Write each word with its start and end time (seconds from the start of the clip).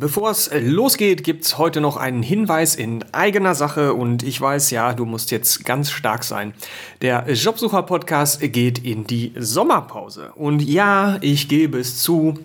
Bevor 0.00 0.30
es 0.30 0.48
losgeht, 0.54 1.24
gibt's 1.24 1.58
heute 1.58 1.80
noch 1.80 1.96
einen 1.96 2.22
Hinweis 2.22 2.76
in 2.76 3.04
eigener 3.12 3.56
Sache 3.56 3.94
und 3.94 4.22
ich 4.22 4.40
weiß, 4.40 4.70
ja, 4.70 4.94
du 4.94 5.04
musst 5.04 5.32
jetzt 5.32 5.64
ganz 5.64 5.90
stark 5.90 6.22
sein. 6.22 6.54
Der 7.02 7.28
Jobsucher-Podcast 7.28 8.40
geht 8.52 8.78
in 8.78 9.08
die 9.08 9.32
Sommerpause. 9.36 10.30
Und 10.36 10.62
ja, 10.62 11.18
ich 11.20 11.48
gebe 11.48 11.80
es 11.80 12.00
zu, 12.00 12.38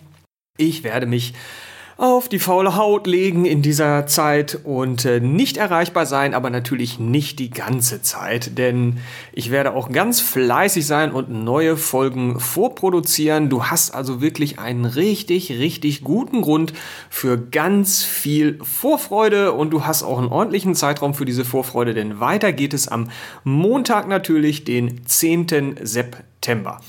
ich 0.57 0.83
werde 0.83 1.05
mich 1.05 1.35
auf 2.03 2.27
die 2.27 2.39
faule 2.39 2.75
Haut 2.75 3.07
legen 3.07 3.45
in 3.45 3.61
dieser 3.61 4.05
Zeit 4.07 4.59
und 4.65 5.05
äh, 5.05 5.21
nicht 5.21 5.55
erreichbar 5.55 6.05
sein, 6.05 6.33
aber 6.33 6.49
natürlich 6.49 6.99
nicht 6.99 7.39
die 7.39 7.49
ganze 7.49 8.01
Zeit, 8.01 8.57
denn 8.57 8.97
ich 9.31 9.51
werde 9.51 9.73
auch 9.73 9.89
ganz 9.89 10.19
fleißig 10.19 10.85
sein 10.85 11.13
und 11.13 11.29
neue 11.29 11.77
Folgen 11.77 12.41
vorproduzieren. 12.41 13.49
Du 13.49 13.67
hast 13.67 13.91
also 13.91 14.19
wirklich 14.19 14.59
einen 14.59 14.83
richtig, 14.83 15.51
richtig 15.51 16.03
guten 16.03 16.41
Grund 16.41 16.73
für 17.09 17.37
ganz 17.37 18.03
viel 18.03 18.59
Vorfreude 18.61 19.53
und 19.53 19.69
du 19.69 19.85
hast 19.85 20.03
auch 20.03 20.17
einen 20.17 20.27
ordentlichen 20.27 20.75
Zeitraum 20.75 21.13
für 21.13 21.23
diese 21.23 21.45
Vorfreude, 21.45 21.93
denn 21.93 22.19
weiter 22.19 22.51
geht 22.51 22.73
es 22.73 22.89
am 22.89 23.11
Montag 23.45 24.09
natürlich, 24.09 24.65
den 24.65 25.05
10. 25.05 25.77
September. 25.81 26.81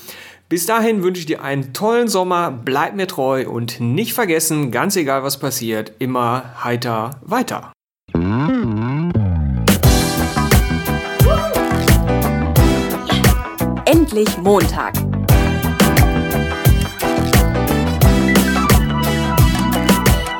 Bis 0.47 0.67
dahin 0.67 1.01
wünsche 1.01 1.21
ich 1.21 1.25
dir 1.25 1.41
einen 1.41 1.73
tollen 1.73 2.07
Sommer, 2.07 2.51
bleib 2.51 2.93
mir 2.93 3.07
treu 3.07 3.49
und 3.49 3.79
nicht 3.79 4.13
vergessen, 4.13 4.69
ganz 4.69 4.95
egal 4.95 5.23
was 5.23 5.39
passiert, 5.39 5.93
immer 5.97 6.63
heiter 6.63 7.19
weiter. 7.23 7.73
Endlich 13.85 14.37
Montag. 14.37 14.93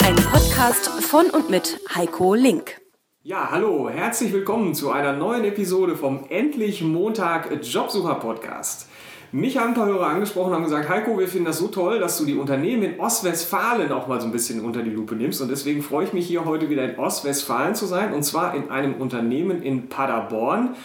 Ein 0.04 0.16
Podcast 0.32 0.88
von 1.02 1.32
und 1.32 1.50
mit 1.50 1.80
Heiko 1.96 2.36
Link. 2.36 2.80
Ja, 3.24 3.50
hallo, 3.50 3.90
herzlich 3.90 4.32
willkommen 4.32 4.76
zu 4.76 4.92
einer 4.92 5.14
neuen 5.14 5.46
Episode 5.46 5.96
vom 5.96 6.28
Endlich 6.30 6.84
Montag 6.84 7.50
Jobsucher 7.64 8.14
Podcast. 8.16 8.88
Mich 9.32 9.58
haben 9.58 9.70
ein 9.70 9.74
paar 9.74 9.88
Hörer 9.88 10.08
angesprochen 10.08 10.50
und 10.50 10.56
haben 10.56 10.64
gesagt, 10.64 10.88
Heiko, 10.88 11.18
wir 11.18 11.28
finden 11.28 11.46
das 11.46 11.58
so 11.58 11.68
toll, 11.68 12.00
dass 12.00 12.18
du 12.18 12.26
die 12.26 12.36
Unternehmen 12.36 12.84
in 12.84 13.00
Ostwestfalen 13.00 13.92
auch 13.92 14.08
mal 14.08 14.22
so 14.22 14.28
ein 14.28 14.32
bisschen 14.32 14.64
unter 14.64 14.82
die 14.82 14.92
Lupe 14.92 15.16
nimmst. 15.16 15.42
Und 15.42 15.50
deswegen 15.50 15.82
freue 15.82 16.06
ich 16.06 16.14
mich 16.14 16.28
hier 16.28 16.46
heute 16.46 16.70
wieder 16.70 16.84
in 16.84 16.98
Ostwestfalen 16.98 17.76
zu 17.76 17.86
sein. 17.86 18.14
Und 18.14 18.24
zwar 18.24 18.56
in 18.56 18.70
einem 18.70 18.96
Unternehmen 18.96 19.62
in 19.62 19.90
Paderborn, 19.90 20.76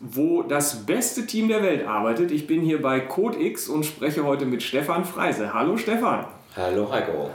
wo 0.00 0.42
das 0.42 0.86
beste 0.86 1.26
Team 1.26 1.48
der 1.48 1.62
Welt 1.62 1.86
arbeitet. 1.86 2.30
Ich 2.30 2.46
bin 2.46 2.60
hier 2.60 2.82
bei 2.82 3.00
CodeX 3.00 3.68
und 3.68 3.84
spreche 3.84 4.24
heute 4.24 4.44
mit 4.44 4.62
Stefan 4.62 5.04
Freise. 5.04 5.54
Hallo 5.54 5.76
Stefan. 5.76 6.26
Hallo 6.54 6.90
Heiko. 6.92 7.30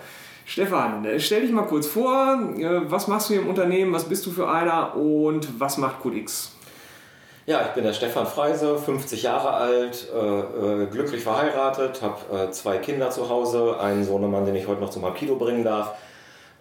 Stefan, 0.45 1.05
äh, 1.05 1.19
stell 1.19 1.41
dich 1.41 1.51
mal 1.51 1.63
kurz 1.63 1.87
vor, 1.87 2.39
äh, 2.57 2.81
was 2.89 3.07
machst 3.07 3.29
du 3.29 3.33
hier 3.33 3.43
im 3.43 3.49
Unternehmen, 3.49 3.93
was 3.93 4.05
bist 4.05 4.25
du 4.25 4.31
für 4.31 4.49
einer 4.49 4.95
und 4.95 5.59
was 5.59 5.77
macht 5.77 6.01
CodeX? 6.01 6.55
Ja, 7.47 7.63
ich 7.65 7.69
bin 7.69 7.83
der 7.83 7.93
Stefan 7.93 8.27
Freise, 8.27 8.77
50 8.77 9.23
Jahre 9.23 9.53
alt, 9.53 10.07
äh, 10.13 10.83
äh, 10.83 10.85
glücklich 10.85 11.23
verheiratet, 11.23 12.03
habe 12.03 12.49
äh, 12.49 12.51
zwei 12.51 12.77
Kinder 12.77 13.09
zu 13.09 13.29
Hause, 13.29 13.79
einen 13.79 14.03
Sohnemann, 14.03 14.45
den 14.45 14.55
ich 14.55 14.67
heute 14.67 14.79
noch 14.79 14.91
zum 14.91 15.03
Rapido 15.03 15.37
bringen 15.37 15.63
darf. 15.63 15.95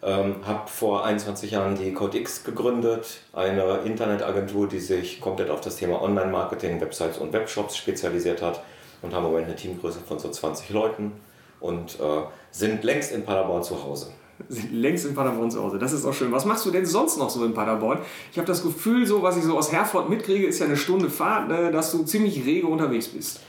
Ähm, 0.03 0.36
habe 0.47 0.67
vor 0.70 1.05
21 1.05 1.51
Jahren 1.51 1.75
die 1.75 1.92
CodeX 1.92 2.45
gegründet, 2.45 3.20
eine 3.34 3.81
Internetagentur, 3.84 4.69
die 4.69 4.78
sich 4.78 5.20
komplett 5.20 5.51
auf 5.51 5.61
das 5.61 5.77
Thema 5.77 6.01
Online-Marketing, 6.01 6.81
Websites 6.81 7.19
und 7.19 7.34
Webshops 7.34 7.77
spezialisiert 7.77 8.41
hat 8.41 8.62
und 9.03 9.14
haben 9.14 9.27
im 9.27 9.33
Moment 9.33 9.48
eine 9.48 9.56
Teamgröße 9.56 10.01
von 10.01 10.19
so 10.19 10.31
20 10.31 10.70
Leuten 10.70 11.12
und 11.61 12.01
äh, 12.01 12.23
sind 12.51 12.84
längst 12.84 13.12
in 13.12 13.27
Paderborn 13.27 13.62
zu 13.62 13.84
Hause 13.84 14.12
sind 14.48 14.72
längst 14.72 15.06
in 15.06 15.14
Paderborn 15.14 15.50
zu 15.50 15.62
Hause. 15.62 15.78
Das 15.78 15.92
ist 15.92 16.05
auch 16.05 16.14
schön. 16.14 16.33
Was 16.33 16.44
machst 16.44 16.64
du 16.66 16.70
denn 16.70 16.86
sonst 16.86 17.19
noch 17.19 17.30
so 17.30 17.44
in 17.44 17.55
Paderborn? 17.55 17.98
Ich 18.33 18.38
habe 18.38 18.46
das 18.46 18.62
Gefühl, 18.62 19.06
so 19.06 19.22
was 19.22 19.36
ich 19.36 19.44
so 19.44 19.56
aus 19.56 19.72
Herford 19.72 20.08
mitkriege, 20.08 20.46
ist 20.46 20.58
ja 20.60 20.66
eine 20.66 20.77
Stunde 20.77 21.10
Fahrt, 21.10 21.48
ne, 21.48 21.70
dass 21.70 21.92
du 21.92 22.02
ziemlich 22.05 22.44
rege 22.44 22.66
unterwegs 22.66 23.08
bist. 23.08 23.40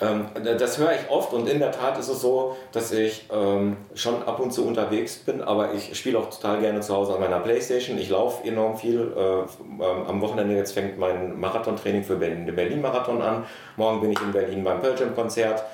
Ähm, 0.00 0.26
das 0.58 0.78
höre 0.78 0.92
ich 0.92 1.10
oft 1.10 1.32
und 1.32 1.48
in 1.48 1.58
der 1.58 1.72
Tat 1.72 1.98
ist 1.98 2.08
es 2.08 2.20
so, 2.20 2.56
dass 2.72 2.92
ich 2.92 3.26
ähm, 3.32 3.76
schon 3.94 4.22
ab 4.22 4.38
und 4.38 4.52
zu 4.52 4.64
unterwegs 4.64 5.16
bin, 5.16 5.42
aber 5.42 5.74
ich 5.74 5.96
spiele 5.98 6.18
auch 6.18 6.30
total 6.30 6.60
gerne 6.60 6.80
zu 6.80 6.94
Hause 6.94 7.14
an 7.14 7.20
meiner 7.20 7.40
Playstation. 7.40 7.98
Ich 7.98 8.08
laufe 8.08 8.46
enorm 8.46 8.76
viel. 8.76 9.12
Äh, 9.16 9.20
ähm, 9.20 10.06
am 10.06 10.20
Wochenende 10.20 10.54
jetzt 10.54 10.72
fängt 10.72 10.98
mein 10.98 11.38
Marathontraining 11.38 12.04
für 12.04 12.16
den 12.16 12.46
Berlin-Marathon 12.54 13.22
an. 13.22 13.44
Morgen 13.76 14.00
bin 14.00 14.12
ich 14.12 14.20
in 14.20 14.32
Berlin 14.32 14.62
beim 14.62 14.80
Pearl 14.80 14.98
Jam-Konzert. 14.98 15.64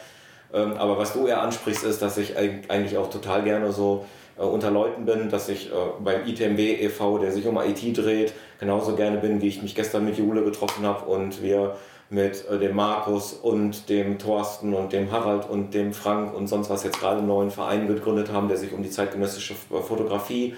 Ähm, 0.54 0.74
aber 0.78 0.96
was 0.96 1.12
du 1.12 1.26
eher 1.26 1.42
ansprichst, 1.42 1.84
ist, 1.84 2.00
dass 2.00 2.16
ich 2.16 2.36
eigentlich 2.36 2.96
auch 2.96 3.10
total 3.10 3.42
gerne 3.42 3.72
so 3.72 4.06
unter 4.42 4.70
Leuten 4.70 5.04
bin, 5.04 5.30
dass 5.30 5.48
ich 5.48 5.70
äh, 5.70 5.74
beim 6.02 6.26
ITMW 6.26 6.74
e.V., 6.82 7.18
der 7.18 7.32
sich 7.32 7.46
um 7.46 7.58
IT 7.58 7.96
dreht, 7.96 8.32
genauso 8.58 8.96
gerne 8.96 9.18
bin, 9.18 9.40
wie 9.40 9.48
ich 9.48 9.62
mich 9.62 9.74
gestern 9.74 10.04
mit 10.04 10.18
Jule 10.18 10.42
getroffen 10.42 10.84
habe 10.84 11.06
und 11.06 11.42
wir 11.42 11.76
mit 12.10 12.48
äh, 12.48 12.58
dem 12.58 12.74
Markus 12.74 13.32
und 13.32 13.88
dem 13.88 14.18
Thorsten 14.18 14.74
und 14.74 14.92
dem 14.92 15.10
Harald 15.10 15.48
und 15.48 15.72
dem 15.72 15.92
Frank 15.92 16.34
und 16.34 16.48
sonst 16.48 16.70
was 16.70 16.84
jetzt 16.84 16.98
gerade 17.00 17.18
einen 17.18 17.28
neuen 17.28 17.50
Verein 17.50 17.86
gegründet 17.86 18.32
haben, 18.32 18.48
der 18.48 18.56
sich 18.56 18.72
um 18.72 18.82
die 18.82 18.90
zeitgenössische 18.90 19.54
Fotografie 19.54 20.54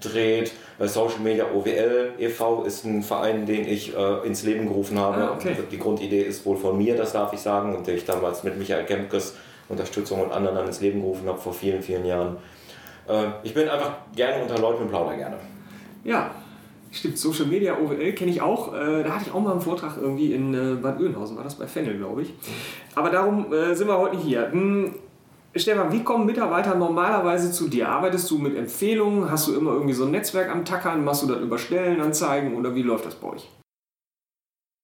dreht. 0.00 0.52
Social 0.80 1.20
Media 1.20 1.46
OWL 1.54 2.12
e.V. 2.18 2.64
ist 2.64 2.84
ein 2.84 3.02
Verein, 3.02 3.46
den 3.46 3.66
ich 3.66 3.96
äh, 3.96 4.26
ins 4.26 4.42
Leben 4.42 4.66
gerufen 4.66 4.98
habe. 4.98 5.22
Ah, 5.22 5.34
okay. 5.34 5.56
Die 5.70 5.78
Grundidee 5.78 6.22
ist 6.22 6.44
wohl 6.44 6.56
von 6.56 6.76
mir, 6.76 6.96
das 6.96 7.12
darf 7.12 7.32
ich 7.32 7.40
sagen, 7.40 7.74
und 7.74 7.86
den 7.86 7.96
ich 7.96 8.04
damals 8.04 8.44
mit 8.44 8.58
Michael 8.58 8.84
Kempkes 8.84 9.34
Unterstützung 9.68 10.20
und 10.20 10.32
anderen 10.32 10.66
ins 10.66 10.80
Leben 10.80 11.00
gerufen 11.00 11.26
habe 11.26 11.38
vor 11.38 11.54
vielen, 11.54 11.82
vielen 11.82 12.04
Jahren. 12.04 12.36
Äh, 13.08 13.26
ich 13.42 13.54
bin 13.54 13.68
einfach 13.68 13.92
gerne 14.14 14.42
unter 14.42 14.58
Leuten 14.58 14.82
und 14.82 14.88
plaudere 14.88 15.16
gerne. 15.16 15.36
Ja, 16.04 16.30
stimmt. 16.90 17.18
Social 17.18 17.46
Media 17.46 17.76
OWL 17.78 18.12
kenne 18.12 18.30
ich 18.30 18.40
auch. 18.40 18.74
Äh, 18.74 19.02
da 19.02 19.14
hatte 19.14 19.24
ich 19.26 19.34
auch 19.34 19.40
mal 19.40 19.52
einen 19.52 19.60
Vortrag 19.60 19.96
irgendwie 20.00 20.32
in 20.32 20.54
äh, 20.54 20.74
Bad 20.76 21.00
Oeynhausen, 21.00 21.36
war 21.36 21.44
das 21.44 21.56
bei 21.56 21.66
Fennel, 21.66 21.98
glaube 21.98 22.22
ich. 22.22 22.34
Aber 22.94 23.10
darum 23.10 23.46
sind 23.72 23.88
wir 23.88 23.98
heute 23.98 24.16
hier. 24.16 24.50
Hm, 24.50 24.94
Stefan, 25.56 25.92
wie 25.92 26.02
kommen 26.02 26.26
Mitarbeiter 26.26 26.74
normalerweise 26.74 27.52
zu 27.52 27.68
dir? 27.68 27.88
Arbeitest 27.88 28.28
du 28.30 28.38
mit 28.38 28.56
Empfehlungen? 28.56 29.30
Hast 29.30 29.46
du 29.46 29.54
immer 29.54 29.72
irgendwie 29.72 29.94
so 29.94 30.04
ein 30.04 30.10
Netzwerk 30.10 30.50
am 30.50 30.64
Tackern? 30.64 31.04
Machst 31.04 31.22
du 31.22 31.26
das 31.28 31.40
über 31.40 31.58
Stellenanzeigen 31.58 32.56
oder 32.56 32.74
wie 32.74 32.82
läuft 32.82 33.06
das 33.06 33.14
bei 33.14 33.28
euch? 33.28 33.48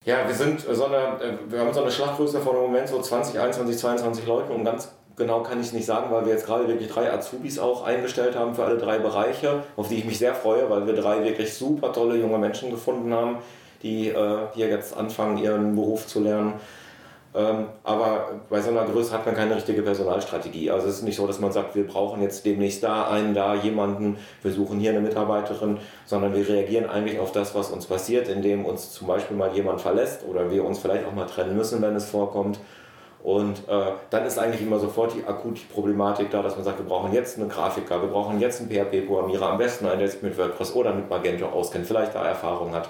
Ja, 0.06 0.26
wir 0.26 0.34
sind 0.34 0.60
so 0.60 0.86
eine, 0.86 1.38
wir 1.48 1.60
haben 1.60 1.74
so 1.74 1.82
eine 1.82 1.90
Schlachtgröße 1.90 2.40
von 2.40 2.56
im 2.56 2.62
Moment 2.62 2.88
so 2.88 3.02
20, 3.02 3.38
21, 3.38 3.78
22 3.78 4.26
Leuten 4.26 4.52
und 4.52 4.64
ganz 4.64 4.92
genau 5.20 5.42
kann 5.42 5.60
ich 5.60 5.72
nicht 5.72 5.86
sagen, 5.86 6.10
weil 6.10 6.24
wir 6.24 6.32
jetzt 6.32 6.46
gerade 6.46 6.66
wirklich 6.66 6.90
drei 6.90 7.12
Azubis 7.12 7.58
auch 7.58 7.84
eingestellt 7.84 8.34
haben 8.34 8.54
für 8.54 8.64
alle 8.64 8.78
drei 8.78 8.98
Bereiche, 8.98 9.62
auf 9.76 9.88
die 9.88 9.96
ich 9.96 10.04
mich 10.04 10.18
sehr 10.18 10.34
freue, 10.34 10.68
weil 10.68 10.86
wir 10.86 10.94
drei 10.94 11.22
wirklich 11.22 11.54
super 11.54 11.92
tolle 11.92 12.16
junge 12.16 12.38
Menschen 12.38 12.70
gefunden 12.70 13.12
haben, 13.12 13.38
die 13.82 14.08
äh, 14.08 14.38
hier 14.54 14.68
jetzt 14.68 14.96
anfangen, 14.96 15.38
ihren 15.38 15.76
Beruf 15.76 16.06
zu 16.06 16.20
lernen. 16.20 16.54
Ähm, 17.32 17.66
aber 17.84 18.40
bei 18.48 18.60
so 18.60 18.70
einer 18.70 18.84
Größe 18.84 19.12
hat 19.12 19.24
man 19.24 19.36
keine 19.36 19.54
richtige 19.54 19.82
Personalstrategie. 19.82 20.70
Also 20.70 20.88
es 20.88 20.96
ist 20.96 21.02
nicht 21.02 21.16
so, 21.16 21.28
dass 21.28 21.38
man 21.38 21.52
sagt, 21.52 21.76
wir 21.76 21.86
brauchen 21.86 22.22
jetzt 22.22 22.44
demnächst 22.44 22.82
da 22.82 23.08
einen, 23.08 23.34
da 23.34 23.54
jemanden, 23.54 24.16
wir 24.42 24.50
suchen 24.50 24.80
hier 24.80 24.90
eine 24.90 25.00
Mitarbeiterin, 25.00 25.78
sondern 26.06 26.34
wir 26.34 26.48
reagieren 26.48 26.90
eigentlich 26.90 27.20
auf 27.20 27.30
das, 27.30 27.54
was 27.54 27.70
uns 27.70 27.86
passiert, 27.86 28.26
indem 28.28 28.64
uns 28.64 28.92
zum 28.92 29.06
Beispiel 29.06 29.36
mal 29.36 29.54
jemand 29.54 29.80
verlässt 29.80 30.24
oder 30.28 30.50
wir 30.50 30.64
uns 30.64 30.80
vielleicht 30.80 31.06
auch 31.06 31.14
mal 31.14 31.26
trennen 31.26 31.56
müssen, 31.56 31.80
wenn 31.82 31.94
es 31.94 32.06
vorkommt 32.06 32.58
und 33.22 33.68
äh, 33.68 33.92
dann 34.08 34.24
ist 34.24 34.38
eigentlich 34.38 34.62
immer 34.62 34.78
sofort 34.78 35.14
die 35.14 35.24
akute 35.26 35.60
Problematik 35.72 36.30
da, 36.30 36.42
dass 36.42 36.56
man 36.56 36.64
sagt, 36.64 36.78
wir 36.78 36.86
brauchen 36.86 37.12
jetzt 37.12 37.38
einen 37.38 37.50
Grafiker, 37.50 38.00
wir 38.00 38.08
brauchen 38.08 38.40
jetzt 38.40 38.60
einen 38.60 38.70
PHP-Programmierer, 38.70 39.50
am 39.50 39.58
besten 39.58 39.86
einen, 39.86 39.98
der 39.98 40.08
sich 40.08 40.22
mit 40.22 40.38
WordPress 40.38 40.74
oder 40.74 40.94
mit 40.94 41.10
Magento 41.10 41.46
auskennt, 41.46 41.86
vielleicht 41.86 42.14
da 42.14 42.26
Erfahrung 42.26 42.74
hat. 42.74 42.88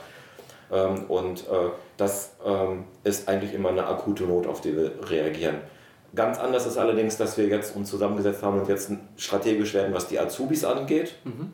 Ähm, 0.73 1.07
und 1.09 1.41
äh, 1.49 1.71
das 1.97 2.37
ähm, 2.47 2.85
ist 3.03 3.29
eigentlich 3.29 3.55
immer 3.55 3.71
eine 3.71 3.87
akute 3.87 4.23
Not, 4.23 4.47
auf 4.47 4.61
die 4.61 4.77
wir 4.77 4.93
reagieren. 5.11 5.57
Ganz 6.15 6.39
anders 6.39 6.65
ist 6.65 6.79
allerdings, 6.79 7.17
dass 7.17 7.37
wir 7.37 7.47
jetzt 7.47 7.75
uns 7.75 7.91
zusammengesetzt 7.91 8.43
haben 8.43 8.61
und 8.61 8.69
jetzt 8.69 8.93
strategisch 9.17 9.75
werden, 9.75 9.93
was 9.93 10.07
die 10.07 10.19
Azubis 10.21 10.65
angeht. 10.65 11.17
Mhm. 11.25 11.53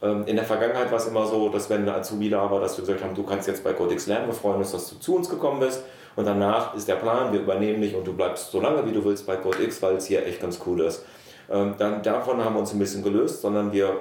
Ähm, 0.00 0.24
in 0.26 0.36
der 0.36 0.44
Vergangenheit 0.46 0.90
war 0.90 0.98
es 0.98 1.06
immer 1.06 1.26
so, 1.26 1.50
dass 1.50 1.68
wenn 1.68 1.82
eine 1.82 1.94
Azubi 1.94 2.30
da 2.30 2.50
war, 2.50 2.60
dass 2.60 2.78
wir 2.78 2.82
gesagt 2.82 3.04
haben, 3.04 3.14
du 3.14 3.24
kannst 3.24 3.46
jetzt 3.46 3.62
bei 3.62 3.74
Codex 3.74 4.06
lernen, 4.06 4.26
wir 4.26 4.34
freuen 4.34 4.56
uns, 4.56 4.72
dass 4.72 4.88
du 4.88 4.96
zu 4.96 5.16
uns 5.16 5.28
gekommen 5.28 5.60
bist 5.60 5.82
und 6.16 6.24
danach 6.24 6.74
ist 6.74 6.88
der 6.88 6.94
Plan, 6.96 7.32
wir 7.32 7.40
übernehmen 7.40 7.82
dich 7.82 7.94
und 7.94 8.06
du 8.06 8.14
bleibst 8.14 8.50
so 8.50 8.60
lange 8.60 8.86
wie 8.86 8.92
du 8.92 9.04
willst 9.04 9.26
bei 9.26 9.36
Code 9.36 9.62
X, 9.62 9.82
weil 9.82 9.96
es 9.96 10.06
hier 10.06 10.26
echt 10.26 10.40
ganz 10.40 10.60
cool 10.66 10.80
ist. 10.80 11.04
Ähm, 11.50 11.74
dann, 11.78 12.02
davon 12.02 12.42
haben 12.42 12.54
wir 12.54 12.60
uns 12.60 12.72
ein 12.72 12.78
bisschen 12.78 13.02
gelöst, 13.02 13.42
sondern 13.42 13.72
wir 13.72 14.00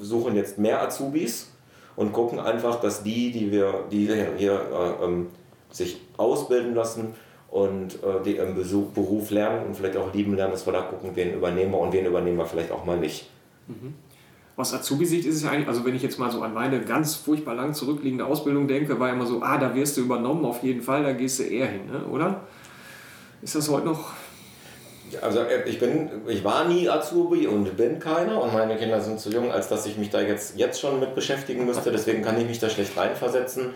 suchen 0.00 0.34
jetzt 0.34 0.58
mehr 0.58 0.82
Azubis 0.82 1.52
und 1.94 2.12
gucken 2.12 2.40
einfach, 2.40 2.80
dass 2.80 3.02
die, 3.02 3.30
die 3.30 3.52
wir, 3.52 3.84
die 3.90 4.10
hier 4.36 4.52
äh, 4.52 5.04
ähm, 5.04 5.28
sich 5.70 6.00
ausbilden 6.16 6.74
lassen 6.74 7.14
und 7.48 7.94
äh, 8.02 8.22
die 8.24 8.36
im 8.36 8.54
Besuch, 8.56 8.88
Beruf 8.88 9.30
lernen 9.30 9.66
und 9.66 9.76
vielleicht 9.76 9.96
auch 9.96 10.12
lieben 10.12 10.34
lernen, 10.34 10.52
dass 10.52 10.66
wir 10.66 10.72
da 10.72 10.82
gucken, 10.82 11.12
wen 11.14 11.32
übernehmen 11.32 11.72
wir 11.72 11.78
und 11.78 11.92
wen 11.92 12.06
übernehmen 12.06 12.38
wir 12.38 12.46
vielleicht 12.46 12.72
auch 12.72 12.84
mal 12.84 12.98
nicht. 12.98 13.30
Mhm 13.68 13.94
aus 14.60 14.74
Azubi-Sicht 14.74 15.26
ist 15.26 15.36
es 15.36 15.44
eigentlich, 15.44 15.68
also 15.68 15.84
wenn 15.84 15.94
ich 15.94 16.02
jetzt 16.02 16.18
mal 16.18 16.30
so 16.30 16.42
an 16.42 16.54
meine 16.54 16.80
ganz 16.80 17.14
furchtbar 17.14 17.54
lang 17.54 17.74
zurückliegende 17.74 18.24
Ausbildung 18.24 18.68
denke, 18.68 19.00
war 19.00 19.10
immer 19.10 19.26
so, 19.26 19.42
ah, 19.42 19.58
da 19.58 19.74
wirst 19.74 19.96
du 19.96 20.02
übernommen, 20.02 20.44
auf 20.44 20.62
jeden 20.62 20.82
Fall, 20.82 21.02
da 21.02 21.12
gehst 21.12 21.38
du 21.38 21.44
eher 21.44 21.66
hin, 21.66 21.86
ne? 21.90 22.04
oder? 22.06 22.42
Ist 23.42 23.54
das 23.54 23.68
heute 23.68 23.86
noch? 23.86 24.12
Also 25.22 25.40
äh, 25.40 25.68
ich 25.68 25.78
bin, 25.78 26.08
ich 26.28 26.44
war 26.44 26.68
nie 26.68 26.88
Azubi 26.88 27.46
und 27.46 27.76
bin 27.76 27.98
keiner 27.98 28.40
und 28.40 28.52
meine 28.52 28.76
Kinder 28.76 29.00
sind 29.00 29.18
zu 29.18 29.30
jung, 29.30 29.50
als 29.50 29.68
dass 29.68 29.86
ich 29.86 29.96
mich 29.96 30.10
da 30.10 30.20
jetzt, 30.20 30.56
jetzt 30.56 30.80
schon 30.80 31.00
mit 31.00 31.14
beschäftigen 31.14 31.66
müsste. 31.66 31.90
Deswegen 31.90 32.22
kann 32.22 32.40
ich 32.40 32.46
mich 32.46 32.58
da 32.58 32.70
schlecht 32.70 32.96
reinversetzen. 32.96 33.70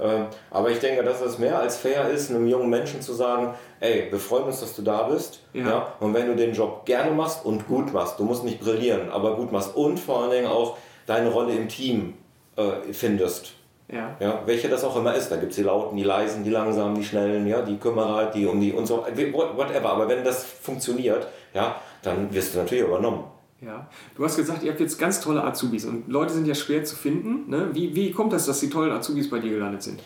Äh, 0.00 0.24
aber 0.50 0.70
ich 0.70 0.78
denke, 0.78 1.04
dass 1.04 1.20
es 1.20 1.38
mehr 1.38 1.58
als 1.58 1.76
fair 1.76 2.08
ist, 2.08 2.30
einem 2.30 2.46
jungen 2.46 2.70
Menschen 2.70 3.02
zu 3.02 3.12
sagen, 3.12 3.54
ey, 3.80 4.08
wir 4.10 4.18
freuen 4.18 4.44
uns, 4.44 4.60
dass 4.60 4.74
du 4.74 4.82
da 4.82 5.04
bist. 5.04 5.40
Ja. 5.52 5.68
ja. 5.68 5.92
Und 6.00 6.14
wenn 6.14 6.26
du 6.26 6.36
den 6.36 6.54
Job 6.54 6.86
gerne 6.86 7.10
machst 7.10 7.44
und 7.44 7.66
gut 7.68 7.92
machst, 7.92 8.18
du 8.18 8.24
musst 8.24 8.44
nicht 8.44 8.60
brillieren, 8.60 9.10
aber 9.10 9.36
gut 9.36 9.52
machst 9.52 9.76
und 9.76 9.98
vor 9.98 10.22
allen 10.22 10.30
Dingen 10.30 10.46
auch 10.46 10.78
deine 11.06 11.30
Rolle 11.30 11.52
im 11.52 11.68
Team 11.68 12.14
äh, 12.56 12.92
findest. 12.92 13.52
Ja. 13.92 14.16
ja. 14.20 14.42
Welche 14.46 14.68
das 14.68 14.84
auch 14.84 14.96
immer 14.96 15.14
ist. 15.14 15.30
Da 15.30 15.36
gibt 15.36 15.50
es 15.50 15.56
die 15.56 15.64
Lauten, 15.64 15.96
die 15.96 16.04
Leisen, 16.04 16.44
die 16.44 16.50
Langsamen, 16.50 16.94
die 16.94 17.04
Schnellen, 17.04 17.46
ja, 17.46 17.60
die 17.62 17.76
Kümmerer, 17.76 18.26
die 18.26 18.46
um 18.46 18.60
die 18.60 18.72
und 18.72 18.86
so, 18.86 19.04
whatever. 19.04 19.90
Aber 19.90 20.08
wenn 20.08 20.24
das 20.24 20.44
funktioniert, 20.44 21.26
ja, 21.52 21.76
dann 22.02 22.32
wirst 22.32 22.54
du 22.54 22.58
natürlich 22.58 22.84
übernommen. 22.84 23.24
Ja, 23.60 23.88
du 24.16 24.24
hast 24.24 24.36
gesagt, 24.36 24.62
ihr 24.62 24.70
habt 24.70 24.80
jetzt 24.80 24.98
ganz 24.98 25.20
tolle 25.20 25.44
Azubis 25.44 25.84
und 25.84 26.08
Leute 26.08 26.32
sind 26.32 26.46
ja 26.46 26.54
schwer 26.54 26.82
zu 26.84 26.96
finden. 26.96 27.50
Ne? 27.50 27.68
Wie, 27.72 27.94
wie 27.94 28.10
kommt 28.10 28.32
das, 28.32 28.46
dass 28.46 28.60
die 28.60 28.70
tollen 28.70 28.90
Azubis 28.90 29.28
bei 29.28 29.38
dir 29.38 29.50
gelandet 29.50 29.82
sind? 29.82 30.00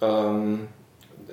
Ähm, 0.00 0.68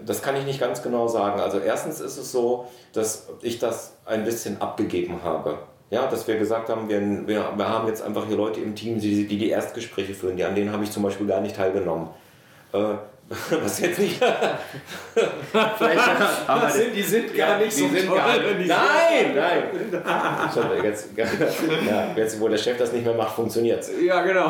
das 0.06 0.22
kann 0.24 0.36
ich 0.36 0.46
nicht 0.46 0.60
ganz 0.60 0.82
genau 0.82 1.08
sagen. 1.08 1.40
Also 1.40 1.60
erstens 1.60 2.00
ist 2.00 2.18
es 2.18 2.32
so, 2.32 2.68
dass 2.94 3.28
ich 3.42 3.60
das 3.60 3.98
ein 4.06 4.26
bisschen 4.26 4.62
abgegeben 4.62 5.20
habe. 5.24 5.60
Ja, 5.92 6.08
dass 6.08 6.28
wir 6.28 6.38
gesagt 6.38 6.70
haben, 6.70 6.90
wir, 6.90 7.00
wir, 7.28 7.54
wir 7.56 7.70
haben 7.70 7.88
jetzt 7.88 8.02
einfach 8.02 8.26
hier 8.28 8.38
Leute 8.38 8.60
im 8.60 8.76
Team, 8.76 9.00
die 9.00 9.28
die, 9.28 9.38
die 9.38 9.50
Erstgespräche 9.50 10.14
führen. 10.14 10.38
Die, 10.38 10.44
an 10.44 10.56
denen 10.56 10.72
habe 10.72 10.84
ich 10.84 10.92
zum 10.92 11.04
Beispiel 11.04 11.28
gar 11.28 11.42
nicht 11.42 11.56
teilgenommen. 11.56 12.10
Äh, 12.74 12.96
was 13.62 13.80
jetzt 13.80 14.00
nicht. 14.00 14.16
Vielleicht 14.16 16.10
aber 16.48 16.62
das 16.62 16.74
sind, 16.74 16.96
die 16.96 17.04
sind 17.04 17.36
gar 17.36 17.60
nicht 17.60 17.78
die 17.78 17.82
so 17.82 17.88
sind 17.90 18.08
toll. 18.08 18.18
Gar, 18.18 18.38
nein, 18.38 19.36
nein. 19.36 19.64
jetzt, 20.84 21.10
ja, 21.16 21.26
jetzt, 22.16 22.42
wo 22.42 22.48
der 22.48 22.58
Chef 22.58 22.78
das 22.78 22.92
nicht 22.92 23.06
mehr 23.06 23.14
macht, 23.14 23.36
funktioniert 23.36 23.82
es. 23.82 23.92
Ja, 24.04 24.24
genau. 24.24 24.50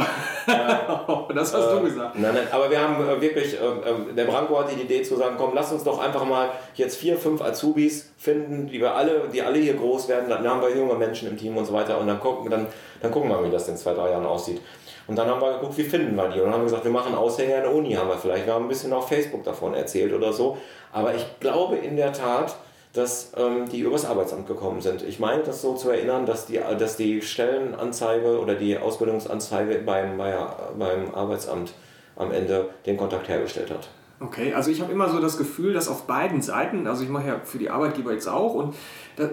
das 1.36 1.54
hast 1.54 1.66
äh, 1.66 1.76
du 1.76 1.82
gesagt. 1.82 2.18
Nein, 2.18 2.34
nein, 2.34 2.48
aber 2.52 2.70
wir 2.70 2.80
haben 2.80 3.06
äh, 3.06 3.20
wirklich, 3.20 3.56
äh, 3.56 3.58
äh, 3.58 4.14
der 4.16 4.24
Branko 4.24 4.60
hatte 4.60 4.76
die 4.76 4.84
Idee 4.84 5.02
zu 5.04 5.18
sagen, 5.18 5.36
komm, 5.38 5.52
lass 5.54 5.74
uns 5.74 5.84
doch 5.84 6.00
einfach 6.00 6.24
mal 6.24 6.50
jetzt 6.76 6.98
vier, 6.98 7.18
fünf 7.18 7.42
Azubis 7.42 8.12
finden, 8.18 8.68
die 8.68 8.80
wir 8.80 8.96
alle, 8.96 9.24
die 9.34 9.42
alle 9.42 9.60
hier 9.60 9.74
groß 9.74 10.08
werden. 10.08 10.30
Dann 10.30 10.48
haben 10.48 10.62
wir 10.62 10.74
junge 10.74 10.96
Menschen 10.96 11.28
im 11.28 11.38
Team 11.38 11.58
und 11.58 11.66
so 11.66 11.74
weiter 11.74 11.98
und 11.98 12.08
dann 12.08 12.22
gucken, 12.22 12.50
dann, 12.50 12.68
dann 13.02 13.12
gucken 13.12 13.30
wir 13.30 13.38
mal, 13.38 13.46
wie 13.46 13.52
das 13.52 13.68
in 13.68 13.78
zwei, 13.78 13.94
drei 13.94 14.12
Jahren 14.12 14.26
aussieht. 14.26 14.62
Und 15.08 15.16
dann 15.16 15.28
haben 15.28 15.42
wir 15.42 15.54
geguckt, 15.54 15.78
wie 15.78 15.84
finden 15.84 16.16
wir 16.16 16.28
die? 16.30 16.40
Und 16.40 16.46
dann 16.46 16.54
haben 16.54 16.62
wir 16.62 16.66
gesagt, 16.66 16.84
wir 16.84 16.92
machen 16.92 17.16
Aushänge 17.16 17.56
an 17.56 17.64
der 17.64 17.74
Uni, 17.74 17.94
haben 17.94 18.10
wir 18.10 18.18
vielleicht. 18.18 18.46
Wir 18.46 18.54
haben 18.54 18.66
ein 18.66 18.70
bisschen 18.70 18.94
auf 18.94 19.08
Facebook 19.08 19.44
davon 19.44 19.74
erzählt 19.74 20.14
oder 20.14 20.32
so. 20.32 20.58
Aber 20.92 21.16
ich 21.16 21.26
glaube 21.40 21.78
in 21.78 21.96
der 21.96 22.14
Tat, 22.14 22.56
dass 22.94 23.32
ähm, 23.38 23.68
die 23.70 23.80
übers 23.80 24.06
Arbeitsamt 24.06 24.48
gekommen 24.48 24.82
sind. 24.82 25.04
Ich 25.04 25.20
meine 25.20 25.44
das 25.44 25.62
so 25.62 25.74
zu 25.76 25.90
erinnern, 25.90 26.26
dass 26.26 26.46
die, 26.46 26.60
dass 26.78 26.98
die 26.98 27.22
Stellenanzeige 27.22 28.40
oder 28.40 28.56
die 28.56 28.78
Ausbildungsanzeige 28.78 29.80
beim, 29.80 30.18
bei, 30.18 30.36
beim 30.78 31.14
Arbeitsamt 31.14 31.74
am 32.16 32.32
Ende 32.32 32.70
den 32.86 32.98
Kontakt 32.98 33.30
hergestellt 33.30 33.72
hat. 33.72 33.88
Okay, 34.22 34.54
also 34.54 34.70
ich 34.70 34.82
habe 34.82 34.92
immer 34.92 35.08
so 35.10 35.22
das 35.22 35.38
Gefühl, 35.38 35.72
dass 35.72 35.88
auf 35.88 36.06
beiden 36.06 36.42
Seiten, 36.42 36.88
also 36.88 37.04
ich 37.04 37.10
mache 37.10 37.28
ja 37.28 37.40
für 37.42 37.58
die 37.58 37.70
Arbeitgeber 37.70 38.12
jetzt 38.12 38.28
auch, 38.28 38.54
und 38.54 38.76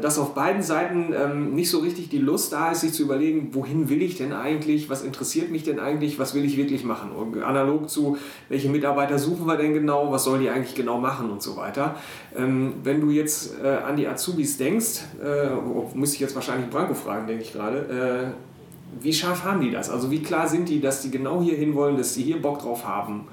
dass 0.00 0.18
auf 0.18 0.34
beiden 0.34 0.62
Seiten 0.62 1.12
ähm, 1.12 1.54
nicht 1.54 1.70
so 1.70 1.78
richtig 1.78 2.08
die 2.08 2.18
Lust 2.18 2.52
da 2.52 2.70
ist, 2.70 2.82
sich 2.82 2.92
zu 2.92 3.02
überlegen, 3.02 3.50
wohin 3.52 3.88
will 3.88 4.00
ich 4.00 4.16
denn 4.16 4.32
eigentlich, 4.32 4.88
was 4.88 5.02
interessiert 5.02 5.50
mich 5.50 5.64
denn 5.64 5.80
eigentlich, 5.80 6.20
was 6.20 6.34
will 6.34 6.44
ich 6.44 6.56
wirklich 6.56 6.84
machen. 6.84 7.10
Und 7.10 7.42
analog 7.42 7.90
zu, 7.90 8.16
welche 8.48 8.68
Mitarbeiter 8.68 9.18
suchen 9.18 9.46
wir 9.46 9.56
denn 9.56 9.74
genau, 9.74 10.12
was 10.12 10.22
sollen 10.22 10.40
die 10.40 10.50
eigentlich 10.50 10.76
genau 10.76 10.98
machen 10.98 11.30
und 11.30 11.42
so 11.42 11.56
weiter. 11.56 11.96
Ähm, 12.36 12.74
wenn 12.84 13.00
du 13.00 13.10
jetzt 13.10 13.60
äh, 13.62 13.68
an 13.68 13.96
die 13.96 14.06
Azubis 14.06 14.56
denkst, 14.56 15.00
äh, 15.20 15.50
muss 15.94 16.14
ich 16.14 16.20
jetzt 16.20 16.36
wahrscheinlich 16.36 16.70
Branko 16.70 16.94
fragen, 16.94 17.26
denke 17.26 17.42
ich 17.42 17.52
gerade, 17.52 18.32
äh, 18.32 19.02
wie 19.02 19.12
scharf 19.12 19.44
haben 19.44 19.60
die 19.60 19.72
das? 19.72 19.90
Also 19.90 20.12
wie 20.12 20.22
klar 20.22 20.48
sind 20.48 20.68
die, 20.68 20.80
dass 20.80 21.02
die 21.02 21.10
genau 21.10 21.42
hier 21.42 21.56
hin 21.56 21.74
wollen, 21.74 21.96
dass 21.96 22.14
sie 22.14 22.22
hier 22.22 22.40
Bock 22.40 22.60
drauf 22.60 22.86
haben? 22.86 23.26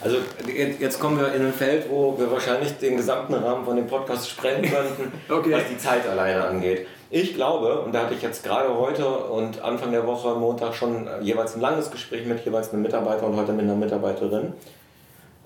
Also 0.00 0.18
jetzt 0.48 1.00
kommen 1.00 1.18
wir 1.18 1.32
in 1.32 1.46
ein 1.46 1.52
Feld, 1.52 1.88
wo 1.90 2.18
wir 2.18 2.30
wahrscheinlich 2.30 2.76
den 2.78 2.96
gesamten 2.96 3.34
Rahmen 3.34 3.64
von 3.64 3.76
dem 3.76 3.86
Podcast 3.86 4.28
sprengen 4.28 4.70
könnten, 4.70 5.12
okay. 5.32 5.52
was 5.52 5.68
die 5.70 5.78
Zeit 5.78 6.06
alleine 6.06 6.44
angeht. 6.44 6.86
Ich 7.08 7.34
glaube, 7.34 7.80
und 7.80 7.94
da 7.94 8.02
hatte 8.02 8.14
ich 8.14 8.22
jetzt 8.22 8.44
gerade 8.44 8.76
heute 8.76 9.06
und 9.06 9.62
Anfang 9.62 9.92
der 9.92 10.06
Woche, 10.06 10.34
Montag, 10.34 10.74
schon 10.74 11.08
jeweils 11.22 11.54
ein 11.54 11.60
langes 11.60 11.90
Gespräch 11.90 12.26
mit 12.26 12.44
jeweils 12.44 12.72
einem 12.72 12.82
Mitarbeiter 12.82 13.26
und 13.26 13.36
heute 13.36 13.52
mit 13.52 13.64
einer 13.64 13.76
Mitarbeiterin. 13.76 14.52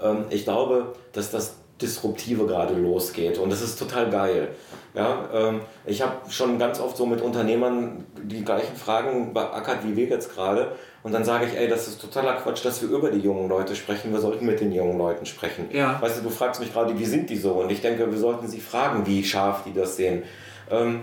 Ähm, 0.02 0.24
ich 0.30 0.44
glaube, 0.44 0.94
dass 1.12 1.30
das 1.30 1.56
Disruptive 1.80 2.46
gerade 2.46 2.74
losgeht 2.74 3.38
und 3.38 3.50
das 3.50 3.62
ist 3.62 3.78
total 3.78 4.10
geil. 4.10 4.48
Ja, 4.94 5.28
ähm, 5.32 5.60
ich 5.86 6.02
habe 6.02 6.14
schon 6.28 6.58
ganz 6.58 6.80
oft 6.80 6.96
so 6.96 7.06
mit 7.06 7.20
Unternehmern 7.20 8.04
die 8.22 8.44
gleichen 8.44 8.76
Fragen 8.76 9.32
beackert 9.32 9.84
wie 9.84 9.96
wir 9.96 10.06
jetzt 10.06 10.34
gerade 10.34 10.72
und 11.02 11.12
dann 11.12 11.24
sage 11.24 11.46
ich, 11.46 11.56
ey, 11.56 11.68
das 11.68 11.88
ist 11.88 12.00
totaler 12.00 12.34
Quatsch, 12.34 12.64
dass 12.64 12.82
wir 12.82 12.88
über 12.88 13.10
die 13.10 13.20
jungen 13.20 13.48
Leute 13.48 13.76
sprechen, 13.76 14.12
wir 14.12 14.20
sollten 14.20 14.46
mit 14.46 14.60
den 14.60 14.72
jungen 14.72 14.98
Leuten 14.98 15.26
sprechen. 15.26 15.68
Ja. 15.72 16.00
Weißt 16.00 16.18
du, 16.18 16.22
du 16.22 16.30
fragst 16.30 16.60
mich 16.60 16.72
gerade, 16.72 16.98
wie 16.98 17.04
sind 17.04 17.30
die 17.30 17.36
so 17.36 17.52
und 17.52 17.70
ich 17.70 17.80
denke, 17.80 18.10
wir 18.10 18.18
sollten 18.18 18.48
sie 18.48 18.60
fragen, 18.60 19.06
wie 19.06 19.24
scharf 19.24 19.62
die 19.64 19.72
das 19.72 19.96
sehen. 19.96 20.24
Ähm, 20.70 21.02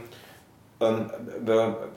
ähm, 0.80 1.10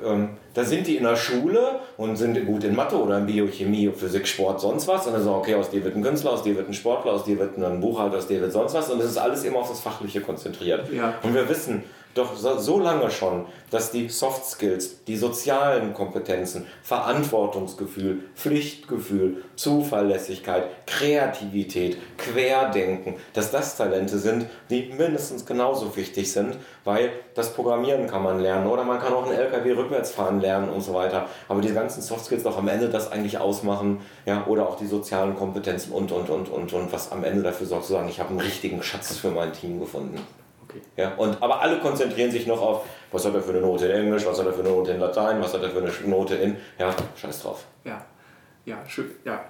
ähm, 0.03 0.29
da 0.55 0.65
sind 0.65 0.87
die 0.87 0.97
in 0.97 1.05
der 1.05 1.17
Schule 1.17 1.81
und 1.99 2.17
sind 2.17 2.47
gut 2.47 2.65
in 2.65 2.75
Mathe 2.75 2.97
oder 2.97 3.19
in 3.19 3.27
Biochemie, 3.27 3.91
Physik, 3.95 4.27
Sport, 4.27 4.61
sonst 4.61 4.89
was. 4.89 5.07
Und 5.07 5.13
dann 5.13 5.23
sagen, 5.23 5.37
okay, 5.37 5.55
aus 5.55 5.71
dir 5.71 5.85
wird 5.85 5.97
ein 5.97 6.03
Künstler, 6.03 6.33
aus 6.33 6.43
dir 6.43 6.57
wird 6.57 6.69
ein 6.69 6.75
Sportler, 6.75 7.13
aus 7.13 7.25
dir 7.25 7.39
wird 7.39 7.59
ein 7.59 7.81
Buchhalter, 7.81 8.17
aus 8.17 8.27
dir 8.27 8.41
wird 8.41 8.53
sonst 8.53 8.75
was. 8.75 8.91
Und 8.91 9.01
es 9.01 9.07
ist 9.07 9.19
alles 9.19 9.45
immer 9.45 9.59
auf 9.59 9.69
das 9.69 9.81
Fachliche 9.81 10.23
konzentriert. 10.23 10.91
Ja. 10.93 11.15
Und 11.23 11.35
wir 11.35 11.49
wissen, 11.49 11.85
doch 12.15 12.37
so 12.37 12.79
lange 12.81 13.11
schon, 13.11 13.47
dass 13.71 13.93
die 13.93 14.09
Soft 14.09 14.45
Skills, 14.45 15.05
die 15.05 15.17
sozialen 15.17 15.95
Kompetenzen, 15.95 16.67
Verantwortungsgefühl, 16.83 18.25
Pflichtgefühl, 18.35 19.45
Zuverlässigkeit, 19.55 20.65
Kreativität, 20.87 21.99
Querdenken, 22.19 23.15
dass 23.33 23.53
das 23.53 23.77
Talente 23.77 24.19
sind, 24.19 24.47
die 24.71 24.93
mindestens 24.97 25.47
genauso 25.47 25.97
wichtig 25.97 26.33
sind, 26.33 26.57
weil 26.85 27.11
das 27.35 27.53
Programmieren 27.53 28.09
kann 28.09 28.25
man 28.25 28.41
lernen 28.41 28.67
oder 28.67 28.83
man 28.83 28.99
kann 28.99 29.13
auch 29.13 29.27
einen 29.27 29.39
LKW 29.39 29.73
rückwärts 29.73 30.11
fahren 30.11 30.41
lernen 30.41 30.69
und 30.69 30.81
so 30.81 30.95
weiter. 30.95 31.27
Aber 31.49 31.61
diese 31.61 31.75
ganzen 31.75 32.03
Soft 32.03 32.25
Skills 32.25 32.43
doch 32.43 32.59
am 32.59 32.69
Ende 32.69 32.89
das 32.89 33.13
eigentlich 33.13 33.39
ausmachen, 33.39 34.01
ja, 34.27 34.47
oder 34.47 34.69
auch 34.69 34.77
die 34.77 34.87
sozialen 34.87 35.37
Kompetenzen 35.37 35.93
und 35.93 36.11
und 36.11 36.29
und 36.29 36.49
und 36.49 36.73
und 36.73 36.93
was 36.93 37.13
am 37.13 37.23
Ende 37.23 37.43
dafür 37.43 37.67
sorgt 37.67 37.85
zu 37.85 37.93
sagen, 37.93 38.09
ich 38.09 38.19
habe 38.19 38.31
einen 38.31 38.41
richtigen 38.41 38.83
Schatz 38.83 39.17
für 39.17 39.31
mein 39.31 39.53
Team 39.53 39.79
gefunden. 39.79 40.19
Okay. 40.71 40.83
Ja, 40.97 41.15
und, 41.17 41.43
aber 41.43 41.61
alle 41.61 41.79
konzentrieren 41.81 42.31
sich 42.31 42.47
noch 42.47 42.61
auf, 42.61 42.85
was 43.11 43.25
hat 43.25 43.35
er 43.35 43.43
für 43.43 43.51
eine 43.51 43.61
Note 43.61 43.87
in 43.87 44.03
Englisch, 44.03 44.25
was 44.25 44.39
hat 44.39 44.47
er 44.47 44.53
für 44.53 44.61
eine 44.61 44.71
Note 44.71 44.93
in 44.93 45.01
Latein, 45.01 45.41
was 45.41 45.53
hat 45.53 45.63
er 45.63 45.71
für 45.71 45.79
eine 45.79 45.91
Note 46.07 46.37
in, 46.37 46.57
ja, 46.79 46.95
scheiß 47.17 47.43
drauf. 47.43 47.65
Ja, 47.85 48.05
ja, 48.65 48.79
schön, 48.87 49.11
ja. 49.25 49.45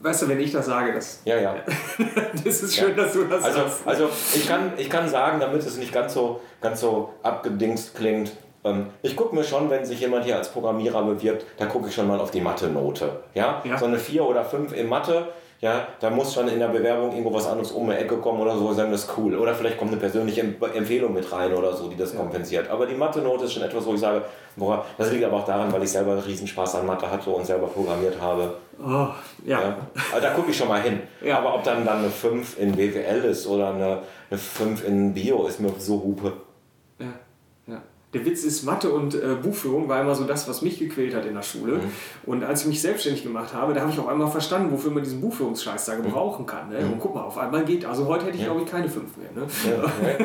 Weißt 0.00 0.22
du, 0.22 0.28
wenn 0.28 0.40
ich 0.40 0.50
das 0.50 0.66
sage, 0.66 0.92
das, 0.92 1.22
ja, 1.24 1.36
ja. 1.36 1.56
das 2.44 2.62
ist 2.62 2.74
schön, 2.74 2.96
ja. 2.96 3.04
dass 3.04 3.12
du 3.12 3.24
das 3.24 3.44
also, 3.44 3.60
sagst. 3.60 3.86
Also 3.86 4.08
ich 4.34 4.46
kann, 4.46 4.72
ich 4.76 4.90
kann 4.90 5.08
sagen, 5.08 5.38
damit 5.38 5.62
es 5.64 5.76
nicht 5.76 5.92
ganz 5.92 6.12
so, 6.12 6.40
ganz 6.60 6.80
so 6.80 7.14
abgedingst 7.22 7.94
klingt, 7.94 8.32
ähm, 8.64 8.90
ich 9.02 9.16
gucke 9.16 9.34
mir 9.34 9.44
schon, 9.44 9.70
wenn 9.70 9.84
sich 9.84 10.00
jemand 10.00 10.24
hier 10.24 10.36
als 10.36 10.48
Programmierer 10.48 11.04
bewirbt, 11.04 11.46
da 11.56 11.66
gucke 11.66 11.88
ich 11.88 11.94
schon 11.94 12.08
mal 12.08 12.20
auf 12.20 12.30
die 12.30 12.40
Mathe-Note. 12.40 13.22
Ja? 13.34 13.62
ja? 13.64 13.78
So 13.78 13.86
eine 13.86 13.98
4 13.98 14.24
oder 14.24 14.44
5 14.44 14.72
in 14.72 14.88
Mathe, 14.88 15.28
ja, 15.62 15.86
da 16.00 16.10
muss 16.10 16.34
schon 16.34 16.48
in 16.48 16.58
der 16.58 16.66
Bewerbung 16.66 17.12
irgendwo 17.12 17.32
was 17.32 17.46
anderes 17.46 17.70
um 17.70 17.88
die 17.88 17.94
Ecke 17.94 18.16
kommen 18.16 18.40
oder 18.40 18.58
so, 18.58 18.72
sagen 18.72 18.90
das 18.90 19.04
ist 19.04 19.10
cool. 19.16 19.36
Oder 19.36 19.54
vielleicht 19.54 19.78
kommt 19.78 19.92
eine 19.92 20.00
persönliche 20.00 20.40
Empfehlung 20.40 21.14
mit 21.14 21.30
rein 21.30 21.54
oder 21.54 21.72
so, 21.72 21.86
die 21.86 21.96
das 21.96 22.12
ja. 22.12 22.18
kompensiert. 22.18 22.68
Aber 22.68 22.84
die 22.84 22.96
Mathe-Note 22.96 23.44
ist 23.44 23.52
schon 23.52 23.62
etwas, 23.62 23.86
wo 23.86 23.94
ich 23.94 24.00
sage, 24.00 24.22
boah, 24.56 24.84
das 24.98 25.12
liegt 25.12 25.24
aber 25.24 25.36
auch 25.36 25.46
daran, 25.46 25.72
weil 25.72 25.84
ich 25.84 25.92
selber 25.92 26.12
einen 26.12 26.22
Riesenspaß 26.22 26.74
an 26.74 26.86
Mathe 26.86 27.08
hatte 27.08 27.30
und 27.30 27.46
selber 27.46 27.68
programmiert 27.68 28.20
habe. 28.20 28.54
Oh, 28.84 29.06
ja. 29.46 29.60
ja. 29.60 29.76
Also 30.12 30.26
da 30.26 30.34
gucke 30.34 30.50
ich 30.50 30.56
schon 30.56 30.66
mal 30.66 30.82
hin. 30.82 30.98
Ja. 31.24 31.38
Aber 31.38 31.54
ob 31.54 31.62
dann, 31.62 31.86
dann 31.86 31.98
eine 31.98 32.10
5 32.10 32.58
in 32.58 32.72
BWL 32.72 33.24
ist 33.24 33.46
oder 33.46 33.72
eine, 33.72 33.98
eine 34.30 34.38
5 34.40 34.84
in 34.84 35.14
Bio, 35.14 35.46
ist 35.46 35.60
mir 35.60 35.72
so 35.78 36.02
Hupe. 36.02 36.32
Der 38.14 38.26
Witz 38.26 38.44
ist, 38.44 38.64
Mathe 38.64 38.90
und 38.90 39.14
äh, 39.14 39.36
Buchführung 39.42 39.88
war 39.88 40.00
immer 40.00 40.14
so 40.14 40.24
das, 40.24 40.46
was 40.46 40.60
mich 40.60 40.78
gequält 40.78 41.14
hat 41.14 41.24
in 41.24 41.34
der 41.34 41.42
Schule. 41.42 41.76
Mhm. 41.76 41.90
Und 42.26 42.44
als 42.44 42.62
ich 42.62 42.68
mich 42.68 42.82
selbstständig 42.82 43.22
gemacht 43.22 43.54
habe, 43.54 43.72
da 43.72 43.80
habe 43.80 43.90
ich 43.90 43.98
auch 43.98 44.08
einmal 44.08 44.30
verstanden, 44.30 44.70
wofür 44.70 44.90
man 44.90 45.02
diesen 45.02 45.20
Buchführungsscheiß 45.20 45.86
da 45.86 45.94
gebrauchen 45.94 46.44
kann. 46.44 46.68
Ne? 46.68 46.80
Mhm. 46.80 46.92
Und 46.92 47.00
guck 47.00 47.14
mal, 47.14 47.22
auf 47.22 47.38
einmal 47.38 47.64
geht, 47.64 47.86
also 47.86 48.06
heute 48.06 48.26
hätte 48.26 48.36
ich 48.36 48.42
ja. 48.42 48.48
glaube 48.48 48.62
ich 48.64 48.70
keine 48.70 48.88
fünf 48.88 49.16
mehr. 49.16 49.30
Ne? 49.34 49.46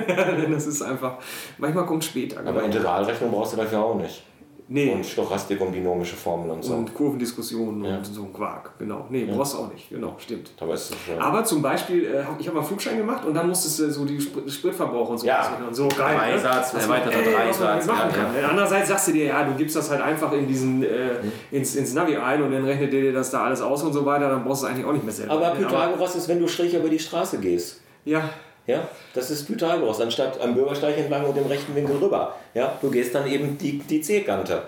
Ja, 0.08 0.48
das 0.52 0.68
ist 0.68 0.82
einfach, 0.82 1.18
manchmal 1.58 1.86
kommt 1.86 2.04
später. 2.04 2.42
Aber 2.42 2.52
genau. 2.52 2.66
Integralrechnung 2.66 3.32
brauchst 3.32 3.54
du 3.54 3.58
dafür 3.58 3.80
auch 3.80 3.96
nicht. 3.96 4.22
Nee. 4.70 4.92
Und 4.92 5.06
Stochastik 5.06 5.62
und 5.62 5.72
binomische 5.72 6.16
Formeln 6.16 6.52
und 6.52 6.64
so. 6.64 6.74
Und 6.74 6.94
Kurvendiskussionen 6.94 7.86
ja. 7.86 7.98
und 7.98 8.06
so 8.06 8.24
ein 8.24 8.34
Quark. 8.34 8.72
Genau. 8.78 9.06
Nee, 9.10 9.24
ja. 9.24 9.34
brauchst 9.34 9.54
du 9.54 9.60
auch 9.60 9.72
nicht. 9.72 9.90
Genau, 9.90 10.16
stimmt. 10.18 10.52
Aber, 10.60 10.74
ist 10.74 10.92
das 10.92 10.98
Aber 11.20 11.44
zum 11.46 11.62
Beispiel, 11.62 12.06
äh, 12.06 12.24
ich 12.38 12.48
habe 12.48 12.58
mal 12.58 12.64
Flugschein 12.64 12.98
gemacht 12.98 13.26
und 13.26 13.34
dann 13.34 13.48
musstest 13.48 13.80
du 13.80 13.90
so 13.90 14.04
die 14.04 14.20
Spritverbrauch 14.20 15.10
und 15.10 15.20
so. 15.20 15.28
Ja. 15.28 15.58
Und 15.66 15.74
so 15.74 15.88
geil. 15.88 16.18
Dreisatz, 16.18 16.74
ne? 16.74 16.82
erweiterter 16.82 17.22
Dreisatz. 17.22 17.86
Ja, 17.86 17.94
ja. 18.42 18.50
Andererseits 18.50 18.90
sagst 18.90 19.08
du 19.08 19.14
dir, 19.14 19.26
ja, 19.28 19.44
du 19.46 19.54
gibst 19.56 19.76
das 19.76 19.90
halt 19.90 20.02
einfach 20.02 20.34
in 20.34 20.48
diesen, 20.48 20.84
äh, 20.84 20.88
mhm. 21.24 21.32
ins, 21.52 21.76
ins 21.76 21.94
Navi 21.94 22.18
ein 22.18 22.42
und 22.42 22.52
dann 22.52 22.66
rechnet 22.66 22.92
dir 22.92 23.14
das 23.14 23.32
da 23.32 23.46
alles 23.46 23.62
aus 23.62 23.84
und 23.84 23.94
so 23.94 24.06
weiter, 24.06 24.30
dann 24.30 24.44
brauchst 24.44 24.64
du 24.64 24.68
es 24.68 24.74
eigentlich 24.74 24.86
auch 24.86 24.94
nicht 24.94 25.06
mehr 25.06 25.14
selber. 25.14 25.34
Aber 25.34 25.52
Pythagoras 25.52 26.16
ist, 26.16 26.28
wenn 26.28 26.40
du 26.40 26.48
schräg 26.48 26.74
über 26.74 26.90
die 26.90 27.00
Straße 27.00 27.38
gehst. 27.38 27.82
Ja. 28.04 28.30
Ja, 28.68 28.88
das 29.14 29.32
ist 29.32 29.46
Pythagoras, 29.46 30.02
anstatt 30.02 30.42
am 30.42 30.54
Bürgersteig 30.54 30.98
entlang 30.98 31.26
und 31.26 31.38
im 31.38 31.46
rechten 31.46 31.74
Winkel 31.74 31.96
rüber. 31.96 32.36
Ja, 32.54 32.78
du 32.82 32.92
gehst 32.92 33.16
dann 33.16 33.26
eben 33.26 33.58
die, 33.58 33.80
die 33.80 34.02
C-Kante. 34.02 34.62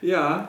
Ja, 0.00 0.48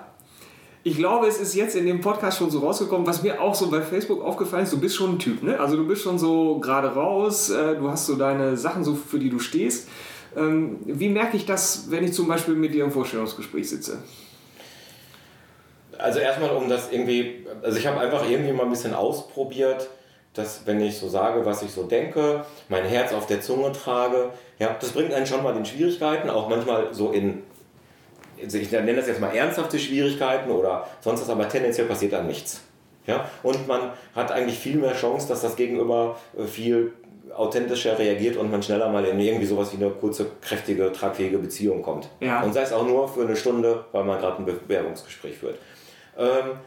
ich 0.84 0.96
glaube, 0.96 1.27
es 1.27 1.39
ist 1.39 1.55
jetzt 1.55 1.75
in 1.75 1.86
dem 1.88 2.01
Podcast 2.01 2.38
schon 2.38 2.51
so 2.51 2.60
rausgekommen, 2.60 3.05
was 3.07 3.24
mir 3.24 3.41
auch 3.41 3.55
so 3.55 3.69
bei 3.69 3.81
Facebook 3.81 4.24
aufgefallen 4.24 4.63
ist, 4.63 4.74
du 4.74 4.79
bist 4.79 4.96
schon 4.96 5.15
ein 5.15 5.19
Typ, 5.19 5.41
ne? 5.43 5.60
Also 5.60 5.75
du 5.75 5.88
bist 5.88 6.03
schon 6.03 6.19
so 6.19 6.60
gerade 6.60 6.93
raus, 6.93 7.50
äh, 7.50 7.75
du 7.75 7.89
hast 7.89 8.05
so 8.05 8.15
deine 8.15 8.55
Sachen, 8.55 8.84
so 8.84 8.96
für 8.96 9.19
die 9.19 9.29
du 9.29 9.39
stehst. 9.39 9.89
Ähm, 10.38 10.77
wie 10.86 11.10
merke 11.10 11.36
ich 11.36 11.46
das, 11.46 11.89
wenn 11.89 12.03
ich 12.03 12.13
zum 12.13 12.27
Beispiel 12.27 12.53
mit 12.53 12.74
dir 12.74 12.84
im 12.84 12.91
Vorstellungsgespräch 12.91 13.67
sitze? 13.67 13.98
Also 15.98 16.19
erstmal 16.19 16.51
um 16.51 16.69
das 16.69 16.91
irgendwie, 16.91 17.46
also 17.63 17.77
ich 17.77 17.88
habe 17.88 18.00
einfach 18.00 18.29
irgendwie 18.29 18.53
mal 18.53 18.63
ein 18.63 18.69
bisschen 18.69 18.93
ausprobiert, 18.93 19.89
dass 20.38 20.65
wenn 20.65 20.82
ich 20.82 20.98
so 20.98 21.08
sage, 21.10 21.46
was 21.46 21.62
ich 21.63 21.72
so 21.72 21.84
denke, 21.84 22.46
mein 22.70 22.86
Herz 22.86 23.13
auf 23.13 23.25
der 23.25 23.41
Zunge 23.41 23.72
trage, 23.72 24.29
ja, 24.60 24.75
das 24.79 24.91
bringt 24.91 25.13
einen 25.13 25.25
schon 25.25 25.44
mal 25.44 25.56
in 25.56 25.65
Schwierigkeiten, 25.65 26.29
auch 26.29 26.50
manchmal 26.50 26.94
so 26.94 27.12
in 27.12 27.44
also 28.41 28.58
ich 28.60 28.72
nenne 28.72 28.96
das 28.96 29.08
jetzt 29.08 29.20
mal 29.20 29.36
ernsthafte 29.36 29.79
Schwierigkeiten 29.79 30.51
oder 30.51 30.88
sonst 31.01 31.22
was, 31.22 31.29
aber 31.29 31.50
tendenziell 31.50 31.88
passiert 31.88 32.13
dann 32.13 32.27
nichts. 32.27 32.62
Ja? 33.08 33.29
Und 33.41 33.67
man 33.67 33.91
hat 34.15 34.32
eigentlich 34.32 34.60
viel 34.60 34.77
mehr 34.77 34.94
Chance, 34.94 35.27
dass 35.27 35.41
das 35.41 35.56
Gegenüber 35.56 36.17
äh, 36.38 36.44
viel 36.46 36.94
authentischer 37.36 37.98
reagiert 38.00 38.38
und 38.38 38.50
man 38.51 38.63
schneller 38.63 38.89
mal 38.89 39.06
in 39.06 39.20
irgendwie 39.20 39.46
sowas 39.46 39.72
wie 39.74 39.84
eine 39.84 39.91
kurze, 39.91 40.27
kräftige, 40.41 40.91
tragfähige 40.91 41.38
Beziehung 41.38 41.82
kommt. 41.82 42.10
Ja. 42.20 42.41
Und 42.41 42.53
sei 42.53 42.62
es 42.62 42.74
auch 42.74 42.86
nur 42.86 43.08
für 43.08 43.22
eine 43.22 43.36
Stunde, 43.36 43.86
weil 43.91 44.03
man 44.03 44.20
gerade 44.20 44.38
ein 44.41 44.46
Bewerbungsgespräch 44.46 45.38
führt. 45.38 45.58
Ähm, 46.17 46.58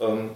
ähm, 0.00 0.30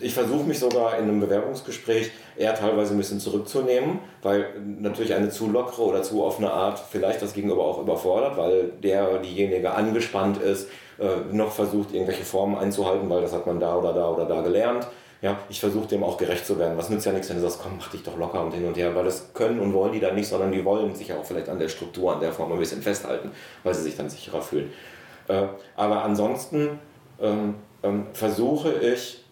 ich 0.00 0.14
versuche 0.14 0.44
mich 0.44 0.58
sogar 0.58 0.98
in 0.98 1.04
einem 1.04 1.20
Bewerbungsgespräch 1.20 2.10
eher 2.36 2.54
teilweise 2.54 2.94
ein 2.94 2.98
bisschen 2.98 3.20
zurückzunehmen, 3.20 4.00
weil 4.22 4.46
natürlich 4.80 5.14
eine 5.14 5.30
zu 5.30 5.48
lockere 5.48 5.82
oder 5.82 6.02
zu 6.02 6.24
offene 6.24 6.50
Art 6.50 6.82
vielleicht 6.90 7.22
das 7.22 7.34
Gegenüber 7.34 7.64
auch 7.64 7.80
überfordert, 7.80 8.36
weil 8.36 8.72
der 8.82 9.18
diejenige 9.18 9.72
angespannt 9.72 10.38
ist, 10.38 10.68
äh, 10.98 11.32
noch 11.32 11.52
versucht, 11.52 11.92
irgendwelche 11.92 12.24
Formen 12.24 12.56
einzuhalten, 12.56 13.08
weil 13.08 13.22
das 13.22 13.32
hat 13.32 13.46
man 13.46 13.60
da 13.60 13.76
oder 13.76 13.92
da 13.92 14.10
oder 14.10 14.24
da 14.24 14.40
gelernt. 14.40 14.88
Ja, 15.22 15.38
ich 15.48 15.60
versuche 15.60 15.88
dem 15.88 16.04
auch 16.04 16.18
gerecht 16.18 16.44
zu 16.44 16.58
werden. 16.58 16.76
Was 16.76 16.90
nützt 16.90 17.06
ja 17.06 17.12
nichts, 17.12 17.28
wenn 17.30 17.36
du 17.36 17.42
sagst, 17.42 17.60
komm, 17.62 17.78
mach 17.78 17.90
dich 17.90 18.02
doch 18.02 18.18
locker 18.18 18.42
und 18.42 18.52
hin 18.52 18.66
und 18.66 18.76
her, 18.76 18.94
weil 18.94 19.04
das 19.04 19.32
können 19.32 19.60
und 19.60 19.72
wollen 19.72 19.92
die 19.92 20.00
dann 20.00 20.14
nicht, 20.14 20.28
sondern 20.28 20.52
die 20.52 20.64
wollen 20.64 20.94
sich 20.94 21.08
ja 21.08 21.16
auch 21.16 21.24
vielleicht 21.24 21.48
an 21.48 21.58
der 21.58 21.68
Struktur, 21.68 22.12
an 22.12 22.20
der 22.20 22.32
Form 22.32 22.52
ein 22.52 22.58
bisschen 22.58 22.82
festhalten, 22.82 23.30
weil 23.62 23.74
sie 23.74 23.82
sich 23.82 23.96
dann 23.96 24.10
sicherer 24.10 24.42
fühlen. 24.42 24.70
Äh, 25.28 25.46
aber 25.74 26.04
ansonsten 26.04 26.78
ähm, 27.20 27.54
ähm, 27.82 28.06
versuche 28.12 28.72
ich, 28.72 29.24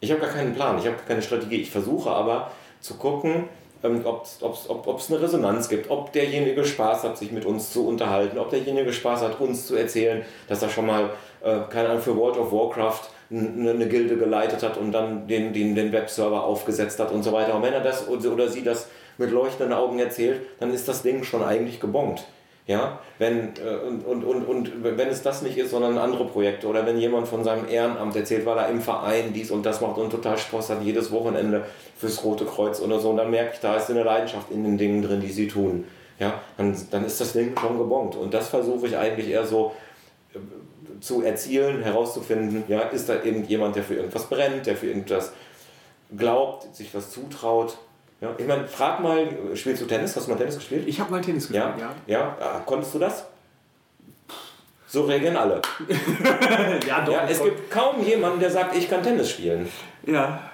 ich 0.00 0.10
habe 0.10 0.20
gar 0.20 0.30
keinen 0.30 0.54
Plan, 0.54 0.78
ich 0.78 0.86
habe 0.86 0.96
keine 1.06 1.22
Strategie. 1.22 1.56
Ich 1.56 1.70
versuche 1.70 2.10
aber 2.10 2.50
zu 2.80 2.94
gucken, 2.94 3.48
ähm, 3.82 4.04
ob 4.04 4.24
es 4.24 5.10
eine 5.10 5.20
Resonanz 5.20 5.68
gibt, 5.68 5.90
ob 5.90 6.12
derjenige 6.12 6.64
Spaß 6.64 7.04
hat, 7.04 7.18
sich 7.18 7.32
mit 7.32 7.44
uns 7.44 7.72
zu 7.72 7.86
unterhalten, 7.86 8.38
ob 8.38 8.50
derjenige 8.50 8.92
Spaß 8.92 9.22
hat, 9.22 9.40
uns 9.40 9.66
zu 9.66 9.76
erzählen, 9.76 10.24
dass 10.48 10.62
er 10.62 10.68
schon 10.68 10.86
mal, 10.86 11.10
äh, 11.42 11.60
keine 11.70 11.90
Ahnung, 11.90 12.02
für 12.02 12.16
World 12.16 12.36
of 12.38 12.52
Warcraft 12.52 13.08
eine, 13.30 13.70
eine 13.70 13.88
Gilde 13.88 14.16
geleitet 14.16 14.62
hat 14.62 14.76
und 14.76 14.92
dann 14.92 15.26
den, 15.28 15.52
den, 15.52 15.74
den 15.74 15.92
Webserver 15.92 16.44
aufgesetzt 16.44 16.98
hat 16.98 17.12
und 17.12 17.22
so 17.22 17.32
weiter. 17.32 17.54
Und 17.54 17.62
wenn 17.62 17.72
er 17.72 17.82
das 17.82 18.08
oder 18.08 18.48
sie 18.48 18.62
das 18.62 18.88
mit 19.16 19.30
leuchtenden 19.30 19.72
Augen 19.72 19.98
erzählt, 19.98 20.40
dann 20.60 20.72
ist 20.72 20.88
das 20.88 21.02
Ding 21.02 21.24
schon 21.24 21.42
eigentlich 21.42 21.80
gebongt. 21.80 22.24
Ja, 22.68 23.00
wenn, 23.16 23.54
äh, 23.56 23.86
und, 23.86 24.04
und, 24.04 24.24
und, 24.24 24.46
und 24.46 24.84
wenn 24.84 25.08
es 25.08 25.22
das 25.22 25.40
nicht 25.40 25.56
ist, 25.56 25.70
sondern 25.70 25.96
andere 25.96 26.26
Projekte 26.26 26.66
oder 26.66 26.84
wenn 26.84 26.98
jemand 26.98 27.26
von 27.26 27.42
seinem 27.42 27.66
Ehrenamt 27.66 28.14
erzählt, 28.14 28.44
weil 28.44 28.58
er 28.58 28.68
im 28.68 28.82
Verein 28.82 29.32
dies 29.32 29.50
und 29.50 29.64
das 29.64 29.80
macht 29.80 29.96
und 29.96 30.10
total 30.10 30.36
Spaß 30.36 30.68
hat, 30.68 30.82
jedes 30.82 31.10
Wochenende 31.10 31.64
fürs 31.96 32.22
Rote 32.22 32.44
Kreuz 32.44 32.82
oder 32.82 33.00
so, 33.00 33.08
und 33.08 33.16
dann 33.16 33.30
merke 33.30 33.54
ich, 33.54 33.60
da 33.60 33.76
ist 33.76 33.88
eine 33.88 34.02
Leidenschaft 34.02 34.50
in 34.50 34.64
den 34.64 34.76
Dingen 34.76 35.00
drin, 35.00 35.22
die 35.22 35.32
sie 35.32 35.48
tun. 35.48 35.86
Ja, 36.18 36.42
dann, 36.58 36.76
dann 36.90 37.06
ist 37.06 37.18
das 37.22 37.32
Ding 37.32 37.58
schon 37.58 37.78
gebongt. 37.78 38.16
Und 38.16 38.34
das 38.34 38.48
versuche 38.48 38.86
ich 38.86 38.98
eigentlich 38.98 39.30
eher 39.30 39.46
so 39.46 39.72
äh, 40.34 40.38
zu 41.00 41.22
erzielen, 41.22 41.82
herauszufinden, 41.82 42.64
ja, 42.68 42.80
ist 42.80 43.08
da 43.08 43.14
irgendjemand, 43.14 43.76
der 43.76 43.82
für 43.82 43.94
irgendwas 43.94 44.26
brennt, 44.26 44.66
der 44.66 44.76
für 44.76 44.88
irgendwas 44.88 45.32
glaubt, 46.14 46.76
sich 46.76 46.94
was 46.94 47.10
zutraut 47.12 47.78
ja, 48.20 48.34
ich 48.36 48.46
meine, 48.46 48.66
frag 48.66 49.00
mal, 49.00 49.28
spielst 49.54 49.82
du 49.82 49.86
Tennis? 49.86 50.16
Hast 50.16 50.26
du 50.26 50.32
mal 50.32 50.36
Tennis 50.36 50.56
gespielt? 50.56 50.88
Ich 50.88 50.98
habe 50.98 51.10
mal 51.10 51.20
Tennis 51.20 51.46
gespielt, 51.46 51.78
ja. 51.78 51.94
Ja, 52.06 52.18
ja. 52.18 52.36
Ah, 52.40 52.62
konntest 52.66 52.94
du 52.94 52.98
das? 52.98 53.26
So 54.88 55.02
reagieren 55.04 55.36
alle. 55.36 55.60
ja, 56.86 57.04
doch. 57.04 57.12
Ja, 57.12 57.26
es 57.28 57.42
gibt 57.42 57.70
kaum 57.70 58.02
jemanden, 58.02 58.40
der 58.40 58.50
sagt, 58.50 58.74
ich 58.74 58.88
kann 58.88 59.02
Tennis 59.02 59.30
spielen. 59.30 59.68
Ja. 60.06 60.50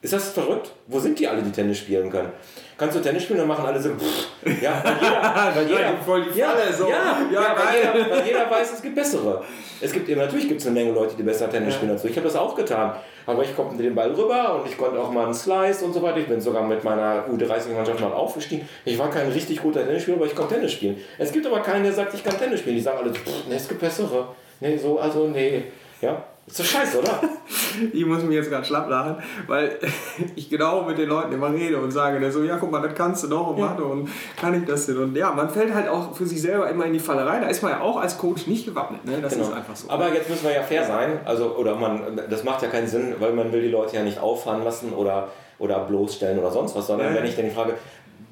Ist 0.00 0.12
das 0.12 0.30
verrückt? 0.30 0.70
Wo 0.86 1.00
sind 1.00 1.18
die 1.18 1.26
alle, 1.26 1.42
die 1.42 1.50
Tennis 1.50 1.78
spielen 1.78 2.08
können? 2.08 2.32
Kannst 2.78 2.96
du 2.96 3.00
Tennis 3.00 3.24
spielen, 3.24 3.40
dann 3.40 3.48
machen 3.48 3.66
alle 3.66 3.80
so. 3.80 3.90
Pff. 3.90 4.62
Ja, 4.62 4.80
weil 4.84 4.94
jeder, 4.94 5.52
weil 5.56 5.68
jeder, 5.68 5.96
voll 5.98 6.22
die 6.22 6.40
Falle, 6.40 6.64
ja, 6.64 6.72
so. 6.72 6.88
ja, 6.88 7.18
ja, 7.32 7.42
ja 7.42 7.56
weil, 7.56 7.98
jeder, 7.98 8.10
weil 8.10 8.26
jeder 8.26 8.50
weiß, 8.50 8.72
es 8.74 8.80
gibt 8.82 8.94
bessere. 8.94 9.42
Es 9.80 9.92
gibt 9.92 10.08
eben, 10.08 10.20
natürlich 10.20 10.46
gibt 10.46 10.60
es 10.60 10.66
eine 10.68 10.78
Menge 10.78 10.92
Leute, 10.92 11.16
die 11.16 11.24
besser 11.24 11.50
Tennis 11.50 11.74
spielen 11.74 11.90
als 11.90 12.02
du. 12.02 12.08
Ich 12.08 12.16
habe 12.16 12.28
das 12.28 12.36
auch 12.36 12.54
getan. 12.54 12.94
Aber 13.26 13.42
ich 13.42 13.54
konnte 13.54 13.82
den 13.82 13.96
Ball 13.96 14.12
rüber 14.12 14.60
und 14.60 14.70
ich 14.70 14.78
konnte 14.78 14.98
auch 14.98 15.10
mal 15.10 15.24
einen 15.24 15.34
Slice 15.34 15.84
und 15.84 15.92
so 15.92 16.00
weiter. 16.02 16.18
Ich 16.18 16.28
bin 16.28 16.40
sogar 16.40 16.62
mit 16.62 16.84
meiner 16.84 17.26
U30-Mannschaft 17.26 18.00
mal 18.00 18.12
aufgestiegen. 18.12 18.68
Ich 18.84 18.96
war 18.96 19.10
kein 19.10 19.28
richtig 19.32 19.60
guter 19.60 19.84
Tennisspieler, 19.84 20.16
aber 20.16 20.26
ich 20.26 20.36
konnte 20.36 20.54
Tennis 20.54 20.72
spielen. 20.72 20.96
Es 21.18 21.32
gibt 21.32 21.46
aber 21.46 21.60
keinen, 21.60 21.82
der 21.82 21.92
sagt, 21.92 22.14
ich 22.14 22.22
kann 22.22 22.38
Tennis 22.38 22.60
spielen. 22.60 22.76
Die 22.76 22.82
sagen 22.82 22.98
alle, 22.98 23.12
nee, 23.48 23.56
es 23.56 23.68
gibt 23.68 23.80
bessere. 23.80 24.28
Nee, 24.60 24.76
so, 24.76 25.00
also 25.00 25.26
nee. 25.26 25.64
Ja, 26.00 26.22
ist 26.48 26.60
doch 26.60 26.64
scheiße, 26.64 27.00
oder? 27.00 27.20
ich 27.92 28.06
muss 28.06 28.22
mich 28.22 28.36
jetzt 28.36 28.50
gerade 28.50 28.64
schlapp 28.64 28.88
lachen, 28.88 29.16
weil 29.46 29.78
ich 30.36 30.48
genau 30.48 30.82
mit 30.82 30.96
den 30.96 31.08
Leuten 31.08 31.32
immer 31.32 31.52
rede 31.52 31.78
und 31.78 31.90
sage, 31.90 32.18
der 32.20 32.32
so, 32.32 32.42
ja, 32.42 32.56
guck 32.56 32.70
mal, 32.70 32.80
das 32.80 32.94
kannst 32.94 33.24
du 33.24 33.28
doch 33.28 33.48
und 33.48 33.58
ja. 33.58 33.74
und 33.74 34.08
kann 34.40 34.54
ich 34.54 34.66
das 34.66 34.86
denn? 34.86 34.96
Und 34.96 35.14
ja, 35.14 35.30
man 35.32 35.50
fällt 35.50 35.74
halt 35.74 35.88
auch 35.88 36.14
für 36.14 36.26
sich 36.26 36.40
selber 36.40 36.68
immer 36.70 36.86
in 36.86 36.94
die 36.94 36.98
Fallerei. 36.98 37.40
Da 37.40 37.48
ist 37.48 37.62
man 37.62 37.72
ja 37.72 37.80
auch 37.80 37.98
als 37.98 38.16
Coach 38.16 38.46
nicht 38.46 38.64
gewappnet. 38.64 39.04
Ne? 39.04 39.18
Das 39.20 39.34
genau. 39.34 39.44
ist 39.46 39.52
einfach 39.52 39.76
so. 39.76 39.90
Aber 39.90 40.12
jetzt 40.12 40.30
müssen 40.30 40.44
wir 40.44 40.54
ja 40.54 40.62
fair 40.62 40.84
sein. 40.84 41.20
Also, 41.26 41.54
oder 41.56 41.74
man, 41.74 42.18
das 42.30 42.44
macht 42.44 42.62
ja 42.62 42.68
keinen 42.68 42.86
Sinn, 42.86 43.14
weil 43.18 43.32
man 43.32 43.52
will 43.52 43.60
die 43.60 43.68
Leute 43.68 43.96
ja 43.96 44.02
nicht 44.02 44.18
auffahren 44.18 44.64
lassen 44.64 44.92
oder 44.94 45.28
oder 45.58 45.80
bloßstellen 45.80 46.38
oder 46.38 46.52
sonst 46.52 46.76
was, 46.76 46.86
sondern 46.86 47.12
ja. 47.12 47.20
wenn 47.20 47.28
ich 47.28 47.34
dann 47.34 47.44
die 47.44 47.50
Frage, 47.50 47.74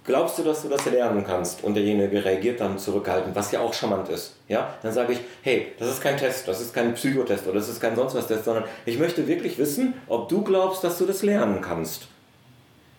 glaubst 0.06 0.38
du, 0.38 0.42
dass 0.42 0.62
du 0.62 0.68
das 0.68 0.84
lernen 0.86 1.24
kannst? 1.26 1.64
Und 1.64 1.74
derjenige 1.74 2.24
reagiert 2.24 2.60
dann 2.60 2.78
zurückhaltend, 2.78 3.34
was 3.34 3.52
ja 3.52 3.60
auch 3.60 3.74
charmant 3.74 4.08
ist. 4.08 4.34
Ja? 4.48 4.74
Dann 4.82 4.92
sage 4.92 5.14
ich, 5.14 5.20
hey, 5.42 5.72
das 5.78 5.88
ist 5.88 6.00
kein 6.00 6.16
Test, 6.16 6.48
das 6.48 6.60
ist 6.60 6.72
kein 6.72 6.94
Psychotest 6.94 7.46
oder 7.46 7.56
das 7.56 7.68
ist 7.68 7.80
kein 7.80 7.96
sonst 7.96 8.14
was 8.14 8.26
Test, 8.26 8.44
sondern 8.44 8.64
ich 8.84 8.98
möchte 8.98 9.26
wirklich 9.26 9.58
wissen, 9.58 9.94
ob 10.08 10.28
du 10.28 10.42
glaubst, 10.42 10.82
dass 10.84 10.98
du 10.98 11.06
das 11.06 11.22
lernen 11.22 11.60
kannst. 11.60 12.08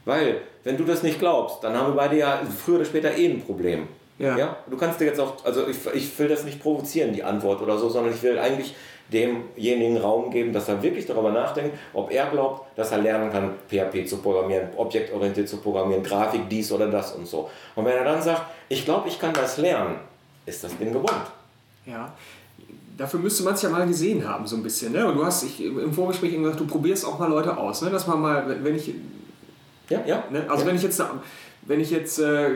Weil, 0.05 0.41
wenn 0.63 0.77
du 0.77 0.83
das 0.83 1.03
nicht 1.03 1.19
glaubst, 1.19 1.63
dann 1.63 1.75
haben 1.75 1.93
wir 1.93 1.95
beide 1.95 2.17
ja 2.17 2.41
früher 2.63 2.75
oder 2.77 2.85
später 2.85 3.15
eh 3.15 3.25
ein 3.25 3.41
Problem. 3.41 3.87
Ja. 4.19 4.37
ja. 4.37 4.57
Du 4.69 4.77
kannst 4.77 4.99
dir 4.99 5.05
jetzt 5.05 5.19
auch, 5.19 5.43
also 5.45 5.67
ich, 5.67 5.77
ich 5.93 6.17
will 6.19 6.27
das 6.27 6.43
nicht 6.43 6.61
provozieren, 6.61 7.13
die 7.13 7.23
Antwort 7.23 7.61
oder 7.61 7.77
so, 7.77 7.89
sondern 7.89 8.13
ich 8.13 8.23
will 8.23 8.39
eigentlich 8.39 8.73
demjenigen 9.11 9.97
Raum 9.97 10.29
geben, 10.31 10.51
dass 10.51 10.67
er 10.67 10.81
wirklich 10.81 11.05
darüber 11.05 11.31
nachdenkt, 11.31 11.77
ob 11.93 12.11
er 12.11 12.25
glaubt, 12.27 12.77
dass 12.77 12.91
er 12.91 12.99
lernen 12.99 13.31
kann, 13.31 13.51
PHP 13.69 14.05
zu 14.05 14.17
programmieren, 14.17 14.69
objektorientiert 14.75 15.47
zu 15.47 15.57
programmieren, 15.57 16.03
Grafik, 16.03 16.49
dies 16.49 16.71
oder 16.71 16.87
das 16.87 17.13
und 17.13 17.27
so. 17.27 17.49
Und 17.75 17.85
wenn 17.85 17.95
er 17.95 18.03
dann 18.03 18.21
sagt, 18.21 18.43
ich 18.69 18.83
glaube, 18.83 19.07
ich 19.07 19.19
kann 19.19 19.33
das 19.33 19.57
lernen, 19.57 19.95
ist 20.45 20.63
das 20.63 20.77
Ding 20.77 20.91
gewohnt. 20.91 21.31
Ja. 21.85 22.13
Dafür 22.97 23.19
müsste 23.19 23.43
man 23.43 23.53
es 23.53 23.61
ja 23.61 23.69
mal 23.69 23.85
gesehen 23.85 24.27
haben, 24.27 24.45
so 24.47 24.55
ein 24.55 24.63
bisschen. 24.63 24.91
Ne? 24.91 25.05
Und 25.05 25.15
du 25.15 25.25
hast 25.25 25.43
ich, 25.43 25.63
im 25.63 25.93
Vorgespräch 25.93 26.33
gesagt, 26.35 26.59
du 26.59 26.65
probierst 26.65 27.05
auch 27.05 27.19
mal 27.19 27.29
Leute 27.29 27.55
aus. 27.55 27.81
Ne? 27.83 27.91
Dass 27.91 28.07
man 28.07 28.19
mal, 28.19 28.63
wenn 28.63 28.75
ich. 28.75 28.91
Ja, 29.89 30.03
ja. 30.05 30.23
Ne? 30.31 30.45
Also, 30.49 30.63
ja. 30.63 30.69
wenn 30.69 30.75
ich 30.75 30.81
jetzt 30.81 31.01
wenn 31.67 31.81
ich 31.81 31.91
jetzt, 31.91 32.17
äh, 32.19 32.49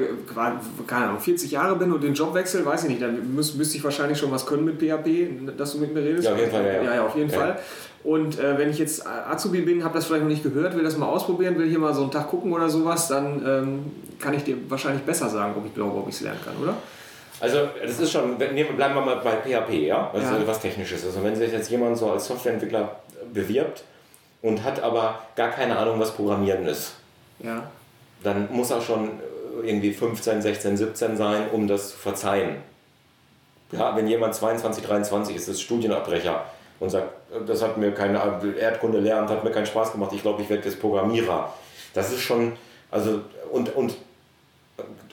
keine 0.88 1.08
Ahnung, 1.08 1.20
40 1.20 1.52
Jahre 1.52 1.76
bin 1.76 1.92
und 1.92 2.02
den 2.02 2.14
Job 2.14 2.34
wechsle, 2.34 2.66
weiß 2.66 2.84
ich 2.84 2.90
nicht, 2.90 3.02
dann 3.02 3.36
müß, 3.36 3.56
müsste 3.56 3.78
ich 3.78 3.84
wahrscheinlich 3.84 4.18
schon 4.18 4.32
was 4.32 4.46
können 4.46 4.64
mit 4.64 4.80
PHP, 4.80 5.58
dass 5.58 5.74
du 5.74 5.80
mit 5.80 5.94
mir 5.94 6.02
redest. 6.02 6.26
Ja, 6.26 6.34
auf 6.34 6.40
jeden 6.40 6.52
Fall, 6.52 6.66
ja. 6.66 6.82
Ja, 6.82 6.96
ja 6.96 7.06
auf 7.06 7.16
jeden 7.16 7.30
ja. 7.30 7.38
Fall. 7.38 7.60
Und 8.04 8.40
äh, 8.40 8.58
wenn 8.58 8.70
ich 8.70 8.80
jetzt 8.80 9.06
Azubi 9.06 9.62
bin, 9.62 9.84
habe 9.84 9.94
das 9.94 10.06
vielleicht 10.06 10.24
noch 10.24 10.30
nicht 10.30 10.44
gehört, 10.44 10.76
will 10.76 10.84
das 10.84 10.98
mal 10.98 11.08
ausprobieren, 11.08 11.58
will 11.60 11.70
hier 11.70 11.78
mal 11.78 11.94
so 11.94 12.04
einen 12.04 12.12
Tag 12.12 12.30
gucken 12.30 12.52
oder 12.54 12.70
sowas, 12.70 13.10
dann 13.10 13.46
ähm, 13.46 13.92
kann 14.18 14.34
ich 14.34 14.44
dir 14.44 14.58
wahrscheinlich 14.70 15.04
besser 15.04 15.30
sagen, 15.30 15.54
ob 15.58 15.66
ich 15.66 15.76
glaube, 15.76 15.98
ob 15.98 16.08
ich 16.08 16.16
es 16.16 16.22
lernen 16.22 16.40
kann, 16.44 16.56
oder? 16.64 16.76
Also 17.42 17.70
das 17.84 18.00
ist 18.00 18.12
schon, 18.12 18.38
bleiben 18.38 18.56
wir 18.78 19.02
mal 19.02 19.18
bei 19.18 19.32
PHP, 19.32 19.88
ja, 19.88 20.10
was, 20.14 20.24
ja. 20.24 20.38
was 20.46 20.60
Technisches 20.62 21.02
ist. 21.02 21.08
Also 21.08 21.24
wenn 21.24 21.36
sich 21.36 21.52
jetzt 21.52 21.70
jemand 21.70 21.98
so 21.98 22.12
als 22.12 22.28
Softwareentwickler 22.28 22.96
bewirbt 23.34 23.84
und 24.42 24.64
hat 24.64 24.82
aber 24.82 25.20
gar 25.36 25.50
keine 25.50 25.78
Ahnung, 25.78 26.00
was 26.00 26.12
Programmieren 26.12 26.66
ist, 26.66 26.94
ja 27.40 27.64
dann 28.24 28.52
muss 28.52 28.72
er 28.72 28.82
schon 28.82 29.08
äh, 29.08 29.68
irgendwie 29.68 29.94
15, 29.94 30.42
16, 30.42 30.78
17 30.78 31.18
sein, 31.18 31.50
um 31.52 31.68
das 31.68 31.92
zu 31.92 31.98
verzeihen. 31.98 32.58
Ja, 33.72 33.96
wenn 33.96 34.08
jemand 34.08 34.36
22, 34.36 34.84
23 34.84 35.36
ist, 35.36 35.48
ist 35.48 35.62
Studienabbrecher 35.62 36.46
und 36.80 36.90
sagt, 36.90 37.10
äh, 37.34 37.46
das 37.46 37.62
hat 37.62 37.78
mir 37.78 37.94
keine 37.94 38.20
Erdkunde 38.60 39.00
lernt, 39.00 39.30
hat 39.30 39.44
mir 39.44 39.52
keinen 39.52 39.66
Spaß 39.66 39.94
gemacht, 39.94 40.12
ich 40.14 40.22
glaube, 40.22 40.42
ich 40.42 40.50
werde 40.50 40.66
jetzt 40.66 40.80
Programmierer. 40.80 41.54
Das 41.94 42.12
ist 42.12 42.22
schon, 42.22 42.54
also, 42.90 43.22
und, 43.52 43.76
und 43.76 43.96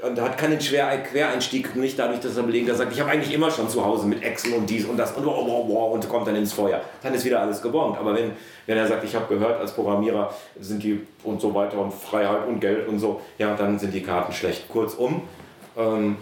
und 0.02 0.20
hat 0.20 0.38
keinen 0.38 0.60
Schwer 0.60 1.02
Quereinstieg, 1.02 1.74
nicht 1.76 1.98
dadurch, 1.98 2.20
dass 2.20 2.36
er 2.36 2.42
belegt, 2.44 2.68
er 2.68 2.74
sagt, 2.74 2.92
ich 2.92 3.00
habe 3.00 3.10
eigentlich 3.10 3.32
immer 3.32 3.50
schon 3.50 3.68
zu 3.68 3.84
Hause 3.84 4.06
mit 4.06 4.22
Excel 4.22 4.54
und 4.54 4.68
dies 4.68 4.84
und 4.84 4.96
das 4.96 5.12
und 5.12 5.24
wow, 5.24 5.44
wow, 5.46 5.64
wow, 5.68 5.94
und 5.94 6.08
kommt 6.08 6.26
dann 6.26 6.36
ins 6.36 6.52
Feuer. 6.52 6.80
Dann 7.02 7.14
ist 7.14 7.24
wieder 7.24 7.40
alles 7.40 7.60
gebongt. 7.60 7.98
Aber 7.98 8.14
wenn, 8.14 8.32
wenn 8.66 8.78
er 8.78 8.86
sagt, 8.86 9.04
ich 9.04 9.14
habe 9.14 9.32
gehört, 9.34 9.60
als 9.60 9.72
Programmierer 9.72 10.32
sind 10.60 10.82
die 10.82 11.00
und 11.24 11.40
so 11.40 11.54
weiter 11.54 11.78
und 11.78 11.92
Freiheit 11.92 12.46
und 12.46 12.60
Geld 12.60 12.86
und 12.88 12.98
so, 12.98 13.20
ja, 13.38 13.54
dann 13.54 13.78
sind 13.78 13.92
die 13.92 14.02
Karten 14.02 14.32
schlecht. 14.32 14.68
Kurzum, 14.68 15.22
ähm, 15.76 16.16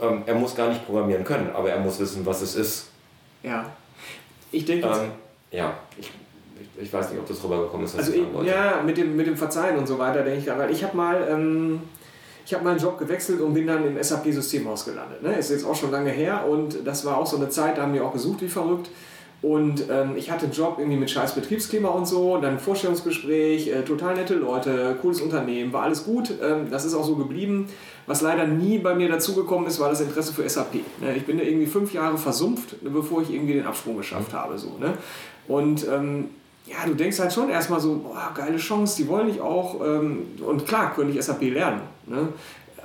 ähm, 0.00 0.22
er 0.26 0.34
muss 0.34 0.54
gar 0.54 0.68
nicht 0.68 0.84
programmieren 0.84 1.24
können, 1.24 1.50
aber 1.54 1.70
er 1.70 1.78
muss 1.78 1.98
wissen, 1.98 2.26
was 2.26 2.42
es 2.42 2.56
ist. 2.56 2.90
Ja. 3.42 3.66
Ich 4.50 4.64
denke. 4.64 4.86
Ähm, 4.86 5.10
ja, 5.50 5.74
ich, 5.96 6.10
ich, 6.80 6.92
weiß 6.92 7.10
nicht, 7.10 7.20
ob 7.20 7.28
das 7.28 7.42
rübergekommen 7.42 7.86
ist. 7.86 7.96
Also 7.96 8.12
ich, 8.12 8.22
ja, 8.46 8.82
mit 8.84 8.96
dem, 8.96 9.16
mit 9.16 9.26
dem 9.26 9.36
Verzeihen 9.36 9.78
und 9.78 9.86
so 9.86 9.98
weiter, 9.98 10.22
denke 10.22 10.40
ich, 10.40 10.46
weil 10.46 10.70
ich 10.70 10.82
habe 10.84 10.96
mal. 10.96 11.28
Ähm 11.30 11.82
ich 12.44 12.52
habe 12.52 12.64
meinen 12.64 12.78
Job 12.78 12.98
gewechselt 12.98 13.40
und 13.40 13.54
bin 13.54 13.66
dann 13.66 13.86
im 13.86 14.02
SAP-Systemhaus 14.02 14.84
gelandet. 14.84 15.22
Ne? 15.22 15.34
Ist 15.38 15.50
jetzt 15.50 15.64
auch 15.64 15.74
schon 15.74 15.90
lange 15.90 16.10
her 16.10 16.46
und 16.48 16.86
das 16.86 17.04
war 17.04 17.16
auch 17.16 17.26
so 17.26 17.36
eine 17.36 17.48
Zeit, 17.48 17.78
da 17.78 17.82
haben 17.82 17.94
wir 17.94 18.04
auch 18.04 18.12
gesucht 18.12 18.42
wie 18.42 18.48
verrückt. 18.48 18.90
Und 19.44 19.90
ähm, 19.90 20.16
ich 20.16 20.30
hatte 20.30 20.44
einen 20.44 20.54
Job 20.54 20.76
irgendwie 20.78 20.96
mit 20.96 21.10
scheiß 21.10 21.34
Betriebsklima 21.34 21.90
und 21.90 22.08
so, 22.08 22.38
dann 22.38 22.52
ein 22.52 22.58
Vorstellungsgespräch, 22.58 23.68
äh, 23.68 23.82
total 23.82 24.14
nette 24.14 24.34
Leute, 24.34 24.96
cooles 25.02 25.20
Unternehmen, 25.20 25.70
war 25.70 25.82
alles 25.82 26.04
gut. 26.04 26.32
Ähm, 26.42 26.70
das 26.70 26.86
ist 26.86 26.94
auch 26.94 27.04
so 27.04 27.14
geblieben. 27.16 27.68
Was 28.06 28.22
leider 28.22 28.46
nie 28.46 28.78
bei 28.78 28.94
mir 28.94 29.10
dazugekommen 29.10 29.66
ist, 29.66 29.80
war 29.80 29.90
das 29.90 30.00
Interesse 30.00 30.32
für 30.32 30.48
SAP. 30.48 30.76
Ne? 31.00 31.14
Ich 31.16 31.26
bin 31.26 31.36
da 31.36 31.44
irgendwie 31.44 31.66
fünf 31.66 31.92
Jahre 31.92 32.16
versumpft, 32.16 32.76
bevor 32.82 33.20
ich 33.20 33.34
irgendwie 33.34 33.52
den 33.52 33.66
Absprung 33.66 33.98
geschafft 33.98 34.32
mhm. 34.32 34.36
habe. 34.36 34.56
So, 34.56 34.78
ne? 34.78 34.94
Und 35.46 35.86
ähm, 35.88 36.30
ja, 36.66 36.86
du 36.86 36.94
denkst 36.94 37.18
halt 37.18 37.32
schon 37.32 37.50
erstmal 37.50 37.80
so, 37.80 37.98
boah, 37.98 38.32
geile 38.34 38.56
Chance, 38.56 38.96
die 39.02 39.08
wollen 39.08 39.28
ich 39.28 39.40
auch. 39.40 39.80
Ähm, 39.84 40.26
und 40.44 40.66
klar, 40.66 40.94
könnte 40.94 41.16
ich 41.16 41.22
SAP 41.22 41.42
lernen. 41.42 41.82
Ne? 42.06 42.28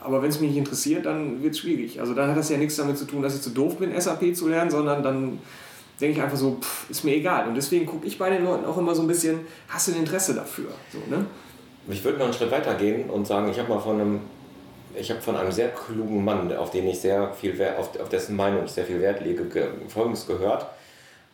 Aber 0.02 0.22
wenn 0.22 0.30
es 0.30 0.40
mich 0.40 0.50
nicht 0.50 0.60
interessiert, 0.60 1.06
dann 1.06 1.42
wird 1.42 1.54
es 1.54 1.60
schwierig. 1.60 2.00
Also 2.00 2.14
dann 2.14 2.30
hat 2.30 2.38
das 2.38 2.50
ja 2.50 2.58
nichts 2.58 2.76
damit 2.76 2.98
zu 2.98 3.06
tun, 3.06 3.22
dass 3.22 3.36
ich 3.36 3.42
zu 3.42 3.52
doof 3.52 3.78
bin, 3.78 4.00
SAP 4.00 4.36
zu 4.36 4.48
lernen, 4.48 4.70
sondern 4.70 5.04
dann 5.04 5.40
denke 6.00 6.18
ich 6.18 6.24
einfach 6.24 6.38
so, 6.38 6.58
pff, 6.62 6.90
ist 6.90 7.04
mir 7.04 7.16
egal. 7.16 7.48
Und 7.48 7.56
deswegen 7.56 7.86
gucke 7.86 8.08
ich 8.08 8.18
bei 8.18 8.30
den 8.30 8.44
Leuten 8.44 8.66
auch 8.66 8.78
immer 8.78 8.96
so 8.96 9.02
ein 9.02 9.08
bisschen, 9.08 9.42
hast 9.70 9.88
du 9.88 9.92
ein 9.94 10.00
Interesse 10.00 10.34
dafür? 10.34 10.70
So, 10.92 11.00
ne? 11.10 11.26
Ich 11.90 12.04
würde 12.04 12.18
noch 12.18 12.26
einen 12.26 12.34
Schritt 12.34 12.52
weiter 12.52 12.76
gehen 12.76 13.10
und 13.10 13.28
sagen, 13.28 13.50
ich 13.50 13.60
habe 13.60 13.70
mal 13.70 13.80
von 13.80 14.00
einem, 14.00 14.20
ich 14.96 15.10
habe 15.10 15.22
von 15.22 15.36
einem 15.36 15.52
sehr 15.52 15.70
klugen 15.70 16.24
Mann, 16.24 16.56
auf 16.56 16.72
den 16.72 16.88
ich 16.88 17.00
sehr 17.00 17.34
viel 17.34 17.58
Wert, 17.58 17.80
auf, 17.80 18.00
auf 18.00 18.10
dessen 18.10 18.36
Meinung 18.36 18.64
ich 18.66 18.72
sehr 18.72 18.86
viel 18.86 19.02
Wert 19.02 19.24
lege, 19.24 19.46
Folgendes 19.88 20.28
gehört. 20.28 20.68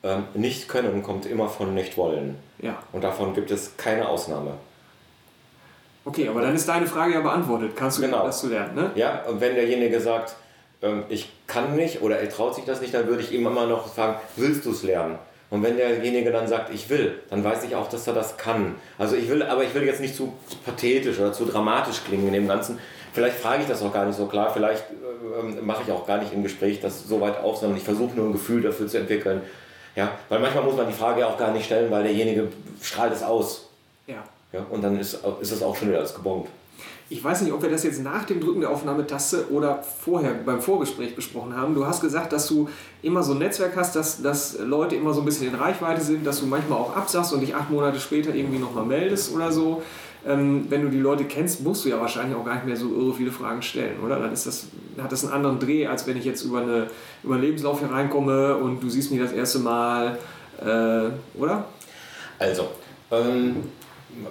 Ähm, 0.05 0.23
nicht 0.35 0.67
können 0.69 1.01
kommt 1.01 1.25
immer 1.25 1.49
von 1.49 1.73
nicht 1.73 1.97
wollen. 1.97 2.37
Ja. 2.59 2.77
Und 2.91 3.03
davon 3.03 3.33
gibt 3.33 3.49
es 3.49 3.75
keine 3.75 4.07
Ausnahme. 4.07 4.51
Okay, 6.05 6.29
aber 6.29 6.41
dann 6.41 6.53
ist 6.53 6.69
deine 6.69 6.85
Frage 6.85 7.15
ja 7.15 7.21
beantwortet. 7.21 7.71
Kannst 7.75 7.97
du 7.97 8.03
genau. 8.03 8.23
das 8.23 8.39
zu 8.39 8.49
lernen, 8.49 8.75
ne? 8.75 8.91
Ja, 8.93 9.23
und 9.27 9.41
wenn 9.41 9.55
derjenige 9.55 9.99
sagt, 9.99 10.35
ähm, 10.83 11.05
ich 11.09 11.31
kann 11.47 11.75
nicht 11.75 12.03
oder 12.03 12.19
er 12.19 12.29
traut 12.29 12.53
sich 12.53 12.65
das 12.65 12.81
nicht, 12.81 12.93
dann 12.93 13.07
würde 13.07 13.23
ich 13.23 13.31
ihm 13.31 13.47
immer 13.47 13.65
noch 13.65 13.91
fragen, 13.91 14.19
willst 14.35 14.65
du 14.65 14.71
es 14.71 14.83
lernen? 14.83 15.17
Und 15.49 15.63
wenn 15.63 15.75
derjenige 15.75 16.31
dann 16.31 16.47
sagt, 16.47 16.71
ich 16.71 16.87
will, 16.91 17.19
dann 17.31 17.43
weiß 17.43 17.63
ich 17.63 17.75
auch, 17.75 17.89
dass 17.89 18.05
er 18.05 18.13
das 18.13 18.37
kann. 18.37 18.75
Also 18.99 19.15
ich 19.15 19.27
will, 19.27 19.41
aber 19.41 19.63
ich 19.63 19.73
will 19.73 19.83
jetzt 19.83 20.01
nicht 20.01 20.15
zu 20.15 20.33
pathetisch 20.65 21.17
oder 21.17 21.33
zu 21.33 21.45
dramatisch 21.45 22.03
klingen 22.07 22.27
in 22.27 22.33
dem 22.33 22.47
Ganzen. 22.47 22.77
Vielleicht 23.13 23.37
frage 23.37 23.63
ich 23.63 23.67
das 23.67 23.81
auch 23.81 23.93
gar 23.93 24.05
nicht 24.05 24.17
so 24.17 24.27
klar, 24.27 24.51
vielleicht 24.53 24.83
äh, 24.83 25.61
mache 25.61 25.81
ich 25.83 25.91
auch 25.91 26.05
gar 26.05 26.19
nicht 26.19 26.31
im 26.31 26.43
Gespräch 26.43 26.79
das 26.79 27.07
so 27.07 27.21
weit 27.21 27.39
auf, 27.39 27.57
sondern 27.57 27.77
ich 27.77 27.83
versuche 27.83 28.15
nur 28.15 28.27
ein 28.27 28.33
Gefühl 28.33 28.61
dafür 28.61 28.87
zu 28.87 28.99
entwickeln. 28.99 29.41
Ja, 29.95 30.11
weil 30.29 30.39
manchmal 30.39 30.63
muss 30.63 30.75
man 30.75 30.87
die 30.87 30.93
Frage 30.93 31.25
auch 31.25 31.37
gar 31.37 31.51
nicht 31.51 31.65
stellen, 31.65 31.89
weil 31.89 32.03
derjenige 32.03 32.49
strahlt 32.81 33.13
es 33.13 33.23
aus. 33.23 33.69
Ja. 34.07 34.23
ja 34.51 34.65
und 34.69 34.83
dann 34.83 34.99
ist, 34.99 35.19
ist 35.41 35.51
es 35.51 35.63
auch 35.63 35.75
schon 35.75 35.87
wieder 35.87 35.99
alles 35.99 36.13
gebongt. 36.13 36.47
Ich 37.07 37.23
weiß 37.23 37.41
nicht, 37.41 37.53
ob 37.53 37.61
wir 37.61 37.69
das 37.69 37.83
jetzt 37.83 38.01
nach 38.01 38.25
dem 38.25 38.41
Drücken 38.41 38.61
der 38.61 38.71
Aufnahmetaste 38.71 39.51
oder 39.51 39.83
vorher 39.83 40.31
beim 40.43 40.59
Vorgespräch 40.59 41.15
besprochen 41.15 41.55
haben. 41.55 41.75
Du 41.75 41.85
hast 41.85 42.01
gesagt, 42.01 42.33
dass 42.33 42.47
du 42.47 42.67
immer 43.03 43.21
so 43.21 43.33
ein 43.33 43.37
Netzwerk 43.37 43.75
hast, 43.75 43.95
dass, 43.95 44.23
dass 44.23 44.57
Leute 44.57 44.95
immer 44.95 45.13
so 45.13 45.21
ein 45.21 45.25
bisschen 45.25 45.49
in 45.49 45.55
Reichweite 45.55 46.01
sind, 46.01 46.25
dass 46.25 46.39
du 46.39 46.47
manchmal 46.47 46.79
auch 46.79 46.95
absagst 46.95 47.31
und 47.31 47.41
dich 47.41 47.53
acht 47.53 47.69
Monate 47.69 47.99
später 47.99 48.33
irgendwie 48.33 48.57
nochmal 48.57 48.85
meldest 48.85 49.35
oder 49.35 49.51
so. 49.51 49.83
Ähm, 50.25 50.65
wenn 50.69 50.81
du 50.81 50.89
die 50.89 50.99
Leute 50.99 51.25
kennst, 51.25 51.63
musst 51.63 51.85
du 51.85 51.89
ja 51.89 51.99
wahrscheinlich 51.99 52.35
auch 52.35 52.45
gar 52.45 52.55
nicht 52.55 52.65
mehr 52.65 52.75
so 52.75 52.89
irre 52.89 53.13
viele 53.13 53.31
Fragen 53.31 53.61
stellen, 53.61 53.99
oder? 54.03 54.19
Dann 54.19 54.33
ist 54.33 54.47
das, 54.47 54.67
hat 55.01 55.11
das 55.11 55.23
einen 55.23 55.33
anderen 55.33 55.59
Dreh, 55.59 55.85
als 55.85 56.07
wenn 56.07 56.17
ich 56.17 56.25
jetzt 56.25 56.43
über, 56.43 56.61
eine, 56.61 56.87
über 57.23 57.35
einen 57.35 57.43
Lebenslauf 57.43 57.79
hier 57.79 57.91
reinkomme 57.91 58.55
und 58.55 58.81
du 58.81 58.89
siehst 58.89 59.11
mich 59.11 59.21
das 59.21 59.31
erste 59.31 59.59
Mal, 59.59 60.17
äh, 60.61 61.39
oder? 61.39 61.65
Also, 62.39 62.69
ähm, 63.11 63.57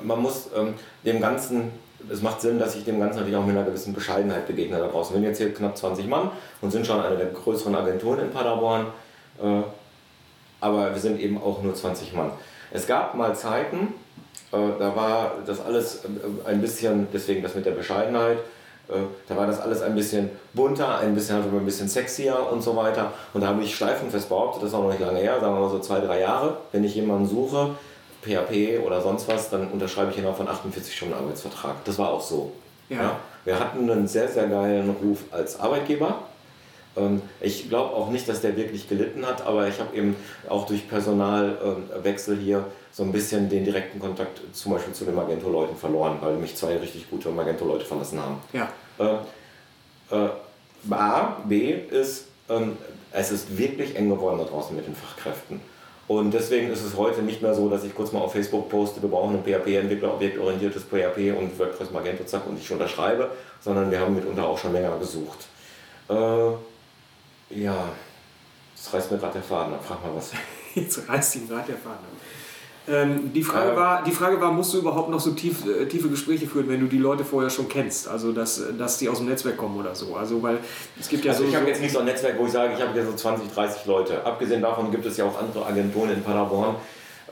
man 0.02 0.20
muss 0.20 0.50
ähm, 0.56 0.74
dem 1.04 1.20
Ganzen 1.20 1.70
es 2.10 2.22
macht 2.22 2.40
Sinn, 2.40 2.58
dass 2.58 2.76
ich 2.76 2.84
dem 2.84 3.00
Ganzen 3.00 3.18
natürlich 3.18 3.36
auch 3.36 3.46
mit 3.46 3.56
einer 3.56 3.64
gewissen 3.64 3.94
Bescheidenheit 3.94 4.46
begegne 4.46 4.78
da 4.78 4.88
draußen. 4.88 5.14
Wir 5.14 5.20
sind 5.20 5.28
jetzt 5.28 5.38
hier 5.38 5.54
knapp 5.54 5.76
20 5.76 6.06
Mann 6.06 6.30
und 6.60 6.70
sind 6.70 6.86
schon 6.86 7.00
eine 7.00 7.16
der 7.16 7.26
größeren 7.26 7.74
Agenturen 7.74 8.20
in 8.20 8.30
Paderborn, 8.30 8.86
äh, 9.42 9.62
aber 10.60 10.92
wir 10.92 11.00
sind 11.00 11.20
eben 11.20 11.38
auch 11.38 11.62
nur 11.62 11.74
20 11.74 12.12
Mann. 12.14 12.30
Es 12.70 12.86
gab 12.86 13.14
mal 13.14 13.34
Zeiten, 13.34 13.94
da 14.78 14.94
war 14.96 15.32
das 15.46 15.60
alles 15.60 16.04
äh, 16.04 16.48
ein 16.48 16.60
bisschen, 16.60 17.08
deswegen 17.12 17.42
das 17.42 17.54
mit 17.54 17.66
der 17.66 17.72
Bescheidenheit, 17.72 18.38
da 19.28 19.34
war 19.34 19.46
das 19.46 19.60
alles 19.60 19.80
ein 19.80 19.94
bisschen 19.94 20.28
bunter, 20.52 20.98
ein 20.98 21.14
bisschen, 21.14 21.36
ein 21.38 21.64
bisschen 21.64 21.88
sexier 21.88 22.36
und 22.52 22.62
so 22.62 22.76
weiter. 22.76 23.14
Und 23.32 23.40
da 23.40 23.46
habe 23.46 23.62
ich 23.62 23.74
steif 23.74 24.02
und 24.02 24.10
fest 24.10 24.28
behauptet, 24.28 24.62
das 24.62 24.70
ist 24.70 24.74
auch 24.74 24.82
noch 24.82 24.90
nicht 24.90 25.00
lange 25.00 25.20
her, 25.20 25.40
sagen 25.40 25.54
wir 25.54 25.60
mal 25.60 25.70
so 25.70 25.78
zwei, 25.78 26.00
drei 26.00 26.20
Jahre, 26.20 26.58
wenn 26.70 26.84
ich 26.84 26.94
jemanden 26.94 27.26
suche, 27.26 27.70
PHP 28.22 28.84
oder 28.84 29.00
sonst 29.00 29.26
was, 29.26 29.48
dann 29.48 29.68
unterschreibe 29.68 30.10
ich 30.10 30.18
innerhalb 30.18 30.36
von 30.36 30.48
48 30.48 30.94
Stunden 30.94 31.14
Arbeitsvertrag. 31.14 31.76
Das 31.84 31.98
war 31.98 32.10
auch 32.10 32.20
so. 32.20 32.52
Ja. 32.90 32.96
ja. 32.96 33.16
Wir 33.44 33.58
hatten 33.58 33.90
einen 33.90 34.06
sehr, 34.06 34.28
sehr 34.28 34.48
geilen 34.48 34.90
Ruf 35.02 35.20
als 35.30 35.58
Arbeitgeber. 35.60 36.18
Ähm, 36.96 37.22
ich 37.40 37.68
glaube 37.68 37.94
auch 37.94 38.10
nicht, 38.10 38.28
dass 38.28 38.40
der 38.40 38.56
wirklich 38.56 38.88
gelitten 38.88 39.26
hat, 39.26 39.46
aber 39.46 39.68
ich 39.68 39.78
habe 39.80 39.96
eben 39.96 40.16
auch 40.48 40.66
durch 40.66 40.88
Personalwechsel 40.88 42.36
hier 42.36 42.66
so 42.92 43.02
ein 43.02 43.12
bisschen 43.12 43.48
den 43.48 43.64
direkten 43.64 43.98
Kontakt 43.98 44.40
zum 44.52 44.72
Beispiel 44.72 44.94
zu 44.94 45.04
den 45.04 45.14
Magento-Leuten 45.14 45.76
verloren, 45.76 46.18
weil 46.20 46.36
mich 46.36 46.56
zwei 46.56 46.76
richtig 46.76 47.10
gute 47.10 47.28
Magento-Leute 47.30 47.84
verlassen 47.84 48.20
haben. 48.20 48.38
Ja. 48.52 48.68
Äh, 48.98 50.14
äh, 50.14 50.28
A, 50.90 51.38
B 51.48 51.72
ist, 51.72 52.26
ähm, 52.48 52.76
es 53.12 53.30
ist 53.32 53.56
wirklich 53.56 53.96
eng 53.96 54.10
geworden 54.10 54.38
da 54.38 54.44
draußen 54.44 54.76
mit 54.76 54.86
den 54.86 54.94
Fachkräften. 54.94 55.60
Und 56.06 56.34
deswegen 56.34 56.70
ist 56.70 56.84
es 56.84 56.96
heute 56.96 57.22
nicht 57.22 57.40
mehr 57.40 57.54
so, 57.54 57.70
dass 57.70 57.82
ich 57.82 57.94
kurz 57.94 58.12
mal 58.12 58.20
auf 58.20 58.32
Facebook 58.32 58.68
poste, 58.68 59.00
wir 59.00 59.08
brauchen 59.08 59.36
einen 59.36 59.44
PHP-Entwickler, 59.44 60.12
objektorientiertes 60.14 60.82
PHP 60.82 61.32
und 61.36 61.58
WordPress 61.58 61.90
Magento, 61.92 62.24
zack, 62.24 62.46
und 62.46 62.58
ich 62.58 62.70
unterschreibe, 62.70 63.30
sondern 63.60 63.90
wir 63.90 64.00
haben 64.00 64.14
mitunter 64.14 64.46
auch 64.46 64.58
schon 64.58 64.74
länger 64.74 64.98
gesucht. 64.98 65.46
Äh, 66.10 66.14
ja, 67.50 67.88
das 68.76 68.92
reißt 68.92 69.10
mir 69.10 69.18
gerade 69.18 69.34
der 69.34 69.42
Faden 69.42 69.74
ab, 69.74 69.84
frag 69.84 70.04
mal 70.04 70.14
was. 70.14 70.32
Jetzt 70.74 71.08
reißt 71.08 71.36
ihm 71.36 71.48
gerade 71.48 71.66
der 71.66 71.76
Faden 71.76 71.98
ab. 71.98 72.14
Ähm, 72.86 73.32
die, 73.32 73.42
Frage 73.42 73.72
äh, 73.72 73.76
war, 73.76 74.04
die 74.04 74.10
Frage 74.10 74.38
war, 74.40 74.52
musst 74.52 74.74
du 74.74 74.78
überhaupt 74.78 75.08
noch 75.08 75.20
so 75.20 75.30
tief, 75.30 75.66
äh, 75.66 75.86
tiefe 75.86 76.08
Gespräche 76.08 76.46
führen, 76.46 76.68
wenn 76.68 76.80
du 76.80 76.86
die 76.86 76.98
Leute 76.98 77.24
vorher 77.24 77.48
schon 77.48 77.66
kennst? 77.66 78.08
Also, 78.08 78.32
dass, 78.32 78.62
dass 78.78 78.98
die 78.98 79.08
aus 79.08 79.18
dem 79.18 79.28
Netzwerk 79.28 79.56
kommen 79.56 79.78
oder 79.78 79.94
so. 79.94 80.14
Also, 80.14 80.42
weil 80.42 80.58
es 81.00 81.08
gibt 81.08 81.24
ja 81.24 81.32
also 81.32 81.44
so. 81.44 81.48
Ich 81.48 81.56
habe 81.56 81.66
jetzt 81.66 81.80
nicht 81.80 81.92
so 81.92 82.00
ein 82.00 82.04
Netzwerk, 82.04 82.38
wo 82.38 82.44
ich 82.44 82.52
sage, 82.52 82.74
ich 82.74 82.82
habe 82.82 82.92
hier 82.92 83.06
so 83.06 83.14
20, 83.14 83.50
30 83.50 83.86
Leute. 83.86 84.22
Abgesehen 84.26 84.60
davon 84.60 84.90
gibt 84.90 85.06
es 85.06 85.16
ja 85.16 85.24
auch 85.24 85.38
andere 85.38 85.64
Agenturen 85.64 86.12
in 86.12 86.22
Paderborn. 86.22 86.76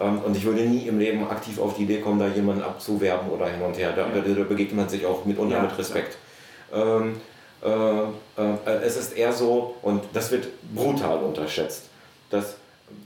Ähm, 0.00 0.20
und 0.20 0.34
ich 0.34 0.44
würde 0.44 0.62
nie 0.62 0.86
im 0.86 0.98
Leben 0.98 1.28
aktiv 1.28 1.58
auf 1.58 1.74
die 1.76 1.82
Idee 1.82 2.00
kommen, 2.00 2.18
da 2.18 2.28
jemanden 2.28 2.62
abzuwerben 2.62 3.28
oder 3.28 3.46
hin 3.46 3.60
und 3.60 3.76
her. 3.76 3.92
Da, 3.94 4.08
ja. 4.08 4.22
da, 4.22 4.34
da 4.34 4.44
begegnet 4.44 4.76
man 4.76 4.88
sich 4.88 5.04
auch 5.04 5.26
mitunter 5.26 5.56
ja, 5.56 5.62
mit 5.62 5.76
Respekt. 5.76 6.16
Ähm, 6.72 6.80
äh, 6.80 7.06
äh, 7.08 7.14
es 7.62 8.96
ist 8.96 9.16
eher 9.16 9.32
so, 9.32 9.76
und 9.82 10.02
das 10.12 10.30
wird 10.32 10.48
brutal 10.74 11.18
unterschätzt, 11.18 11.84
dass 12.30 12.56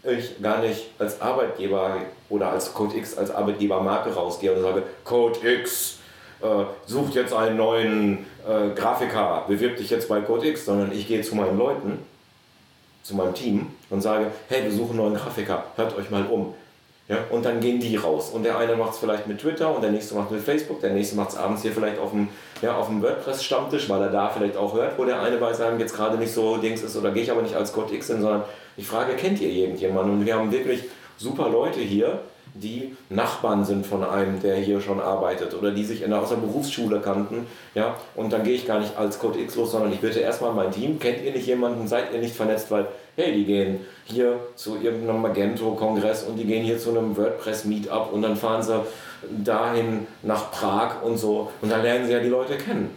ich 0.02 0.40
gar 0.40 0.60
nicht 0.60 0.86
als 0.98 1.20
Arbeitgeber 1.20 1.96
oder 2.28 2.50
als 2.50 2.72
Code 2.72 2.96
X 2.96 3.16
als 3.16 3.30
Arbeitgebermarke 3.30 4.14
rausgehe 4.14 4.52
und 4.52 4.62
sage, 4.62 4.82
Code 5.04 5.38
X 5.46 5.98
äh, 6.40 6.64
sucht 6.86 7.14
jetzt 7.14 7.32
einen 7.32 7.56
neuen 7.56 8.26
äh, 8.46 8.70
Grafiker, 8.74 9.44
bewirb 9.48 9.76
dich 9.76 9.90
jetzt 9.90 10.08
bei 10.08 10.20
Code 10.20 10.48
X, 10.48 10.64
sondern 10.64 10.92
ich 10.92 11.08
gehe 11.08 11.22
zu 11.22 11.34
meinen 11.34 11.58
Leuten, 11.58 11.98
zu 13.02 13.14
meinem 13.14 13.34
Team 13.34 13.68
und 13.90 14.00
sage, 14.00 14.30
hey, 14.48 14.64
wir 14.64 14.72
suchen 14.72 14.90
einen 14.90 15.10
neuen 15.10 15.14
Grafiker, 15.14 15.64
hört 15.76 15.96
euch 15.96 16.10
mal 16.10 16.26
um. 16.26 16.54
Ja, 17.08 17.18
und 17.30 17.44
dann 17.44 17.60
gehen 17.60 17.78
die 17.78 17.94
raus. 17.96 18.30
Und 18.30 18.42
der 18.42 18.58
eine 18.58 18.74
macht 18.74 18.94
es 18.94 18.98
vielleicht 18.98 19.28
mit 19.28 19.40
Twitter 19.40 19.72
und 19.74 19.82
der 19.82 19.92
nächste 19.92 20.16
macht 20.16 20.26
es 20.26 20.32
mit 20.32 20.42
Facebook, 20.42 20.80
der 20.80 20.90
nächste 20.90 21.14
macht 21.14 21.30
es 21.30 21.36
abends 21.36 21.62
hier 21.62 21.70
vielleicht 21.70 22.00
auf 22.00 22.10
dem, 22.10 22.28
ja, 22.62 22.76
auf 22.76 22.88
dem 22.88 23.00
WordPress-Stammtisch, 23.00 23.88
weil 23.88 24.02
er 24.02 24.10
da 24.10 24.28
vielleicht 24.28 24.56
auch 24.56 24.74
hört, 24.74 24.98
wo 24.98 25.04
der 25.04 25.22
eine 25.22 25.36
bei 25.36 25.52
seinem 25.52 25.78
jetzt 25.78 25.94
gerade 25.94 26.18
nicht 26.18 26.32
so 26.32 26.56
Dings 26.56 26.82
ist 26.82 26.96
oder 26.96 27.12
gehe 27.12 27.22
ich 27.22 27.30
aber 27.30 27.42
nicht 27.42 27.54
als 27.54 27.72
Code 27.72 27.94
X 27.94 28.08
hin, 28.08 28.20
sondern 28.20 28.42
ich 28.76 28.86
frage, 28.86 29.14
kennt 29.14 29.40
ihr 29.40 29.50
irgendjemanden? 29.50 30.14
Und 30.14 30.26
wir 30.26 30.34
haben 30.34 30.50
wirklich 30.50 30.82
super 31.16 31.48
Leute 31.48 31.78
hier, 31.80 32.20
die 32.62 32.96
Nachbarn 33.08 33.64
sind 33.64 33.86
von 33.86 34.04
einem, 34.04 34.40
der 34.40 34.56
hier 34.56 34.80
schon 34.80 35.00
arbeitet 35.00 35.54
oder 35.54 35.70
die 35.70 35.84
sich 35.84 36.02
in 36.02 36.10
der, 36.10 36.20
aus 36.20 36.30
der 36.30 36.36
Berufsschule 36.36 37.00
kannten. 37.00 37.46
Ja? 37.74 37.96
Und 38.14 38.32
dann 38.32 38.44
gehe 38.44 38.54
ich 38.54 38.66
gar 38.66 38.80
nicht 38.80 38.96
als 38.96 39.18
Code 39.18 39.38
X 39.38 39.56
los, 39.56 39.72
sondern 39.72 39.92
ich 39.92 40.00
bitte 40.00 40.20
erstmal 40.20 40.52
mein 40.52 40.70
Team, 40.70 40.98
kennt 40.98 41.22
ihr 41.22 41.32
nicht 41.32 41.46
jemanden, 41.46 41.86
seid 41.86 42.12
ihr 42.12 42.20
nicht 42.20 42.34
vernetzt, 42.34 42.70
weil, 42.70 42.86
hey, 43.16 43.32
die 43.32 43.44
gehen 43.44 43.80
hier 44.04 44.38
zu 44.54 44.76
irgendeinem 44.76 45.22
Magento-Kongress 45.22 46.24
und 46.24 46.36
die 46.36 46.44
gehen 46.44 46.64
hier 46.64 46.78
zu 46.78 46.90
einem 46.90 47.16
WordPress-Meetup 47.16 48.12
und 48.12 48.22
dann 48.22 48.36
fahren 48.36 48.62
sie 48.62 48.80
dahin 49.44 50.06
nach 50.22 50.50
Prag 50.50 51.02
und 51.02 51.18
so 51.18 51.50
und 51.60 51.70
dann 51.70 51.82
lernen 51.82 52.06
sie 52.06 52.12
ja 52.12 52.20
die 52.20 52.28
Leute 52.28 52.56
kennen. 52.56 52.90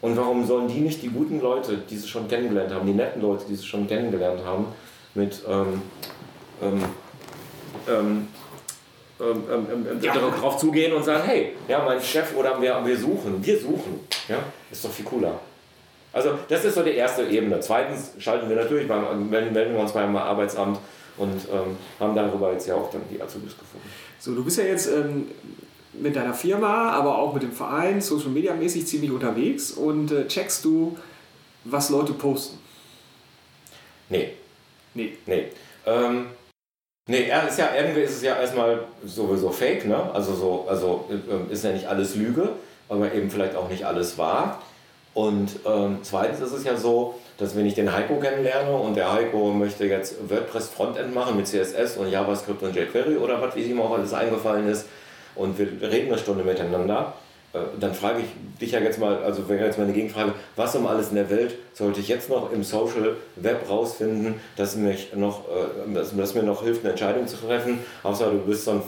Und 0.00 0.18
warum 0.18 0.44
sollen 0.44 0.68
die 0.68 0.80
nicht 0.80 1.02
die 1.02 1.08
guten 1.08 1.40
Leute, 1.40 1.78
die 1.78 1.96
sie 1.96 2.06
schon 2.06 2.28
kennengelernt 2.28 2.74
haben, 2.74 2.86
die 2.86 2.92
netten 2.92 3.22
Leute, 3.22 3.44
die 3.48 3.54
sie 3.54 3.64
schon 3.64 3.86
kennengelernt 3.86 4.44
haben, 4.44 4.66
mit 5.14 5.42
ähm, 5.48 5.80
ähm, 6.62 6.84
ähm, 7.88 8.28
ähm, 9.20 9.44
ähm, 9.50 9.86
ähm, 9.90 9.98
Ja. 10.02 10.14
darauf 10.14 10.56
zugehen 10.58 10.92
und 10.92 11.04
sagen, 11.04 11.22
hey, 11.24 11.52
ja, 11.68 11.84
mein 11.84 12.00
Chef 12.00 12.34
oder 12.36 12.60
wir, 12.60 12.80
wir 12.84 12.96
suchen, 12.98 13.44
wir 13.44 13.58
suchen. 13.58 14.00
Ja, 14.28 14.38
ist 14.70 14.84
doch 14.84 14.90
viel 14.90 15.04
cooler. 15.04 15.38
Also 16.12 16.38
das 16.48 16.64
ist 16.64 16.74
so 16.74 16.82
die 16.82 16.92
erste 16.94 17.24
Ebene. 17.24 17.58
Zweitens 17.60 18.12
schalten 18.18 18.48
wir 18.48 18.56
natürlich, 18.56 18.86
beim, 18.86 19.28
melden, 19.30 19.52
melden 19.52 19.74
wir 19.74 19.80
uns 19.80 19.92
beim 19.92 20.16
Arbeitsamt 20.16 20.78
und 21.16 21.32
ähm, 21.52 21.76
haben 21.98 22.14
darüber 22.14 22.52
jetzt 22.52 22.66
ja 22.68 22.74
auch 22.76 22.90
dann 22.90 23.02
die 23.10 23.20
Azubis 23.20 23.52
gefunden. 23.58 23.88
So, 24.20 24.34
du 24.34 24.44
bist 24.44 24.58
ja 24.58 24.64
jetzt 24.64 24.86
ähm, 24.88 25.28
mit 25.92 26.14
deiner 26.16 26.34
Firma, 26.34 26.90
aber 26.92 27.18
auch 27.18 27.34
mit 27.34 27.42
dem 27.42 27.52
Verein, 27.52 28.00
Social 28.00 28.30
Media 28.30 28.54
mäßig 28.54 28.86
ziemlich 28.86 29.10
unterwegs 29.10 29.72
und 29.72 30.10
äh, 30.12 30.26
checkst 30.28 30.64
du, 30.64 30.96
was 31.64 31.90
Leute 31.90 32.12
posten? 32.12 32.58
Nee, 34.08 34.34
Nee. 34.94 35.16
nee. 35.26 35.46
Nee, 37.06 37.28
er 37.28 37.46
ist 37.46 37.58
ja, 37.58 37.68
irgendwie 37.76 38.00
ist 38.00 38.16
es 38.16 38.22
ja 38.22 38.40
erstmal 38.40 38.80
sowieso 39.04 39.50
fake, 39.50 39.84
ne? 39.86 40.10
Also 40.14 40.34
so, 40.34 40.64
also 40.66 41.04
ähm, 41.10 41.50
ist 41.50 41.62
ja 41.62 41.70
nicht 41.72 41.86
alles 41.86 42.14
Lüge, 42.14 42.50
aber 42.88 43.12
eben 43.12 43.30
vielleicht 43.30 43.56
auch 43.56 43.68
nicht 43.68 43.84
alles 43.84 44.16
wahr. 44.16 44.62
Und 45.12 45.50
ähm, 45.66 45.98
zweitens 46.02 46.40
ist 46.40 46.52
es 46.52 46.64
ja 46.64 46.76
so, 46.76 47.16
dass 47.36 47.54
wenn 47.56 47.66
ich 47.66 47.74
den 47.74 47.92
Heiko 47.92 48.16
kennenlerne 48.16 48.74
und 48.74 48.96
der 48.96 49.12
Heiko 49.12 49.52
möchte 49.52 49.84
jetzt 49.84 50.30
WordPress 50.30 50.70
Frontend 50.70 51.14
machen 51.14 51.36
mit 51.36 51.46
CSS 51.46 51.98
und 51.98 52.10
JavaScript 52.10 52.62
und 52.62 52.74
jQuery 52.74 53.16
oder 53.18 53.40
was, 53.42 53.54
wie 53.54 53.64
ihm 53.64 53.80
auch 53.82 53.92
alles 53.92 54.14
eingefallen 54.14 54.66
ist 54.66 54.86
und 55.34 55.58
wir 55.58 55.66
reden 55.82 56.08
eine 56.08 56.18
Stunde 56.18 56.42
miteinander, 56.42 57.12
äh, 57.12 57.23
dann 57.80 57.94
frage 57.94 58.20
ich 58.20 58.58
dich 58.60 58.72
ja 58.72 58.80
jetzt 58.80 58.98
mal, 58.98 59.22
also 59.22 59.48
wäre 59.48 59.64
jetzt 59.66 59.78
meine 59.78 59.92
Gegenfrage, 59.92 60.32
was 60.56 60.74
um 60.76 60.86
alles 60.86 61.10
in 61.10 61.16
der 61.16 61.30
Welt 61.30 61.56
sollte 61.72 62.00
ich 62.00 62.08
jetzt 62.08 62.28
noch 62.28 62.52
im 62.52 62.62
Social 62.64 63.16
Web 63.36 63.68
rausfinden, 63.68 64.34
das, 64.56 64.76
mich 64.76 65.12
noch, 65.14 65.40
äh, 65.48 65.92
das, 65.94 66.16
das 66.16 66.34
mir 66.34 66.42
noch 66.42 66.62
hilft, 66.62 66.80
eine 66.82 66.90
Entscheidung 66.90 67.26
zu 67.26 67.36
treffen, 67.36 67.78
außer 68.02 68.30
du 68.30 68.38
bist 68.38 68.64
so 68.64 68.72
ein 68.72 68.82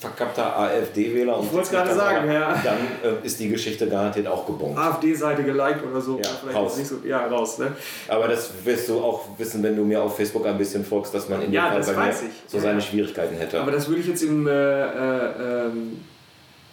verkappter 0.00 0.56
AfD-Wähler 0.56 1.40
Ich 1.42 1.52
wollte 1.52 1.64
es 1.66 1.70
dann- 1.72 1.84
gerade 1.86 1.96
sagen, 1.98 2.30
ja. 2.32 2.54
dann 2.62 2.76
äh, 3.02 3.26
ist 3.26 3.40
die 3.40 3.48
Geschichte 3.48 3.88
garantiert 3.88 4.28
auch 4.28 4.46
gebongt. 4.46 4.78
AfD-Seite 4.78 5.42
geliked 5.42 5.82
oder 5.90 6.00
so. 6.00 6.18
Ja, 6.18 6.28
vielleicht 6.40 6.56
raus. 6.56 6.76
nicht 6.76 6.86
so. 6.88 6.96
Ja, 7.04 7.26
raus. 7.26 7.58
Ne? 7.58 7.72
Aber 8.06 8.28
das 8.28 8.52
wirst 8.64 8.88
du 8.88 9.00
auch 9.00 9.24
wissen, 9.38 9.60
wenn 9.64 9.74
du 9.74 9.84
mir 9.84 10.00
auf 10.00 10.14
Facebook 10.16 10.46
ein 10.46 10.56
bisschen 10.56 10.84
folgst, 10.84 11.12
dass 11.14 11.28
man 11.28 11.40
in 11.42 11.46
dem 11.50 11.54
Ja, 11.54 11.72
Fall 11.72 11.94
bei 11.94 12.04
mir 12.04 12.10
ich. 12.12 12.16
so 12.46 12.60
seine 12.60 12.80
Schwierigkeiten 12.80 13.34
hätte. 13.36 13.60
Aber 13.60 13.72
das 13.72 13.88
würde 13.88 14.00
ich 14.00 14.06
jetzt 14.06 14.22
im, 14.22 14.46
äh, 14.46 14.52
äh, 14.52 15.66
ähm, 15.66 16.00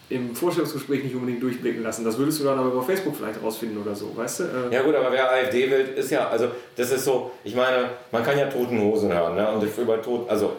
im 0.10 0.36
Vorstellungsgespräch 0.36 1.04
nicht 1.04 1.16
unbedingt 1.16 1.42
durchblicken 1.42 1.82
lassen. 1.84 2.06
Das 2.06 2.18
würdest 2.18 2.40
du 2.40 2.44
dann 2.44 2.60
aber 2.60 2.70
über 2.72 2.84
Facebook 2.84 3.16
vielleicht 3.16 3.42
rausfinden 3.42 3.82
oder 3.82 3.96
so, 3.96 4.12
weißt 4.16 4.40
du? 4.42 4.44
Äh, 4.44 4.74
Ja 4.76 4.82
gut, 4.84 4.94
aber 4.96 5.12
wer 5.12 5.32
AfD 5.32 5.70
will, 5.70 5.94
ist 5.96 6.12
ja, 6.12 6.28
also 6.30 6.50
das 6.76 6.92
ist 6.92 7.06
so, 7.06 7.32
ich 7.44 7.56
meine, 7.56 7.90
man 8.12 8.24
kann 8.24 8.38
ja 8.38 8.46
Toten 8.48 8.80
Hosen 8.82 9.12
hören, 9.12 9.36
ne? 9.36 9.50
Und 9.52 9.64
ich- 9.64 9.78
über 9.78 10.02
Tod, 10.02 10.30
also 10.30 10.54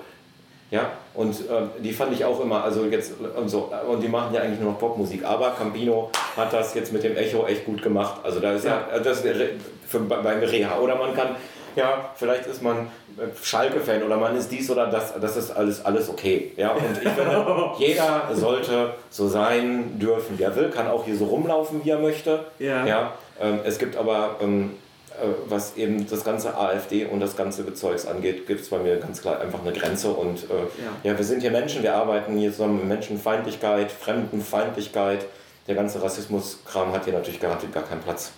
ja, 0.73 0.91
und 1.15 1.33
ähm, 1.49 1.71
die 1.79 1.93
fand 1.93 2.13
ich 2.13 2.25
auch 2.25 2.41
immer, 2.41 2.65
also 2.65 2.87
jetzt 2.87 3.13
und 3.21 3.49
so, 3.49 3.71
und 3.89 4.03
die 4.03 4.09
machen 4.09 4.35
ja 4.35 4.41
eigentlich 4.41 4.59
nur 4.61 4.73
noch 4.73 4.81
Popmusik. 4.81 5.25
Aber 5.25 5.51
Campino 5.53 6.11
hat 6.37 6.53
das 6.53 6.75
jetzt 6.75 6.93
mit 6.93 7.05
dem 7.05 7.17
Echo 7.17 7.47
echt 7.47 7.65
gut 7.65 7.81
gemacht. 7.83 8.21
Also 8.25 8.41
da 8.41 8.53
ist 8.53 8.65
ja, 8.65 8.85
Ja. 8.93 8.99
das 8.99 9.23
wäre 9.23 9.51
für, 9.87 10.01
beim 10.01 10.41
Reha. 10.41 10.81
Oder 10.81 10.97
man 10.97 11.15
kann, 11.15 11.37
ja, 11.77 12.11
vielleicht 12.17 12.47
ist 12.47 12.62
man 12.62 12.89
äh, 13.19 13.29
Schalke-Fan 13.43 14.03
oder 14.03 14.17
man 14.17 14.35
ist 14.37 14.51
dies 14.51 14.71
oder 14.71 14.87
das, 14.87 15.12
das 15.21 15.37
ist 15.37 15.51
alles, 15.51 15.85
alles 15.85 16.09
okay. 16.09 16.53
Ja, 16.57 16.73
und 16.73 16.83
ich 17.03 17.09
finde, 17.09 17.71
jeder 17.79 18.29
sollte 18.33 18.95
so 19.11 19.29
sein 19.29 19.99
dürfen, 19.99 20.39
wie 20.39 20.43
er 20.43 20.57
will, 20.57 20.71
kann 20.71 20.89
auch 20.89 21.05
hier 21.05 21.17
so 21.17 21.27
rumlaufen, 21.27 21.85
wie 21.85 21.91
er 21.91 21.99
möchte. 21.99 22.47
Ja. 22.59 22.87
ja 22.87 23.12
ähm, 23.41 23.61
es 23.65 23.79
gibt 23.79 23.97
aber, 23.97 24.37
ähm, 24.41 24.73
äh, 25.11 25.27
was 25.49 25.77
eben 25.77 26.09
das 26.09 26.25
ganze 26.25 26.57
AfD 26.57 27.05
und 27.05 27.21
das 27.21 27.37
ganze 27.37 27.73
Zeugs 27.75 28.07
angeht, 28.07 28.47
gibt 28.47 28.62
es 28.62 28.71
bei 28.71 28.79
mir 28.79 28.97
ganz 28.97 29.21
klar 29.21 29.41
einfach 29.41 29.61
eine 29.61 29.73
Grenze. 29.73 30.09
Und 30.09 30.45
äh, 30.45 31.09
ja. 31.09 31.17
wir 31.17 31.25
sind 31.25 31.43
hier 31.43 31.51
Menschen, 31.51 31.83
wir 31.83 31.95
arbeiten 31.95 32.37
hier 32.39 32.51
zusammen 32.53 32.79
mit 32.79 32.87
Menschenfeindlichkeit, 32.87 33.93
Fremdenfeindlichkeit. 33.93 35.27
Der 35.69 35.75
ganze 35.75 36.03
Rassismuskram 36.03 36.93
hat 36.93 37.05
hier 37.05 37.12
natürlich 37.12 37.41
garantiert 37.41 37.75
gar 37.75 37.83
keinen 37.83 38.01
Platz. 38.01 38.33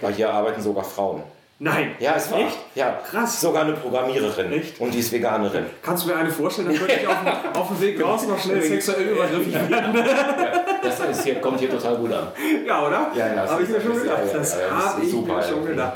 Weil 0.00 0.14
hier 0.14 0.32
arbeiten 0.32 0.62
sogar 0.62 0.84
Frauen. 0.84 1.22
Nein. 1.64 1.94
Ja, 2.00 2.14
es 2.16 2.28
war. 2.32 2.40
Echt? 2.40 2.58
Ja, 2.74 2.98
Krass. 3.08 3.40
Sogar 3.40 3.62
eine 3.62 3.74
Programmiererin. 3.74 4.52
Echt? 4.52 4.80
Und 4.80 4.92
die 4.92 4.98
ist 4.98 5.12
Veganerin. 5.12 5.66
Kannst 5.80 6.02
du 6.02 6.08
mir 6.08 6.16
eine 6.16 6.28
vorstellen? 6.28 6.66
Dann 6.68 6.76
könnte 6.76 6.94
ich 7.00 7.06
auf, 7.06 7.16
dem- 7.22 7.60
auf 7.60 7.68
dem 7.68 7.80
Weg 7.80 8.02
raus 8.04 8.26
noch 8.26 8.38
schnell 8.40 8.60
sexuell 8.62 9.02
übergriffig 9.10 9.54
werden. 9.70 10.04
Das 10.82 10.98
ist 10.98 11.22
hier, 11.22 11.36
kommt 11.36 11.60
hier 11.60 11.70
total 11.70 11.94
gut 11.98 12.12
an. 12.12 12.26
Ja, 12.66 12.84
oder? 12.84 13.12
Ja, 13.14 13.28
ja, 13.28 13.34
das 13.42 13.50
Habe 13.52 13.62
ich 13.62 13.68
mir 13.68 13.80
schon 13.80 13.94
gedacht. 14.02 14.18
Das 14.34 14.56
habe 14.70 15.02
ich 15.04 15.12
mir 15.12 15.42
schon 15.44 15.66
gedacht. 15.66 15.92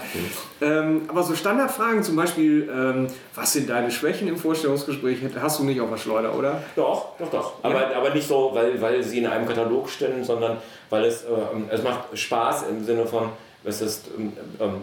Aber 1.08 1.22
so 1.24 1.34
Standardfragen 1.34 2.02
zum 2.04 2.14
Beispiel, 2.14 2.70
ähm, 2.72 3.08
was 3.34 3.52
sind 3.52 3.68
deine 3.68 3.90
Schwächen 3.90 4.28
im 4.28 4.36
Vorstellungsgespräch? 4.36 5.18
Hast 5.40 5.58
du 5.58 5.64
nicht 5.64 5.80
auf 5.80 5.90
der 5.90 5.96
Schleuder, 5.98 6.32
oder? 6.34 6.62
Doch, 6.76 7.16
doch, 7.18 7.28
doch. 7.30 7.52
Aber, 7.64 7.94
aber 7.94 8.10
nicht 8.10 8.28
so, 8.28 8.52
weil, 8.54 8.80
weil 8.80 9.02
sie 9.02 9.18
in 9.18 9.26
einem 9.26 9.46
Katalog 9.48 9.90
stehen, 9.90 10.22
sondern 10.22 10.58
weil 10.90 11.04
es, 11.06 11.24
ähm, 11.24 11.64
es 11.70 11.82
macht 11.82 12.16
Spaß 12.16 12.66
im 12.70 12.84
Sinne 12.84 13.04
von, 13.04 13.30
es 13.64 13.80
ist, 13.80 14.06
ähm, 14.16 14.32
ähm, 14.60 14.82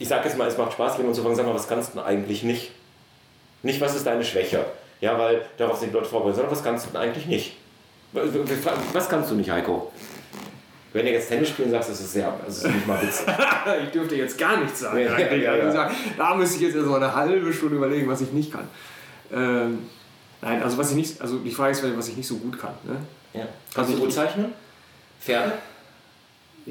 ich 0.00 0.08
sage 0.08 0.28
jetzt 0.28 0.36
mal, 0.36 0.48
es 0.48 0.58
macht 0.58 0.72
Spaß, 0.72 0.96
jemand 0.96 1.14
zu 1.14 1.22
fragen, 1.22 1.36
sag 1.36 1.46
mal, 1.46 1.54
was 1.54 1.68
kannst 1.68 1.90
du 1.94 1.98
denn 1.98 2.06
eigentlich 2.06 2.42
nicht? 2.42 2.72
Nicht, 3.62 3.80
was 3.80 3.94
ist 3.94 4.06
deine 4.06 4.24
Schwäche? 4.24 4.64
Ja, 5.00 5.18
weil 5.18 5.42
darauf 5.56 5.78
sind 5.78 5.90
die 5.90 5.94
Leute 5.94 6.08
vorbereitet, 6.08 6.36
sondern 6.36 6.52
was 6.52 6.64
kannst 6.64 6.86
du 6.86 6.90
denn 6.90 7.00
eigentlich 7.00 7.26
nicht? 7.26 7.56
Was 8.12 9.08
kannst 9.08 9.30
du 9.30 9.34
nicht, 9.36 9.50
Heiko? 9.50 9.92
Wenn 10.92 11.06
du 11.06 11.12
jetzt 11.12 11.28
Tennis 11.28 11.50
spielen 11.50 11.70
sagst, 11.70 11.90
ist 11.90 12.00
es 12.00 12.12
sehr, 12.14 12.34
das 12.44 12.58
ist 12.58 12.66
nicht 12.66 12.86
mal 12.86 13.00
witzig. 13.00 13.26
ich 13.84 13.90
dürfte 13.90 14.16
jetzt 14.16 14.36
gar 14.36 14.56
nichts 14.56 14.80
sagen. 14.80 14.98
Ja, 15.04 15.12
eigentlich. 15.14 15.42
ja, 15.44 15.54
ja. 15.54 15.62
Also 15.64 15.76
sagen, 15.76 15.94
Da 16.18 16.34
müsste 16.34 16.56
ich 16.56 16.62
jetzt 16.62 16.74
erst 16.74 16.88
mal 16.88 16.96
eine 16.96 17.14
halbe 17.14 17.52
Stunde 17.52 17.76
überlegen, 17.76 18.08
was 18.08 18.20
ich 18.22 18.32
nicht 18.32 18.50
kann. 18.50 18.66
Ähm, 19.32 19.86
nein, 20.42 20.62
also 20.62 20.76
was 20.78 20.90
ich 20.90 20.96
nicht, 20.96 21.20
also 21.20 21.38
die 21.38 21.52
Frage 21.52 21.72
ist, 21.72 21.96
was 21.96 22.08
ich 22.08 22.16
nicht 22.16 22.26
so 22.26 22.38
gut 22.38 22.58
kann. 22.58 22.72
Ne? 22.84 22.96
Ja. 23.34 23.46
Kannst 23.72 23.90
du 23.92 23.94
ich- 23.94 24.00
gut 24.00 24.12
zeichnen? 24.12 24.52
Pferde? 25.20 25.52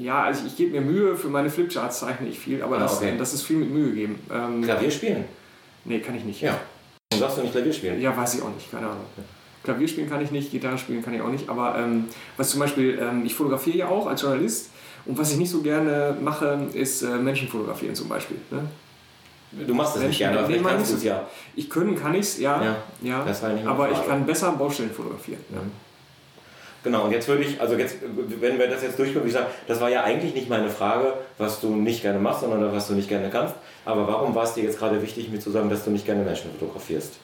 Ja, 0.02 0.22
also 0.24 0.42
ich, 0.46 0.52
ich 0.52 0.56
gebe 0.56 0.72
mir 0.72 0.80
Mühe, 0.80 1.16
für 1.16 1.28
meine 1.28 1.50
Flipcharts 1.50 2.00
zeichne 2.00 2.28
ich 2.28 2.38
viel, 2.38 2.62
aber 2.62 2.76
Ah, 2.76 2.80
das, 2.80 2.96
okay. 2.98 3.14
das 3.18 3.34
ist 3.34 3.42
viel 3.42 3.56
mit 3.58 3.70
Mühe 3.70 3.92
geben. 3.92 4.18
Ähm, 4.32 4.62
Klavier 4.62 4.90
spielen? 4.90 5.24
nee, 5.84 6.00
kann 6.00 6.14
ich 6.16 6.24
nicht. 6.24 6.40
Ja. 6.40 6.58
Warum 7.10 7.20
sagst 7.20 7.38
du 7.38 7.42
nicht 7.42 7.52
Klavier 7.52 7.72
spielen? 7.72 8.00
Ja, 8.00 8.16
weiß 8.16 8.34
ich 8.34 8.42
auch 8.42 8.54
nicht, 8.54 8.70
keine 8.70 8.86
Ahnung. 8.86 9.04
Klavier 9.62 9.88
spielen 9.88 10.08
kann 10.08 10.22
ich 10.22 10.30
nicht, 10.30 10.50
Gitarre 10.50 10.78
spielen 10.78 11.04
kann 11.04 11.12
ich 11.12 11.20
auch 11.20 11.28
nicht, 11.28 11.48
aber 11.48 11.78
ähm, 11.78 12.06
was 12.36 12.50
zum 12.50 12.60
Beispiel, 12.60 12.98
ähm, 13.00 13.26
ich 13.26 13.34
fotografiere 13.34 13.76
ja 13.76 13.88
auch 13.88 14.06
als 14.06 14.22
Journalist 14.22 14.70
und 15.04 15.18
was 15.18 15.32
ich 15.32 15.36
nicht 15.36 15.50
so 15.50 15.60
gerne 15.60 16.16
mache, 16.20 16.68
ist 16.72 17.02
äh, 17.02 17.16
Menschen 17.16 17.48
fotografieren 17.48 17.94
zum 17.94 18.08
Beispiel. 18.08 18.38
Ne? 18.50 18.64
Du 19.66 19.74
machst 19.74 19.96
das 19.96 20.04
nicht 20.04 20.18
gerne, 20.18 20.38
aber 20.38 20.46
vielleicht 20.46 20.64
kannst 20.64 20.92
du 20.92 20.96
es 20.96 21.04
ja. 21.04 21.28
Ich 21.56 21.68
können 21.68 21.94
kann 21.96 22.14
ich 22.14 22.20
es, 22.20 22.38
ja, 22.38 22.62
Ja, 22.62 22.76
ja, 23.02 23.24
das 23.24 23.42
meine 23.42 23.68
aber 23.68 23.90
ich 23.90 24.06
kann 24.06 24.24
besser 24.24 24.52
Baustellen 24.52 24.92
fotografieren. 24.92 25.40
Ja. 25.52 25.60
Genau, 26.82 27.04
und 27.04 27.12
jetzt 27.12 27.28
würde 27.28 27.42
ich, 27.44 27.60
also 27.60 27.74
jetzt, 27.76 27.96
wenn 28.40 28.58
wir 28.58 28.68
das 28.68 28.82
jetzt 28.82 28.98
durchführen, 28.98 29.22
würde 29.22 29.28
ich 29.28 29.34
sagen, 29.34 29.48
das 29.68 29.80
war 29.80 29.90
ja 29.90 30.02
eigentlich 30.02 30.34
nicht 30.34 30.48
meine 30.48 30.70
Frage, 30.70 31.12
was 31.36 31.60
du 31.60 31.68
nicht 31.74 32.02
gerne 32.02 32.18
machst, 32.18 32.40
sondern 32.40 32.72
was 32.72 32.88
du 32.88 32.94
nicht 32.94 33.08
gerne 33.08 33.28
kannst. 33.30 33.54
Aber 33.84 34.08
warum 34.08 34.34
war 34.34 34.44
es 34.44 34.54
dir 34.54 34.64
jetzt 34.64 34.78
gerade 34.78 35.02
wichtig, 35.02 35.28
mir 35.28 35.40
zu 35.40 35.50
sagen, 35.50 35.68
dass 35.68 35.84
du 35.84 35.90
nicht 35.90 36.06
gerne 36.06 36.22
Menschen 36.24 36.50
fotografierst? 36.58 37.14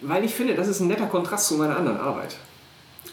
Weil 0.00 0.24
ich 0.24 0.34
finde, 0.34 0.54
das 0.54 0.66
ist 0.68 0.80
ein 0.80 0.88
netter 0.88 1.06
Kontrast 1.06 1.46
zu 1.48 1.54
meiner 1.54 1.76
anderen 1.76 1.98
Arbeit. 2.00 2.36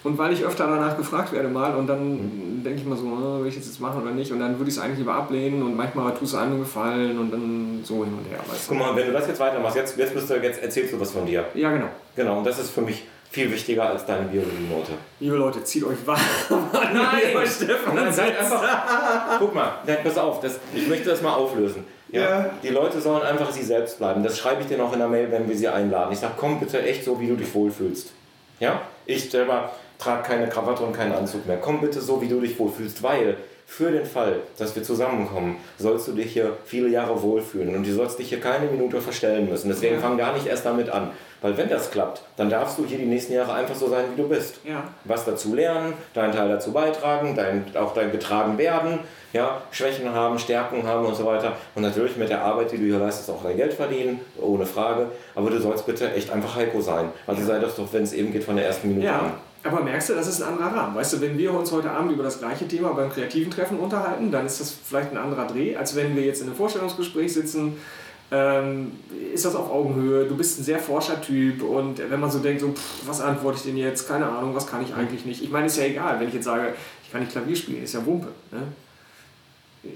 Und 0.04 0.18
weil 0.18 0.32
ich 0.32 0.46
öfter 0.46 0.66
danach 0.66 0.96
gefragt 0.96 1.34
werde 1.34 1.50
mal 1.50 1.76
und 1.76 1.88
dann 1.88 2.12
Mhm. 2.60 2.64
denke 2.64 2.80
ich 2.80 2.86
mal 2.86 2.98
so, 2.98 3.06
äh, 3.06 3.42
will 3.42 3.48
ich 3.48 3.56
das 3.58 3.66
jetzt 3.66 3.82
machen 3.82 4.02
oder 4.02 4.12
nicht 4.12 4.32
und 4.32 4.40
dann 4.40 4.58
würde 4.58 4.70
ich 4.70 4.78
es 4.78 4.82
eigentlich 4.82 5.00
lieber 5.00 5.14
ablehnen 5.14 5.62
und 5.62 5.76
manchmal 5.76 6.14
tust 6.14 6.34
du 6.34 6.38
einem 6.38 6.60
gefallen 6.60 7.20
und 7.20 7.32
dann 7.32 7.82
so 7.84 8.06
hin 8.06 8.14
und 8.14 8.26
her. 8.32 8.40
Weißt? 8.48 8.70
Guck 8.70 8.78
mal, 8.80 8.96
wenn 8.96 9.08
du 9.08 9.12
das 9.12 9.28
jetzt 9.28 9.40
weitermachst, 9.40 9.76
jetzt, 9.76 9.98
jetzt, 9.98 10.14
bist 10.14 10.30
du, 10.30 10.36
jetzt 10.36 10.62
erzählst 10.62 10.94
du 10.94 11.00
was 11.00 11.12
von 11.12 11.26
dir. 11.26 11.46
Ja, 11.54 11.72
genau. 11.72 11.88
Genau, 12.16 12.38
und 12.38 12.46
das 12.46 12.60
ist 12.60 12.70
für 12.72 12.82
mich 12.82 13.04
viel 13.32 13.52
wichtiger 13.52 13.90
als 13.90 14.06
deine 14.06 14.26
Biologie-Note. 14.26 14.92
Liebe 15.20 15.36
Leute, 15.36 15.64
zieht 15.64 15.84
euch 15.84 15.98
warm 16.06 16.20
an. 16.50 16.70
Nein! 16.94 17.48
Stefan, 17.48 17.96
Nein, 17.96 18.12
seid 18.14 18.38
einfach. 18.40 19.40
Guck 19.40 19.54
mal, 19.54 19.74
nein, 19.86 19.98
pass 20.04 20.18
auf, 20.18 20.40
das, 20.42 20.60
ich 20.74 20.88
möchte 20.88 21.10
das 21.10 21.22
mal 21.22 21.34
auflösen. 21.34 21.84
Ja, 22.12 22.22
Ja. 22.22 22.50
Die 22.64 22.70
Leute 22.70 23.00
sollen 23.00 23.22
einfach 23.22 23.52
sie 23.52 23.62
selbst 23.64 24.00
bleiben. 24.00 24.24
Das 24.24 24.38
schreibe 24.40 24.62
ich 24.62 24.68
dir 24.68 24.78
noch 24.78 24.92
in 24.94 25.00
der 25.00 25.08
Mail, 25.08 25.32
wenn 25.32 25.48
wir 25.48 25.56
sie 25.56 25.68
einladen. 25.68 26.12
Ich 26.12 26.20
sage, 26.20 26.34
komm 26.38 26.60
bitte 26.60 26.82
echt 26.82 27.04
so, 27.06 27.20
wie 27.20 27.28
du 27.28 27.36
dich 27.36 27.54
wohlfühlst. 27.54 28.12
Ja? 28.60 28.82
Ich 29.06 29.30
selber 29.30 29.72
trage 30.00 30.24
keine 30.24 30.48
Krawatte 30.50 30.84
und 30.84 30.94
keinen 30.94 31.12
Anzug 31.14 31.46
mehr. 31.46 31.58
Komm 31.58 31.82
bitte 31.82 32.02
so, 32.02 32.22
wie 32.22 32.28
du 32.28 32.40
dich 32.42 32.58
wohlfühlst, 32.58 33.04
weil 33.04 33.38
für 33.68 33.92
den 33.92 34.06
Fall, 34.06 34.38
dass 34.58 34.76
wir 34.76 34.82
zusammenkommen, 34.82 35.58
sollst 35.78 36.08
du 36.08 36.14
dich 36.14 36.34
hier 36.34 36.58
viele 36.66 36.88
Jahre 36.90 37.22
wohlfühlen 37.22 37.76
und 37.76 37.86
du 37.86 37.94
sollst 37.94 38.18
dich 38.18 38.30
hier 38.30 38.40
keine 38.40 38.66
Minute 38.66 39.00
verstellen 39.00 39.48
müssen. 39.48 39.70
Deswegen 39.70 39.96
Ja. 39.96 40.02
fang 40.02 40.18
gar 40.18 40.34
nicht 40.34 40.48
erst 40.48 40.66
damit 40.66 40.90
an. 40.90 41.12
Weil 41.42 41.56
wenn 41.58 41.70
das 41.70 41.90
klappt, 41.92 42.22
dann 42.36 42.50
darfst 42.50 42.78
du 42.78 42.86
hier 42.86 42.98
die 42.98 43.06
nächsten 43.06 43.34
Jahre 43.34 43.54
einfach 43.54 43.76
so 43.76 43.88
sein, 43.90 44.06
wie 44.14 44.22
du 44.22 44.28
bist 44.28 44.60
Ja. 44.66 44.84
was 45.06 45.24
dazu 45.26 45.56
lernen, 45.56 45.94
deinen 46.14 46.34
Teil 46.34 46.50
dazu 46.50 46.72
beitragen, 46.74 47.34
dein, 47.36 47.66
auch 47.78 47.94
dein 47.94 48.12
getragen 48.12 48.58
werden, 48.58 49.00
ja, 49.32 49.62
Schwächen 49.72 50.14
haben, 50.14 50.38
Stärken 50.40 50.86
haben 50.86 51.06
und 51.06 51.16
so 51.16 51.26
weiter. 51.26 51.54
Und 51.76 51.84
natürlich 51.84 52.18
mit 52.18 52.30
der 52.30 52.42
Arbeit, 52.44 52.72
die 52.72 52.78
du 52.78 52.84
hier 52.86 52.98
leistest, 53.00 53.30
auch 53.30 53.44
dein 53.44 53.56
Geld 53.58 53.74
verdienen, 53.74 54.20
ohne 54.42 54.66
Frage. 54.66 55.08
Aber 55.36 55.50
du 55.50 55.60
sollst 55.62 55.86
bitte 55.86 56.12
echt 56.14 56.30
einfach 56.32 56.56
Heiko 56.56 56.82
sein. 56.82 57.10
Also 57.28 57.44
sei 57.46 57.60
das 57.60 57.76
doch, 57.76 57.88
wenn 57.94 58.04
es 58.04 58.14
eben 58.14 58.32
geht, 58.34 58.44
von 58.44 58.56
der 58.56 58.66
ersten 58.66 58.88
Minute 58.90 59.06
Ja. 59.08 59.20
an. 59.20 59.32
Aber 59.64 59.82
merkst 59.84 60.10
du, 60.10 60.14
das 60.16 60.26
ist 60.28 60.42
ein 60.42 60.54
anderer 60.54 60.74
Rahmen. 60.74 60.96
Weißt 60.96 61.14
du, 61.14 61.22
wenn 61.22 61.38
wir 61.38 61.54
uns 61.54 61.70
heute 61.72 61.92
Abend 61.92 62.14
über 62.14 62.24
das 62.24 62.40
gleiche 62.40 62.66
Thema 62.68 62.94
beim 62.94 63.10
kreativen 63.12 63.52
Treffen 63.52 63.78
unterhalten, 63.78 64.32
dann 64.32 64.46
ist 64.46 64.62
das 64.62 64.72
vielleicht 64.72 65.12
ein 65.12 65.18
anderer 65.18 65.48
Dreh, 65.48 65.76
als 65.76 65.96
wenn 65.98 66.16
wir 66.16 66.24
jetzt 66.24 66.42
in 66.42 66.48
einem 66.48 66.56
Vorstellungsgespräch 66.56 67.34
sitzen. 67.34 67.78
Ähm, 68.32 68.92
ist 69.34 69.46
das 69.46 69.56
auf 69.56 69.72
Augenhöhe? 69.72 70.26
Du 70.26 70.38
bist 70.38 70.60
ein 70.60 70.64
sehr 70.64 70.80
Forschertyp 70.80 71.64
und 71.64 71.98
wenn 71.98 72.20
man 72.20 72.30
so 72.30 72.40
denkt, 72.40 72.62
so, 72.62 72.72
pff, 72.72 73.08
was 73.08 73.22
antworte 73.22 73.58
ich 73.58 73.64
denn 73.64 73.78
jetzt? 73.78 74.08
Keine 74.08 74.28
Ahnung, 74.28 74.54
was 74.54 74.68
kann 74.68 74.84
ich 74.84 74.94
eigentlich 74.94 75.26
nicht? 75.26 75.44
Ich 75.44 75.50
meine, 75.50 75.66
ist 75.66 75.78
ja 75.78 75.86
egal, 75.86 76.20
wenn 76.20 76.28
ich 76.28 76.36
jetzt 76.36 76.46
sage, 76.46 76.74
ich 77.04 77.12
kann 77.12 77.22
nicht 77.22 77.32
Klavier 77.32 77.56
spielen, 77.56 77.84
ist 77.84 77.94
ja 77.94 78.06
Wumpe. 78.06 78.28
Ne? 78.52 78.62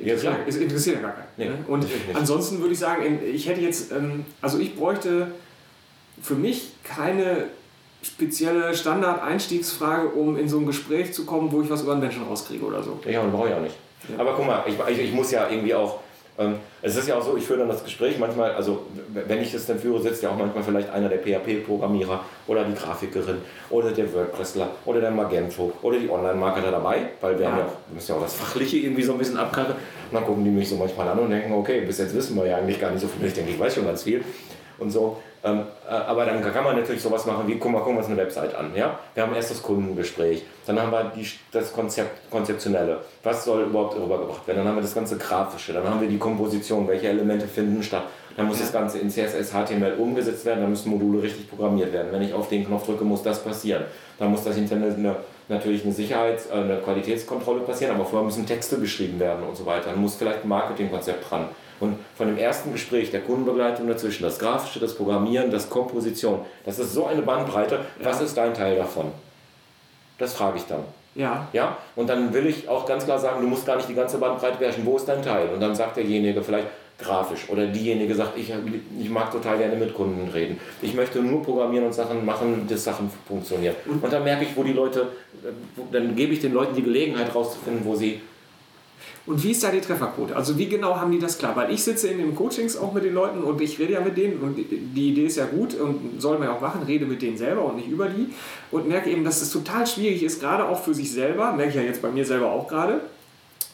Ja, 0.04 0.16
klar. 0.16 0.38
Es 0.48 0.56
interessiert 0.56 0.96
ja 0.96 1.02
gar 1.02 1.12
keinen. 1.12 1.28
Nee, 1.38 1.46
ne? 1.46 1.58
Und 1.68 1.86
ansonsten 2.14 2.60
würde 2.60 2.74
ich 2.74 2.80
sagen, 2.80 3.20
ich 3.24 3.48
hätte 3.48 3.62
jetzt, 3.62 3.92
ähm, 3.92 4.26
also 4.42 4.58
ich 4.58 4.76
bräuchte 4.76 5.28
für 6.22 6.36
mich 6.36 6.72
keine 6.84 7.48
spezielle 8.02 8.76
Standard-Einstiegsfrage, 8.76 10.08
um 10.10 10.38
in 10.38 10.48
so 10.48 10.60
ein 10.60 10.66
Gespräch 10.66 11.14
zu 11.14 11.26
kommen, 11.26 11.52
wo 11.52 11.62
ich 11.62 11.70
was 11.70 11.82
über 11.84 11.94
einen 11.94 12.02
Menschen 12.02 12.24
rauskriege 12.24 12.66
oder 12.66 12.82
so. 12.82 13.00
Ja, 13.08 13.22
und 13.22 13.32
brauche 13.32 13.50
ich 13.50 13.54
auch 13.54 13.62
nicht. 13.62 13.76
Aber 14.18 14.34
guck 14.34 14.46
mal, 14.46 14.64
ich, 14.68 14.76
ich, 14.90 15.06
ich 15.06 15.14
muss 15.14 15.32
ja 15.32 15.50
irgendwie 15.50 15.74
auch. 15.74 16.00
Ähm, 16.38 16.56
es 16.82 16.96
ist 16.96 17.08
ja 17.08 17.16
auch 17.16 17.24
so, 17.24 17.38
ich 17.38 17.44
führe 17.44 17.60
dann 17.60 17.68
das 17.68 17.84
Gespräch 17.84 18.18
manchmal, 18.18 18.54
also 18.54 18.88
wenn 19.14 19.42
ich 19.42 19.52
das 19.52 19.68
dann 19.68 19.78
führe, 19.78 20.02
sitzt 20.02 20.24
ja 20.24 20.30
auch 20.30 20.38
manchmal 20.38 20.64
vielleicht 20.64 20.90
einer 20.90 21.08
der 21.08 21.20
PHP-Programmierer 21.20 22.26
oder 22.48 22.64
die 22.64 22.74
Grafikerin 22.74 23.38
oder 23.70 23.92
der 23.92 24.12
WordPressler 24.12 24.70
oder 24.86 25.00
der 25.00 25.12
Magento 25.12 25.72
oder 25.84 26.00
die 26.00 26.10
Online-Marketer 26.10 26.72
dabei, 26.72 27.10
weil 27.22 27.38
wir, 27.38 27.48
haben 27.48 27.60
ja 27.60 27.66
auch, 27.66 27.78
wir 27.88 27.96
müssen 27.96 28.12
ja 28.12 28.18
auch 28.18 28.24
das 28.24 28.34
Fachliche 28.34 28.78
irgendwie 28.78 29.04
so 29.04 29.14
ein 29.14 29.20
bisschen 29.20 29.38
abkarren. 29.38 29.74
Und 29.74 30.14
dann 30.14 30.26
gucken 30.26 30.44
die 30.44 30.50
mich 30.50 30.68
so 30.68 30.76
manchmal 30.76 31.08
an 31.08 31.20
und 31.20 31.30
denken, 31.30 31.54
okay, 31.54 31.82
bis 31.82 32.00
jetzt 32.00 32.16
wissen 32.16 32.36
wir 32.36 32.46
ja 32.48 32.58
eigentlich 32.58 32.80
gar 32.82 32.90
nicht 32.90 33.02
so 33.02 33.08
viel. 33.08 33.28
Ich 33.28 33.34
denke, 33.34 33.52
ich 33.52 33.60
weiß 33.60 33.76
schon 33.76 33.86
ganz 33.86 34.04
viel 34.04 34.24
und 34.80 34.90
so. 34.90 35.18
Ähm, 35.46 35.64
äh, 35.90 35.92
aber 35.92 36.26
dann 36.26 36.42
kann 36.42 36.64
man 36.64 36.78
natürlich 36.78 37.02
sowas 37.02 37.26
machen 37.26 37.46
wie, 37.48 37.58
guck 37.58 37.72
mal, 37.72 37.80
gucken 37.80 37.96
wir 37.96 38.00
uns 38.00 38.08
eine 38.08 38.18
Website 38.18 38.56
an. 38.56 38.72
Ja? 38.76 38.98
Wir 39.14 39.24
haben 39.24 39.36
erst 39.36 39.52
das 39.52 39.62
Kundengespräch, 39.62 40.46
dann 40.66 40.82
haben 40.82 40.92
wir 40.92 41.12
die, 41.16 41.28
das 41.52 41.74
Konzept, 41.74 42.32
Konzeptionelle. 42.32 43.00
Was 43.24 43.44
soll 43.44 43.64
überhaupt 43.64 43.96
rübergebracht 43.96 44.48
werden? 44.48 44.60
Dann 44.60 44.68
haben 44.70 44.78
wir 44.78 44.82
das 44.82 44.96
ganze 44.96 45.18
Grafische, 45.18 45.74
dann 45.74 45.84
haben 45.84 46.00
wir 46.00 46.08
die 46.08 46.18
Komposition, 46.18 46.88
welche 46.88 47.10
Elemente 47.10 47.46
finden 47.46 47.84
statt. 47.84 48.04
Dann 48.38 48.48
muss 48.48 48.60
das 48.60 48.72
Ganze 48.72 49.00
in 49.00 49.10
CSS, 49.10 49.52
HTML 49.52 49.96
umgesetzt 50.00 50.46
werden, 50.46 50.62
dann 50.62 50.70
müssen 50.70 50.90
Module 50.90 51.22
richtig 51.22 51.50
programmiert 51.50 51.94
werden. 51.94 52.08
Wenn 52.12 52.22
ich 52.22 52.34
auf 52.34 52.48
den 52.48 52.66
Knopf 52.66 52.86
drücke, 52.86 53.04
muss 53.04 53.22
das 53.22 53.44
passieren. 53.44 53.84
Dann 54.18 54.32
muss 54.32 54.44
das 54.44 54.56
hinter 54.56 54.76
eine, 54.76 55.18
natürlich 55.50 55.84
eine 55.84 55.94
Sicherheits-, 55.94 56.50
äh, 56.50 56.54
eine 56.54 56.78
Qualitätskontrolle 56.78 57.60
passieren, 57.62 57.94
aber 57.94 58.06
vorher 58.06 58.26
müssen 58.26 58.46
Texte 58.46 58.80
geschrieben 58.80 59.20
werden 59.20 59.44
und 59.48 59.56
so 59.56 59.66
weiter. 59.66 59.92
Dann 59.92 60.02
muss 60.02 60.16
vielleicht 60.16 60.44
ein 60.44 60.48
Marketingkonzept 60.48 61.30
dran. 61.30 61.50
Und 61.80 61.98
von 62.16 62.28
dem 62.28 62.38
ersten 62.38 62.72
Gespräch, 62.72 63.12
der 63.12 63.22
Kundenbegleitung 63.22 63.88
dazwischen, 63.88 64.24
das 64.24 64.40
Grafische, 64.40 64.80
das 64.80 64.96
Programmieren, 64.96 65.52
das 65.52 65.70
Komposition, 65.70 66.40
das 66.66 66.80
ist 66.80 66.94
so 66.94 67.06
eine 67.06 67.22
Bandbreite. 67.22 67.80
Was 68.02 68.22
ist 68.22 68.38
dein 68.38 68.54
Teil 68.54 68.76
davon? 68.76 69.12
Das 70.18 70.34
frage 70.34 70.58
ich 70.58 70.66
dann. 70.66 70.84
Ja, 71.16 71.48
Ja? 71.54 71.78
Und 71.96 72.10
dann 72.10 72.34
will 72.34 72.48
ich 72.48 72.68
auch 72.68 72.86
ganz 72.86 73.06
klar 73.06 73.20
sagen, 73.20 73.42
du 73.42 73.48
musst 73.48 73.66
gar 73.66 73.76
nicht 73.76 73.90
die 73.90 73.94
ganze 73.94 74.18
Bandbreite 74.18 74.58
beherrschen. 74.58 74.86
Wo 74.86 74.98
ist 74.98 75.08
dein 75.08 75.22
Teil? 75.22 75.50
Und 75.50 75.60
dann 75.60 75.76
sagt 75.76 75.98
derjenige 75.98 76.42
vielleicht 76.42 76.68
grafisch 77.00 77.50
oder 77.50 77.68
diejenige 77.68 78.14
sagt, 78.16 78.38
ich, 78.38 78.52
ich 79.00 79.10
mag 79.10 79.32
total 79.32 79.58
gerne 79.58 79.76
mit 79.76 79.94
Kunden 79.94 80.30
reden. 80.30 80.60
Ich 80.82 80.94
möchte 80.94 81.20
nur 81.20 81.44
programmieren 81.44 81.88
und 81.88 81.94
Sachen 81.94 82.26
machen, 82.26 82.66
dass 82.70 82.84
Sachen 82.84 83.12
funktionieren. 83.28 83.76
Und 83.86 84.12
dann 84.12 84.24
merke 84.24 84.46
ich, 84.46 84.56
wo 84.56 84.64
die 84.64 84.74
Leute, 84.74 85.08
dann 85.92 86.16
gebe 86.16 86.34
ich 86.34 86.40
den 86.40 86.54
Leuten 86.54 86.76
die 86.76 86.84
Gelegenheit 86.84 87.34
rauszufinden, 87.34 87.84
wo 87.86 87.96
sie 87.96 88.22
Und 89.26 89.42
wie 89.42 89.52
ist 89.52 89.64
da 89.64 89.70
die 89.72 89.80
Trefferquote? 89.80 90.36
Also 90.36 90.58
wie 90.58 90.68
genau 90.68 90.98
haben 90.98 91.10
die 91.12 91.20
das 91.20 91.38
klar? 91.38 91.56
Weil 91.56 91.72
ich 91.72 91.82
sitze 91.82 92.10
in 92.10 92.18
den 92.18 92.36
Coachings 92.36 92.76
auch 92.76 92.92
mit 92.92 93.06
den 93.06 93.14
Leuten 93.14 93.42
und 93.42 93.62
ich 93.62 93.80
rede 93.80 93.94
ja 93.94 94.02
mit 94.02 94.18
denen 94.18 94.40
und 94.42 94.58
die- 94.58 95.10
Idee 95.12 95.26
ist 95.28 95.38
ja 95.38 95.46
gut 95.46 95.76
und 95.76 96.22
soll 96.22 96.38
man 96.40 96.50
ja 96.50 96.56
auch 96.56 96.60
machen, 96.62 96.84
rede 96.84 97.06
mit 97.06 97.22
denen 97.22 97.38
selber 97.38 97.64
und 97.64 97.78
nicht 97.78 97.88
über 97.88 98.08
die 98.10 98.34
und 98.72 98.88
merke 98.88 99.10
eben, 99.10 99.24
dass 99.24 99.42
es 99.42 99.50
total 99.52 99.88
schwierig 99.88 100.24
ist, 100.24 100.42
gerade 100.42 100.66
auch 100.68 100.84
für 100.84 100.94
sich 100.94 101.10
selber, 101.12 101.54
merke 101.54 101.70
ich 101.70 101.76
ja 101.76 101.82
jetzt 101.84 102.02
bei 102.02 102.10
mir 102.10 102.26
selber 102.26 102.52
auch 102.52 102.68
gerade, 102.68 103.00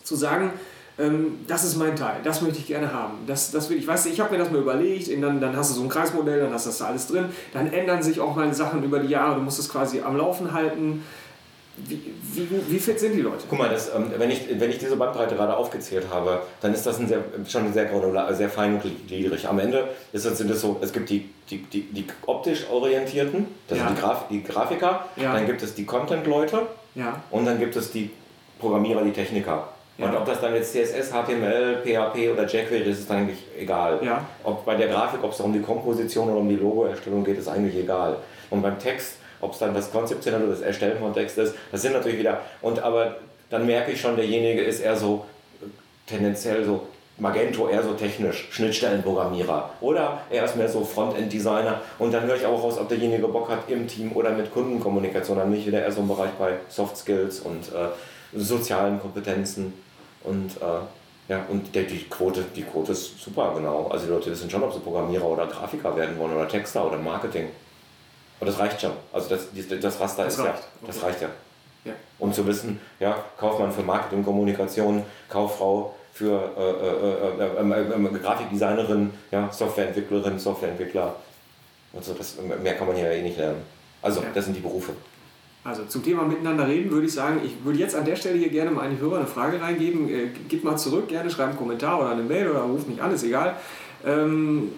zu 0.04 0.16
sagen, 0.16 0.52
ähm, 1.00 1.40
das 1.48 1.64
ist 1.64 1.78
mein 1.78 1.96
Teil, 1.96 2.18
das 2.24 2.42
möchte 2.44 2.60
ich 2.60 2.68
gerne 2.68 2.94
haben. 2.94 3.14
Das, 3.26 3.50
das 3.52 3.70
will 3.72 3.78
ich, 3.78 3.88
weißt 3.88 4.06
du, 4.06 4.10
ich 4.10 4.20
habe 4.20 4.32
mir 4.34 4.38
das 4.38 4.52
mal 4.52 4.62
überlegt, 4.62 5.10
dann, 5.24 5.42
dann 5.42 5.56
hast 5.56 5.72
du 5.72 5.76
so 5.76 5.82
ein 5.82 5.90
Kreismodell, 5.90 6.42
dann 6.42 6.54
hast 6.54 6.66
du 6.66 6.70
das 6.70 6.78
da 6.80 6.86
alles 6.86 7.08
drin, 7.08 7.26
dann 7.54 7.72
ändern 7.74 8.04
sich 8.04 8.20
auch 8.20 8.36
mal 8.36 8.54
Sachen 8.54 8.84
über 8.84 9.00
die 9.00 9.10
Jahre, 9.10 9.36
du 9.36 9.42
musst 9.42 9.58
es 9.60 9.68
quasi 9.70 10.02
am 10.02 10.16
Laufen 10.16 10.54
halten. 10.54 11.04
Wie, 11.88 12.02
wie, 12.34 12.48
wie 12.74 12.80
fit 12.80 13.00
sind 13.00 13.14
die 13.16 13.22
Leute? 13.22 13.44
Guck 13.50 13.58
mal, 13.60 13.70
das, 13.70 13.94
ähm, 13.96 14.12
wenn, 14.18 14.30
ich, 14.32 14.42
wenn 14.60 14.70
ich 14.70 14.78
diese 14.78 14.96
Bandbreite 14.96 15.36
gerade 15.36 15.56
aufgezählt 15.56 16.08
habe, 16.12 16.42
dann 16.62 16.74
ist 16.74 16.86
das 16.86 17.00
ein 17.00 17.08
sehr, 17.08 17.24
schon 17.48 17.72
sehr 17.74 17.86
granular, 17.86 18.34
sehr 18.34 18.50
feingliedrig. 18.50 19.48
Am 19.48 19.60
Ende 19.60 19.88
ist 20.14 20.26
das, 20.26 20.38
sind 20.38 20.50
es 20.52 20.62
so, 20.62 20.78
es 20.82 20.92
gibt 20.92 21.10
die, 21.10 21.30
die, 21.50 21.58
die, 21.64 21.82
die 21.84 22.06
optisch 22.26 22.68
Orientierten, 22.70 23.48
das 23.68 23.78
Ja. 23.78 23.88
sind 23.88 23.98
die, 23.98 24.02
Graf, 24.02 24.28
die 24.30 24.44
Grafiker, 24.44 25.06
Ja. 25.16 25.34
dann 25.34 25.46
gibt 25.46 25.62
es 25.64 25.74
die 25.74 25.86
Content-Leute 25.86 26.62
Ja, 26.96 27.22
und 27.32 27.46
dann 27.46 27.60
gibt 27.60 27.76
es 27.76 27.92
die 27.92 28.10
Programmierer, 28.60 29.04
die 29.04 29.12
Techniker. 29.12 29.70
Und 29.98 30.16
ob 30.16 30.26
das 30.26 30.40
dann 30.40 30.54
jetzt 30.56 30.72
CSS, 30.72 31.12
HTML, 31.12 31.82
PHP 31.84 32.30
oder 32.32 32.46
jQuery 32.46 32.90
ist, 32.90 33.00
ist 33.00 33.10
dann 33.10 33.18
eigentlich 33.18 33.40
egal. 33.60 34.00
Ob 34.46 34.64
bei 34.66 34.76
der 34.76 34.88
Grafik, 34.88 35.22
ob 35.24 35.34
es 35.34 35.40
um 35.42 35.52
die 35.52 35.60
Komposition 35.62 36.30
oder 36.30 36.40
um 36.40 36.48
die 36.48 36.56
Logoerstellung 36.56 37.24
geht, 37.26 37.38
ist 37.38 37.50
eigentlich 37.50 37.76
egal. 37.76 38.16
Und 38.50 38.62
beim 38.62 38.80
Text, 38.80 39.18
ob 39.42 39.54
es 39.54 39.60
dann 39.60 39.74
das 39.74 39.92
Konzeptionelle 39.92 40.46
oder 40.46 40.54
das 40.54 40.62
Erstellen 40.62 41.00
von 41.00 41.14
Text 41.14 41.38
ist, 41.38 41.56
das 41.72 41.82
sind 41.82 41.94
natürlich 41.94 42.20
wieder. 42.20 42.42
Und 42.62 42.80
aber 42.80 43.18
dann 43.50 43.66
merke 43.66 43.92
ich 43.92 44.02
schon, 44.02 44.16
derjenige 44.16 44.62
ist 44.62 44.80
eher 44.80 44.96
so 44.96 45.26
tendenziell 46.06 46.64
so 46.66 46.88
Magento 47.20 47.68
eher 47.68 47.84
so 47.84 47.94
technisch, 47.94 48.48
Schnittstellenprogrammierer. 48.52 49.72
Oder 49.82 50.22
er 50.30 50.46
ist 50.46 50.56
mehr 50.56 50.70
so 50.70 50.84
Frontend-Designer. 50.84 51.82
Und 52.00 52.14
dann 52.14 52.24
höre 52.24 52.36
ich 52.36 52.46
auch 52.46 52.64
raus, 52.64 52.78
ob 52.78 52.88
derjenige 52.88 53.28
Bock 53.28 53.50
hat 53.50 53.70
im 53.70 53.88
Team 53.88 54.14
oder 54.14 54.32
mit 54.32 54.54
Kundenkommunikation. 54.54 55.38
Dann 55.38 55.52
bin 55.52 55.60
ich 55.60 55.68
wieder 55.68 55.82
eher 55.82 55.92
so 55.92 56.02
im 56.02 56.08
Bereich 56.08 56.32
bei 56.40 56.54
Soft 56.70 56.98
Skills 56.98 57.42
und 57.42 57.68
äh, 57.74 57.90
sozialen 58.34 59.00
Kompetenzen. 59.02 59.74
Und 60.24 60.58
äh, 60.62 61.32
ja, 61.32 61.46
und 61.50 61.76
der, 61.76 61.84
die, 61.84 62.06
Quote, 62.10 62.44
die 62.56 62.64
Quote 62.64 62.94
ist 62.94 63.20
super, 63.20 63.54
genau. 63.56 63.88
Also 63.92 64.06
die 64.06 64.12
Leute 64.12 64.32
wissen 64.32 64.50
schon, 64.50 64.64
ob 64.64 64.74
sie 64.74 64.80
Programmierer 64.80 65.26
oder 65.26 65.46
Grafiker 65.46 65.96
werden 65.96 66.18
wollen 66.18 66.34
oder 66.34 66.48
Texter 66.48 66.88
oder 66.88 66.98
Marketing. 66.98 67.50
Und 68.40 68.48
das 68.48 68.58
reicht 68.60 68.80
schon. 68.82 68.92
Also 69.12 69.30
das, 69.30 69.48
das, 69.82 70.00
Raster 70.00 70.24
Das 70.26 70.34
ist 70.34 70.40
reicht. 70.40 70.54
ja, 70.56 70.88
das 70.88 70.98
Okay. 70.98 71.06
reicht 71.06 71.22
ja. 71.22 71.28
ja. 71.86 71.94
Und 72.20 72.34
zu 72.36 72.46
wissen, 72.48 72.80
ja, 73.00 73.16
Kaufmann 73.38 73.72
für 73.72 73.82
Marketing, 73.84 74.24
Kommunikation, 74.24 75.04
Kauffrau 75.30 75.96
für 76.14 76.52
äh, 76.58 76.62
äh, 76.62 77.46
äh, 77.46 77.62
äh, 77.62 78.12
äh, 78.12 78.16
äh, 78.16 78.20
Grafikdesignerin, 78.20 79.12
ja, 79.32 79.52
Softwareentwicklerin, 79.52 80.40
Softwareentwickler. 80.40 81.16
Und 81.94 82.04
so, 82.04 82.14
das, 82.14 82.38
mehr 82.62 82.76
kann 82.76 82.88
man 82.88 82.96
hier 82.96 83.10
eh 83.12 83.22
nicht 83.22 83.38
lernen. 83.38 83.62
Also, 84.02 84.22
Ja. 84.22 84.28
das 84.34 84.46
sind 84.46 84.56
die 84.56 84.62
Berufe. 84.62 84.94
Also 85.64 85.84
zum 85.86 86.04
Thema 86.04 86.24
miteinander 86.24 86.68
reden 86.68 86.90
würde 86.90 87.06
ich 87.08 87.14
sagen, 87.14 87.42
ich 87.44 87.54
würde 87.66 87.80
jetzt 87.80 87.94
an 87.96 88.06
der 88.06 88.16
Stelle 88.16 88.38
hier 88.38 88.50
gerne 88.50 88.72
mal 88.72 88.84
einen 88.84 88.98
Hörer 89.00 89.18
eine 89.18 89.28
Frage 89.28 89.62
reingeben. 89.62 90.10
Äh, 90.10 90.28
gib 90.48 90.64
mal 90.64 90.78
zurück, 90.78 91.10
gerne 91.10 91.30
schreib 91.30 91.50
einen 91.50 91.58
Kommentar 91.58 92.00
oder 92.00 92.12
eine 92.12 92.24
Mail 92.24 92.50
oder 92.50 92.62
ruf 92.62 92.88
mich 92.88 93.02
an, 93.02 93.14
ist 93.14 93.24
egal. 93.24 93.56
Ähm, 94.06 94.72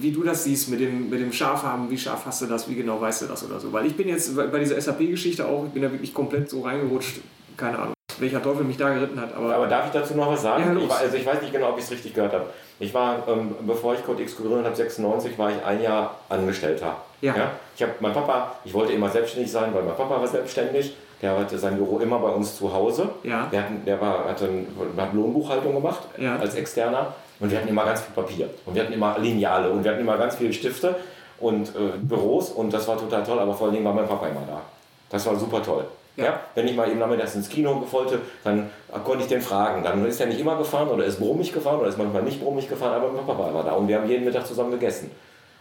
wie 0.00 0.12
du 0.12 0.22
das 0.22 0.44
siehst 0.44 0.68
mit 0.68 0.80
dem, 0.80 1.10
mit 1.10 1.20
dem 1.20 1.32
Scharf 1.32 1.62
haben, 1.62 1.90
wie 1.90 1.98
scharf 1.98 2.22
hast 2.26 2.42
du 2.42 2.46
das, 2.46 2.68
wie 2.68 2.74
genau 2.74 3.00
weißt 3.00 3.22
du 3.22 3.26
das 3.26 3.44
oder 3.44 3.60
so. 3.60 3.72
Weil 3.72 3.86
ich 3.86 3.96
bin 3.96 4.08
jetzt 4.08 4.34
bei 4.36 4.58
dieser 4.58 4.80
SAP-Geschichte 4.80 5.46
auch, 5.46 5.64
ich 5.66 5.72
bin 5.72 5.82
da 5.82 5.90
wirklich 5.90 6.14
komplett 6.14 6.48
so 6.50 6.62
reingerutscht, 6.62 7.20
keine 7.56 7.78
Ahnung, 7.78 7.94
welcher 8.18 8.42
Teufel 8.42 8.64
mich 8.64 8.76
da 8.76 8.92
geritten 8.92 9.20
hat. 9.20 9.34
Aber, 9.34 9.54
Aber 9.54 9.66
darf 9.66 9.86
ich 9.86 9.92
dazu 9.92 10.14
noch 10.14 10.30
was 10.32 10.42
sagen? 10.42 10.64
Ja, 10.64 10.84
ich, 10.84 10.90
also 10.90 11.16
ich 11.16 11.26
weiß 11.26 11.42
nicht 11.42 11.52
genau, 11.52 11.70
ob 11.70 11.78
ich 11.78 11.84
es 11.84 11.90
richtig 11.90 12.14
gehört 12.14 12.32
habe. 12.32 12.46
Ich 12.78 12.92
war, 12.94 13.26
ähm, 13.28 13.54
bevor 13.66 13.94
ich 13.94 14.04
Code 14.04 14.22
X 14.22 14.36
gegründet 14.36 14.64
habe, 14.66 14.76
96, 14.76 15.38
war 15.38 15.50
ich 15.50 15.64
ein 15.64 15.82
Jahr 15.82 16.16
Angestellter. 16.28 16.96
Ja. 17.20 17.34
Ich 17.76 17.82
habe 17.82 17.92
mein 18.00 18.12
Papa, 18.12 18.56
ich 18.64 18.72
wollte 18.72 18.92
immer 18.92 19.10
selbstständig 19.10 19.52
sein, 19.52 19.74
weil 19.74 19.82
mein 19.82 19.96
Papa 19.96 20.18
war 20.20 20.26
selbstständig. 20.26 20.94
Der 21.20 21.38
hatte 21.38 21.58
sein 21.58 21.76
Büro 21.76 21.98
immer 21.98 22.18
bei 22.18 22.30
uns 22.30 22.56
zu 22.56 22.72
Hause. 22.72 23.10
Ja. 23.22 23.46
Der, 23.52 23.62
hatten, 23.64 23.84
der 23.84 24.00
war, 24.00 24.24
hatte 24.24 24.48
hat 24.96 25.12
Lohnbuchhaltung 25.12 25.74
gemacht 25.74 26.00
Ja. 26.16 26.36
als 26.36 26.54
Externer. 26.54 27.14
Und 27.40 27.50
wir 27.50 27.58
hatten 27.58 27.68
immer 27.68 27.84
ganz 27.84 28.02
viel 28.02 28.14
Papier. 28.14 28.50
Und 28.66 28.74
wir 28.74 28.82
hatten 28.82 28.92
immer 28.92 29.18
Lineale. 29.18 29.70
Und 29.70 29.82
wir 29.82 29.90
hatten 29.90 30.00
immer 30.00 30.18
ganz 30.18 30.36
viele 30.36 30.52
Stifte 30.52 30.94
und 31.38 31.68
äh, 31.70 31.96
Büros. 32.00 32.50
Und 32.50 32.72
das 32.72 32.86
war 32.86 32.98
total 32.98 33.24
toll. 33.24 33.38
Aber 33.38 33.54
vor 33.54 33.66
allen 33.66 33.74
Dingen 33.74 33.86
war 33.86 33.94
mein 33.94 34.06
Papa 34.06 34.26
immer 34.26 34.42
da. 34.46 34.60
Das 35.08 35.26
war 35.26 35.36
super 35.36 35.62
toll. 35.62 35.84
Ja. 36.16 36.24
Ja. 36.24 36.40
Wenn 36.54 36.68
ich 36.68 36.76
mal 36.76 36.88
eben 36.88 36.98
nachmittags 36.98 37.34
ins 37.34 37.48
Kino 37.48 37.82
wollte, 37.90 38.20
dann 38.44 38.70
konnte 39.04 39.22
ich 39.22 39.28
den 39.28 39.40
fragen. 39.40 39.82
Dann 39.82 40.04
ist 40.06 40.20
er 40.20 40.26
nicht 40.26 40.40
immer 40.40 40.56
gefahren 40.56 40.88
oder 40.88 41.04
ist 41.04 41.18
brummig 41.18 41.52
gefahren 41.52 41.80
oder 41.80 41.88
ist 41.88 41.98
manchmal 41.98 42.22
nicht 42.22 42.42
brummig 42.42 42.68
gefahren, 42.68 42.94
aber 42.94 43.12
mein 43.12 43.24
Papa 43.24 43.54
war 43.54 43.64
da 43.64 43.72
und 43.72 43.88
wir 43.88 43.96
haben 43.96 44.08
jeden 44.08 44.24
Mittag 44.24 44.46
zusammen 44.46 44.72
gegessen. 44.72 45.10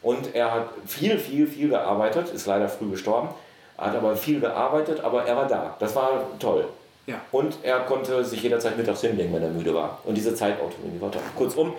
Und 0.01 0.33
er 0.33 0.53
hat 0.53 0.69
viel, 0.85 1.17
viel, 1.17 1.47
viel 1.47 1.69
gearbeitet, 1.69 2.29
ist 2.29 2.45
leider 2.45 2.69
früh 2.69 2.89
gestorben, 2.89 3.29
hat 3.77 3.95
aber 3.95 4.15
viel 4.15 4.39
gearbeitet, 4.39 5.03
aber 5.03 5.25
er 5.25 5.35
war 5.35 5.47
da. 5.47 5.75
Das 5.79 5.95
war 5.95 6.23
toll. 6.39 6.65
Ja. 7.09 7.21
Und 7.31 7.57
er 7.63 7.79
konnte 7.79 8.23
sich 8.23 8.41
jederzeit 8.43 8.77
mittags 8.77 9.01
hinlegen, 9.01 9.33
wenn 9.33 9.41
er 9.41 9.49
müde 9.49 9.73
war. 9.73 9.99
Und 10.05 10.15
diese 10.15 10.35
Zeitautonomie 10.35 11.01
war 11.01 11.11
toll. 11.11 11.21
Kurzum, 11.35 11.73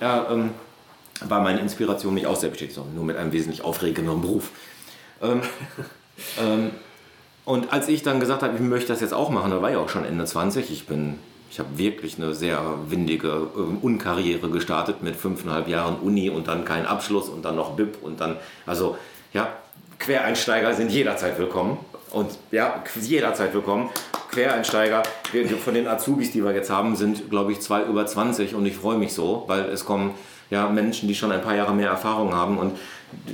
er 0.00 0.28
ähm, 0.30 0.50
war 1.22 1.40
meine 1.40 1.60
Inspiration, 1.60 2.14
mich 2.14 2.26
auch 2.26 2.36
selbstständig 2.36 2.74
zu 2.74 2.80
machen, 2.80 2.94
nur 2.94 3.04
mit 3.04 3.16
einem 3.16 3.32
wesentlich 3.32 3.64
aufregenderen 3.64 4.20
Beruf. 4.20 4.50
Ähm, 5.20 5.42
ähm, 6.40 6.70
und 7.44 7.72
als 7.72 7.88
ich 7.88 8.02
dann 8.02 8.20
gesagt 8.20 8.42
habe, 8.42 8.54
ich 8.54 8.60
möchte 8.60 8.88
das 8.88 9.00
jetzt 9.00 9.14
auch 9.14 9.30
machen, 9.30 9.50
da 9.50 9.60
war 9.60 9.70
ich 9.70 9.76
auch 9.76 9.88
schon 9.88 10.04
Ende 10.04 10.24
20. 10.24 10.70
Ich 10.70 10.86
bin, 10.86 11.18
ich 11.50 11.58
habe 11.58 11.76
wirklich 11.76 12.18
eine 12.18 12.34
sehr 12.34 12.62
windige 12.88 13.48
ähm, 13.56 13.78
Unkarriere 13.82 14.48
gestartet 14.50 15.02
mit 15.02 15.16
fünfeinhalb 15.16 15.66
Jahren 15.66 15.96
Uni 15.96 16.30
und 16.30 16.46
dann 16.46 16.64
keinen 16.64 16.86
Abschluss 16.86 17.28
und 17.28 17.44
dann 17.44 17.56
noch 17.56 17.72
BIP 17.72 18.02
und 18.02 18.20
dann, 18.20 18.36
also 18.66 18.96
ja, 19.32 19.48
Quereinsteiger 19.98 20.74
sind 20.74 20.92
jederzeit 20.92 21.38
willkommen. 21.38 21.78
Und 22.10 22.38
ja, 22.50 22.82
jederzeit 23.00 23.52
willkommen. 23.52 23.90
Quereinsteiger. 24.30 25.02
Wir, 25.32 25.48
von 25.48 25.74
den 25.74 25.86
Azubis, 25.88 26.32
die 26.32 26.44
wir 26.44 26.52
jetzt 26.52 26.70
haben, 26.70 26.96
sind, 26.96 27.30
glaube 27.30 27.52
ich, 27.52 27.60
zwei 27.60 27.82
über 27.82 28.06
20 28.06 28.54
und 28.54 28.66
ich 28.66 28.76
freue 28.76 28.98
mich 28.98 29.12
so, 29.12 29.44
weil 29.46 29.64
es 29.64 29.84
kommen 29.84 30.14
ja 30.50 30.68
Menschen, 30.68 31.08
die 31.08 31.14
schon 31.14 31.32
ein 31.32 31.42
paar 31.42 31.54
Jahre 31.54 31.74
mehr 31.74 31.90
Erfahrung 31.90 32.34
haben 32.34 32.58
und 32.58 32.78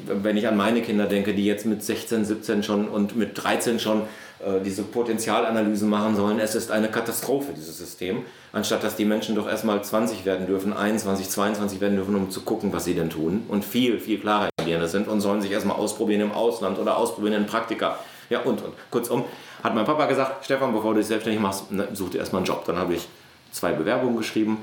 wenn 0.06 0.36
ich 0.36 0.46
an 0.46 0.56
meine 0.56 0.82
Kinder 0.82 1.06
denke, 1.06 1.34
die 1.34 1.44
jetzt 1.44 1.66
mit 1.66 1.82
16, 1.82 2.24
17 2.24 2.62
schon 2.62 2.88
und 2.88 3.16
mit 3.16 3.42
13 3.42 3.80
schon 3.80 4.02
äh, 4.38 4.60
diese 4.64 4.82
Potenzialanalysen 4.82 5.88
machen 5.88 6.14
sollen, 6.14 6.38
es 6.38 6.54
ist 6.54 6.70
eine 6.70 6.88
Katastrophe, 6.88 7.52
dieses 7.56 7.78
System. 7.78 8.22
Anstatt 8.52 8.84
dass 8.84 8.94
die 8.94 9.04
Menschen 9.04 9.34
doch 9.34 9.48
erstmal 9.48 9.82
20 9.82 10.24
werden 10.24 10.46
dürfen, 10.46 10.72
21, 10.72 11.28
22 11.28 11.80
werden 11.80 11.96
dürfen, 11.96 12.14
um 12.14 12.30
zu 12.30 12.42
gucken, 12.42 12.72
was 12.72 12.84
sie 12.84 12.94
denn 12.94 13.10
tun 13.10 13.44
und 13.48 13.64
viel, 13.64 13.98
viel 13.98 14.20
klarer 14.20 14.48
sind 14.86 15.08
und 15.08 15.20
sollen 15.20 15.42
sich 15.42 15.50
erstmal 15.50 15.76
ausprobieren 15.76 16.20
im 16.20 16.32
Ausland 16.32 16.78
oder 16.78 16.96
ausprobieren 16.96 17.34
in 17.34 17.46
Praktika. 17.46 17.98
Ja, 18.30 18.40
und, 18.40 18.62
und. 18.62 18.72
Kurzum, 18.90 19.24
hat 19.64 19.74
mein 19.74 19.86
Papa 19.86 20.06
gesagt, 20.06 20.44
Stefan, 20.44 20.72
bevor 20.72 20.92
du 20.92 20.98
dich 20.98 21.08
selbstständig 21.08 21.42
machst, 21.42 21.72
ne, 21.72 21.88
such 21.94 22.10
dir 22.10 22.18
erstmal 22.18 22.40
einen 22.40 22.46
Job. 22.46 22.64
Dann 22.66 22.76
habe 22.76 22.94
ich 22.94 23.08
zwei 23.50 23.72
Bewerbungen 23.72 24.16
geschrieben 24.16 24.58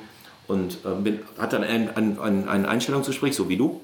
und 0.48 0.74
äh, 0.86 0.90
bin, 1.02 1.20
hatte 1.40 1.60
dann 1.60 1.68
ein, 1.68 2.20
ein, 2.20 2.48
ein 2.48 2.66
Einstellungsgespräch, 2.66 3.36
so 3.36 3.50
wie 3.50 3.58
du. 3.58 3.82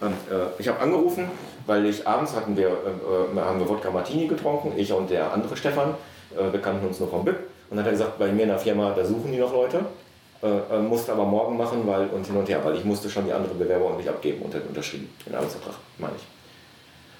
Und, 0.00 0.12
äh, 0.12 0.46
ich 0.58 0.66
habe 0.68 0.80
angerufen, 0.80 1.28
weil 1.66 1.84
ich 1.84 2.06
abends 2.06 2.34
hatten 2.34 2.56
wir, 2.56 2.68
äh, 2.68 3.40
haben 3.40 3.60
wir 3.60 3.68
Wodka 3.68 3.90
Martini 3.90 4.26
getrunken, 4.26 4.72
ich 4.76 4.92
und 4.92 5.10
der 5.10 5.32
andere 5.32 5.56
Stefan, 5.56 5.94
äh, 6.34 6.50
wir 6.50 6.60
kannten 6.60 6.86
uns 6.86 6.98
nur 6.98 7.10
vom 7.10 7.24
BIP. 7.24 7.36
Und 7.68 7.76
dann 7.76 7.80
hat 7.80 7.86
er 7.86 7.92
gesagt, 7.92 8.18
bei 8.18 8.32
mir 8.32 8.44
in 8.44 8.48
der 8.48 8.58
Firma, 8.58 8.94
da 8.96 9.04
suchen 9.04 9.30
die 9.30 9.38
noch 9.38 9.52
Leute. 9.52 9.84
Äh, 10.40 10.46
äh, 10.46 10.78
musste 10.78 11.12
aber 11.12 11.24
morgen 11.24 11.56
machen, 11.56 11.84
weil 11.84 12.06
und 12.06 12.24
hin 12.24 12.36
und 12.36 12.48
her, 12.48 12.60
weil 12.62 12.76
ich 12.76 12.84
musste 12.84 13.10
schon 13.10 13.26
die 13.26 13.32
andere 13.32 13.54
Bewerbung 13.54 13.96
nicht 13.96 14.08
abgeben 14.08 14.42
und 14.42 14.54
hätte 14.54 14.68
unterschrieben, 14.68 15.12
den 15.26 15.34
Arbeitsvertrag, 15.34 15.74
meine 15.98 16.14
ich. 16.16 16.22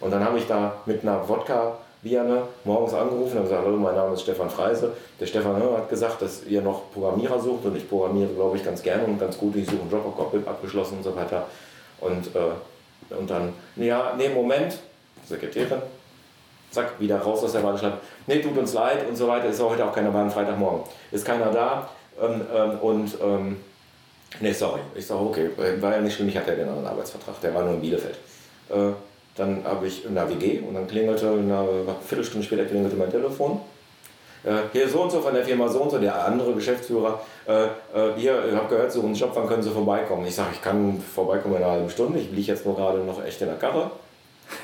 Und 0.01 0.13
dann 0.13 0.25
habe 0.25 0.39
ich 0.39 0.47
da 0.47 0.75
mit 0.87 1.03
einer 1.03 1.29
Wodka 1.29 1.79
Vierne 2.03 2.43
morgens 2.65 2.95
angerufen 2.95 3.39
und 3.39 3.43
gesagt, 3.45 3.65
hallo, 3.65 3.77
mein 3.77 3.95
Name 3.95 4.15
ist 4.15 4.23
Stefan 4.23 4.49
Freise. 4.49 4.93
Der 5.19 5.27
Stefan 5.27 5.61
hat 5.61 5.89
gesagt, 5.89 6.23
dass 6.23 6.45
ihr 6.45 6.63
noch 6.63 6.93
Programmierer 6.93 7.41
sucht 7.41 7.65
und 7.65 7.77
ich 7.77 7.89
programmiere, 7.89 8.29
glaube 8.29 8.57
ich, 8.57 8.65
ganz 8.65 8.83
gerne 8.83 9.05
und 9.05 9.19
ganz 9.19 9.37
gut. 9.37 9.57
Ich 9.57 9.67
suche 9.67 9.81
einen 9.81 9.91
Job, 9.91 10.15
habe 10.19 10.49
abgeschlossen 10.49 10.99
und 10.99 11.03
so 11.03 11.17
weiter. 11.17 11.47
Und 12.01 12.35
äh, 12.35 12.41
und 13.11 13.31
dann, 13.31 13.53
ja, 13.77 14.15
nee, 14.17 14.29
Moment, 14.29 14.79
Sekretärin, 15.27 15.81
zack, 16.71 17.01
wieder 17.01 17.19
raus 17.19 17.43
aus 17.43 17.53
der 17.53 17.63
Warteschleife. 17.63 17.99
Nee, 18.27 18.41
tut 18.41 18.57
uns 18.57 18.75
leid 18.75 19.09
und 19.09 19.17
so 19.17 19.29
weiter, 19.29 19.47
ist 19.47 19.63
heute 19.63 19.85
auch 19.85 19.95
keiner 19.95 20.11
da, 20.11 20.31
Freitagmorgen. 20.31 20.83
Ist 21.11 21.25
keiner 21.25 21.51
da 21.51 21.89
ähm, 22.21 22.43
ähm, 22.55 22.79
und, 22.81 23.19
ähm, 23.23 23.57
nee, 24.41 24.53
sorry. 24.53 24.81
Ich 24.95 25.07
sage, 25.07 25.21
okay, 25.21 25.51
war 25.81 25.93
ja 25.93 26.01
nicht 26.01 26.17
schlimm, 26.17 26.29
ich 26.29 26.37
hatte 26.37 26.51
ja 26.51 26.57
den 26.57 26.69
anderen 26.69 26.87
Arbeitsvertrag, 26.87 27.41
der 27.41 27.55
war 27.55 27.63
nur 27.63 27.75
in 27.75 27.81
Bielefeld. 27.81 28.19
Äh, 28.71 28.91
dann 29.39 29.65
habe 29.65 29.87
ich 29.87 30.05
in 30.05 30.15
der 30.15 30.29
WG 30.29 30.61
und 30.61 30.75
dann 30.75 30.87
klingelte, 30.87 31.31
eine 31.31 31.65
Viertelstunde 32.07 32.47
später 32.47 32.65
klingelte 32.65 32.97
mein 32.97 33.11
Telefon. 33.11 33.61
Äh, 34.45 34.51
hier 34.73 34.89
so 34.89 35.03
und 35.03 35.11
so 35.11 35.21
von 35.21 35.35
der 35.35 35.45
Firma 35.45 35.69
so 35.69 35.81
und 35.81 35.91
so, 35.91 35.99
der 35.99 36.25
andere 36.25 36.53
Geschäftsführer, 36.55 37.21
äh, 37.47 37.65
äh, 37.65 37.69
hier, 38.17 38.45
ich 38.49 38.55
habe 38.55 38.69
gehört, 38.69 38.93
so 38.93 39.01
einen 39.03 39.15
Job, 39.15 39.33
wann 39.35 39.49
können 39.49 39.63
Sie 39.63 39.71
vorbeikommen? 39.71 40.27
Ich 40.27 40.35
sage, 40.35 40.51
ich 40.53 40.63
kann 40.63 41.01
vorbeikommen 41.01 41.57
in 41.57 41.63
einer 41.63 41.73
halben 41.73 41.91
Stunde, 41.91 42.19
ich 42.19 42.31
liege 42.31 42.53
jetzt 42.53 42.65
nur 42.65 42.77
gerade 42.77 42.99
noch 42.99 43.25
echt 43.25 43.41
in 43.41 43.49
der 43.49 43.57
Karre 43.57 43.91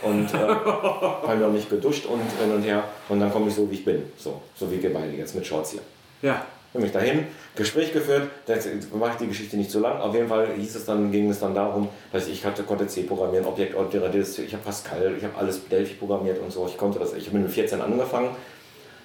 und 0.03 0.33
äh, 0.33 0.37
habe 0.39 1.37
noch 1.41 1.51
nicht 1.51 1.69
geduscht 1.69 2.07
und 2.07 2.21
hin 2.41 2.55
und 2.55 2.63
her 2.63 2.85
und 3.09 3.21
dann 3.21 3.33
komme 3.33 3.49
ich 3.49 3.55
so, 3.55 3.69
wie 3.71 3.75
ich 3.75 3.85
bin, 3.85 4.05
so, 4.17 4.41
so 4.55 4.71
wie 4.71 4.81
wir 4.81 4.93
beide 4.93 5.13
jetzt 5.13 5.35
mit 5.35 5.45
Shorts 5.45 5.73
hier. 5.73 5.83
Ja. 6.23 6.45
Bin 6.75 6.83
mich 6.83 6.91
dahin, 6.91 7.29
Gespräch 7.55 7.93
geführt, 7.93 8.29
das 8.47 8.67
mache 8.93 9.13
ich 9.13 9.19
die 9.19 9.29
Geschichte 9.29 9.57
nicht 9.57 9.71
zu 9.71 9.79
lang. 9.79 10.01
Auf 10.01 10.13
jeden 10.13 10.27
Fall 10.27 10.49
hieß 10.57 10.75
es 10.75 10.85
dann, 10.85 11.13
ging 11.13 11.31
es 11.31 11.39
dann 11.39 11.55
darum, 11.55 11.89
dass 12.13 12.27
ich 12.27 12.45
hatte, 12.45 12.65
konnte 12.65 12.89
C 12.89 13.05
programmieren, 13.05 13.47
Objekt, 13.47 13.77
ich 13.77 14.53
habe 14.53 14.65
Pascal, 14.65 15.15
ich 15.17 15.23
habe 15.23 15.39
alles 15.39 15.69
Delphi 15.69 15.95
programmiert 15.95 16.41
und 16.41 16.53
so. 16.53 16.67
Ich 16.67 16.77
konnte 16.77 16.99
das, 16.99 17.15
ich 17.15 17.31
bin 17.31 17.45
mit 17.45 17.53
14 17.53 17.81
angefangen 17.81 18.31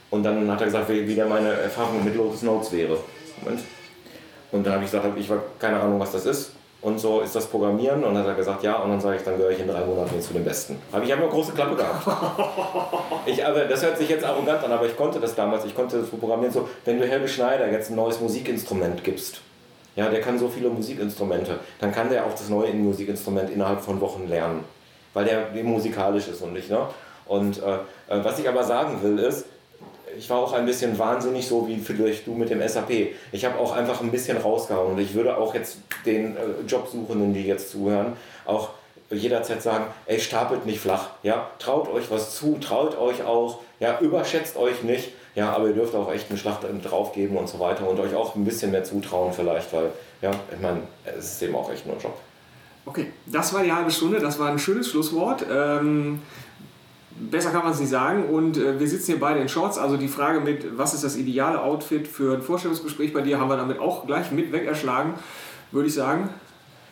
und 0.09 0.23
dann 0.23 0.49
hat 0.49 0.61
er 0.61 0.65
gesagt, 0.65 0.89
wie, 0.89 1.07
wie 1.07 1.13
der 1.13 1.27
meine 1.27 1.49
Erfahrung 1.49 2.03
mit 2.03 2.15
Lotus 2.15 2.41
Notes 2.41 2.71
wäre. 2.71 2.97
Moment. 3.39 3.61
Und 4.51 4.65
dann 4.65 4.73
habe 4.73 4.83
ich 4.83 4.89
gesagt, 4.89 5.07
ich 5.15 5.29
habe 5.29 5.43
keine 5.59 5.79
Ahnung, 5.79 5.99
was 5.99 6.11
das 6.11 6.25
ist. 6.25 6.53
Und 6.81 6.97
so 6.97 7.19
ist 7.19 7.35
das 7.35 7.47
Programmieren. 7.47 8.03
Und 8.03 8.13
dann 8.13 8.23
hat 8.23 8.27
er 8.27 8.35
gesagt, 8.35 8.63
ja. 8.63 8.77
Und 8.77 8.89
dann 8.89 9.01
sage 9.01 9.17
ich, 9.17 9.23
dann 9.23 9.37
gehöre 9.37 9.51
ich 9.51 9.59
in 9.59 9.67
drei 9.67 9.83
Monaten 9.83 10.21
zu 10.21 10.33
den 10.33 10.45
Besten. 10.45 10.81
Habe 10.91 11.03
ich 11.05 11.11
einfach 11.11 11.25
eine 11.25 11.33
große 11.33 11.51
Klappe 11.51 11.75
gehabt. 11.75 12.07
ich, 13.25 13.45
aber 13.45 13.65
das 13.65 13.83
hört 13.83 13.97
sich 13.97 14.09
jetzt 14.09 14.23
arrogant 14.23 14.63
an, 14.63 14.71
aber 14.71 14.85
ich 14.85 14.95
konnte 14.95 15.19
das 15.19 15.35
damals. 15.35 15.65
Ich 15.65 15.75
konnte 15.75 15.99
das 15.99 16.09
programmieren 16.09 16.53
so, 16.53 16.69
wenn 16.85 16.99
du 16.99 17.05
Helge 17.05 17.27
Schneider 17.27 17.69
jetzt 17.69 17.89
ein 17.89 17.95
neues 17.95 18.21
Musikinstrument 18.21 19.03
gibst, 19.03 19.41
ja, 19.95 20.07
der 20.07 20.21
kann 20.21 20.39
so 20.39 20.47
viele 20.47 20.69
Musikinstrumente, 20.69 21.59
dann 21.81 21.91
kann 21.91 22.09
der 22.09 22.25
auch 22.25 22.31
das 22.31 22.47
neue 22.47 22.73
Musikinstrument 22.73 23.49
innerhalb 23.49 23.81
von 23.81 23.99
Wochen 23.99 24.27
lernen. 24.27 24.63
Weil 25.13 25.25
der 25.25 25.63
musikalisch 25.63 26.29
ist 26.29 26.41
und 26.41 26.53
nicht, 26.53 26.69
ne? 26.69 26.87
Und 27.25 27.61
äh, 27.61 27.73
äh 28.07 28.23
was 28.23 28.39
ich 28.39 28.47
aber 28.47 28.63
sagen 28.63 29.03
will 29.03 29.19
ist, 29.19 29.45
ich 30.17 30.29
war 30.29 30.39
auch 30.39 30.53
ein 30.53 30.65
bisschen 30.65 30.97
wahnsinnig, 30.97 31.47
so 31.47 31.67
wie 31.67 31.77
vielleicht 31.77 32.27
du 32.27 32.33
mit 32.33 32.49
dem 32.49 32.65
SAP. 32.67 32.91
Ich 33.31 33.45
habe 33.45 33.57
auch 33.59 33.73
einfach 33.73 34.01
ein 34.01 34.11
bisschen 34.11 34.37
rausgehauen 34.37 34.93
und 34.93 34.99
ich 34.99 35.13
würde 35.13 35.37
auch 35.37 35.53
jetzt 35.53 35.77
den 36.05 36.35
äh, 36.35 36.39
Jobsuchenden, 36.67 37.33
die 37.33 37.45
jetzt 37.45 37.71
zuhören, 37.71 38.13
auch 38.45 38.69
jederzeit 39.11 39.61
sagen, 39.61 39.85
ey, 40.05 40.19
stapelt 40.19 40.65
nicht 40.65 40.79
flach, 40.79 41.09
ja, 41.23 41.49
traut 41.59 41.89
euch 41.89 42.11
was 42.11 42.35
zu, 42.35 42.57
traut 42.59 42.97
euch 42.97 43.23
auch, 43.23 43.59
ja, 43.79 43.99
überschätzt 43.99 44.55
euch 44.55 44.83
nicht, 44.83 45.11
ja, 45.35 45.51
aber 45.51 45.67
ihr 45.67 45.73
dürft 45.73 45.95
auch 45.95 46.11
echt 46.11 46.29
eine 46.29 46.37
Schlacht 46.37 46.61
draufgeben 46.83 47.37
und 47.37 47.49
so 47.49 47.59
weiter 47.59 47.87
und 47.87 47.99
euch 47.99 48.13
auch 48.13 48.35
ein 48.35 48.45
bisschen 48.45 48.71
mehr 48.71 48.83
zutrauen 48.83 49.33
vielleicht, 49.33 49.73
weil, 49.73 49.91
ja, 50.21 50.31
ich 50.53 50.59
meine, 50.61 50.81
es 51.17 51.33
ist 51.33 51.41
eben 51.41 51.55
auch 51.55 51.71
echt 51.71 51.85
nur 51.85 51.95
ein 51.95 52.01
Job. 52.01 52.17
Okay, 52.85 53.07
das 53.25 53.53
war 53.53 53.63
die 53.63 53.71
halbe 53.71 53.91
Stunde, 53.91 54.19
das 54.19 54.39
war 54.39 54.49
ein 54.49 54.59
schönes 54.59 54.89
Schlusswort. 54.89 55.45
Ähm, 55.51 56.21
besser 57.19 57.51
kann 57.51 57.63
man 57.63 57.71
es 57.71 57.79
nicht 57.79 57.89
sagen. 57.89 58.25
Und 58.25 58.57
äh, 58.57 58.79
wir 58.79 58.87
sitzen 58.87 59.11
hier 59.11 59.19
beide 59.19 59.39
in 59.39 59.49
Shorts. 59.49 59.77
Also 59.77 59.97
die 59.97 60.07
Frage 60.07 60.39
mit, 60.39 60.77
was 60.77 60.93
ist 60.93 61.03
das 61.03 61.15
ideale 61.15 61.61
Outfit 61.61 62.07
für 62.07 62.35
ein 62.35 62.41
Vorstellungsgespräch 62.41 63.13
bei 63.13 63.21
dir, 63.21 63.39
haben 63.39 63.49
wir 63.49 63.57
damit 63.57 63.79
auch 63.79 64.05
gleich 64.05 64.31
mit 64.31 64.51
weg 64.51 64.65
erschlagen, 64.65 65.13
würde 65.71 65.87
ich 65.87 65.93
sagen. 65.93 66.29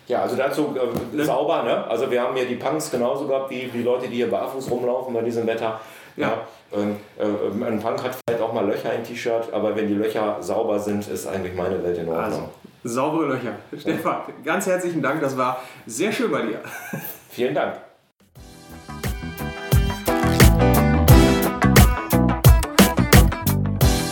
Ja, 0.07 0.21
also 0.21 0.35
dazu 0.35 0.75
äh, 0.75 1.15
ne? 1.15 1.25
sauber, 1.25 1.63
ne? 1.63 1.85
Also 1.87 2.09
wir 2.09 2.21
haben 2.21 2.35
hier 2.35 2.45
die 2.45 2.55
Punks 2.55 2.89
genauso 2.89 3.27
gehabt 3.27 3.49
wie 3.49 3.65
die 3.65 3.83
Leute, 3.83 4.07
die 4.07 4.15
hier 4.15 4.31
barfuß 4.31 4.71
rumlaufen 4.71 5.13
bei 5.13 5.21
diesem 5.21 5.45
Wetter. 5.45 5.79
Ja. 6.15 6.33
ja. 6.71 6.77
Äh, 6.79 7.65
ein 7.65 7.79
Punk 7.79 8.03
hat 8.03 8.15
vielleicht 8.27 8.41
auch 8.41 8.53
mal 8.53 8.65
Löcher 8.65 8.93
im 8.93 9.03
T-Shirt, 9.03 9.51
aber 9.51 9.75
wenn 9.75 9.87
die 9.87 9.93
Löcher 9.93 10.37
sauber 10.39 10.79
sind, 10.79 11.07
ist 11.07 11.27
eigentlich 11.27 11.55
meine 11.55 11.83
Welt 11.83 11.97
in 11.97 12.07
Ordnung. 12.07 12.23
Also, 12.23 12.49
saubere 12.83 13.33
Löcher. 13.33 13.55
Stefan, 13.77 14.21
ganz 14.43 14.65
herzlichen 14.65 15.01
Dank, 15.01 15.21
das 15.21 15.37
war 15.37 15.61
sehr 15.85 16.11
schön 16.11 16.31
bei 16.31 16.41
dir. 16.41 16.61
Vielen 17.29 17.53
Dank. 17.53 17.86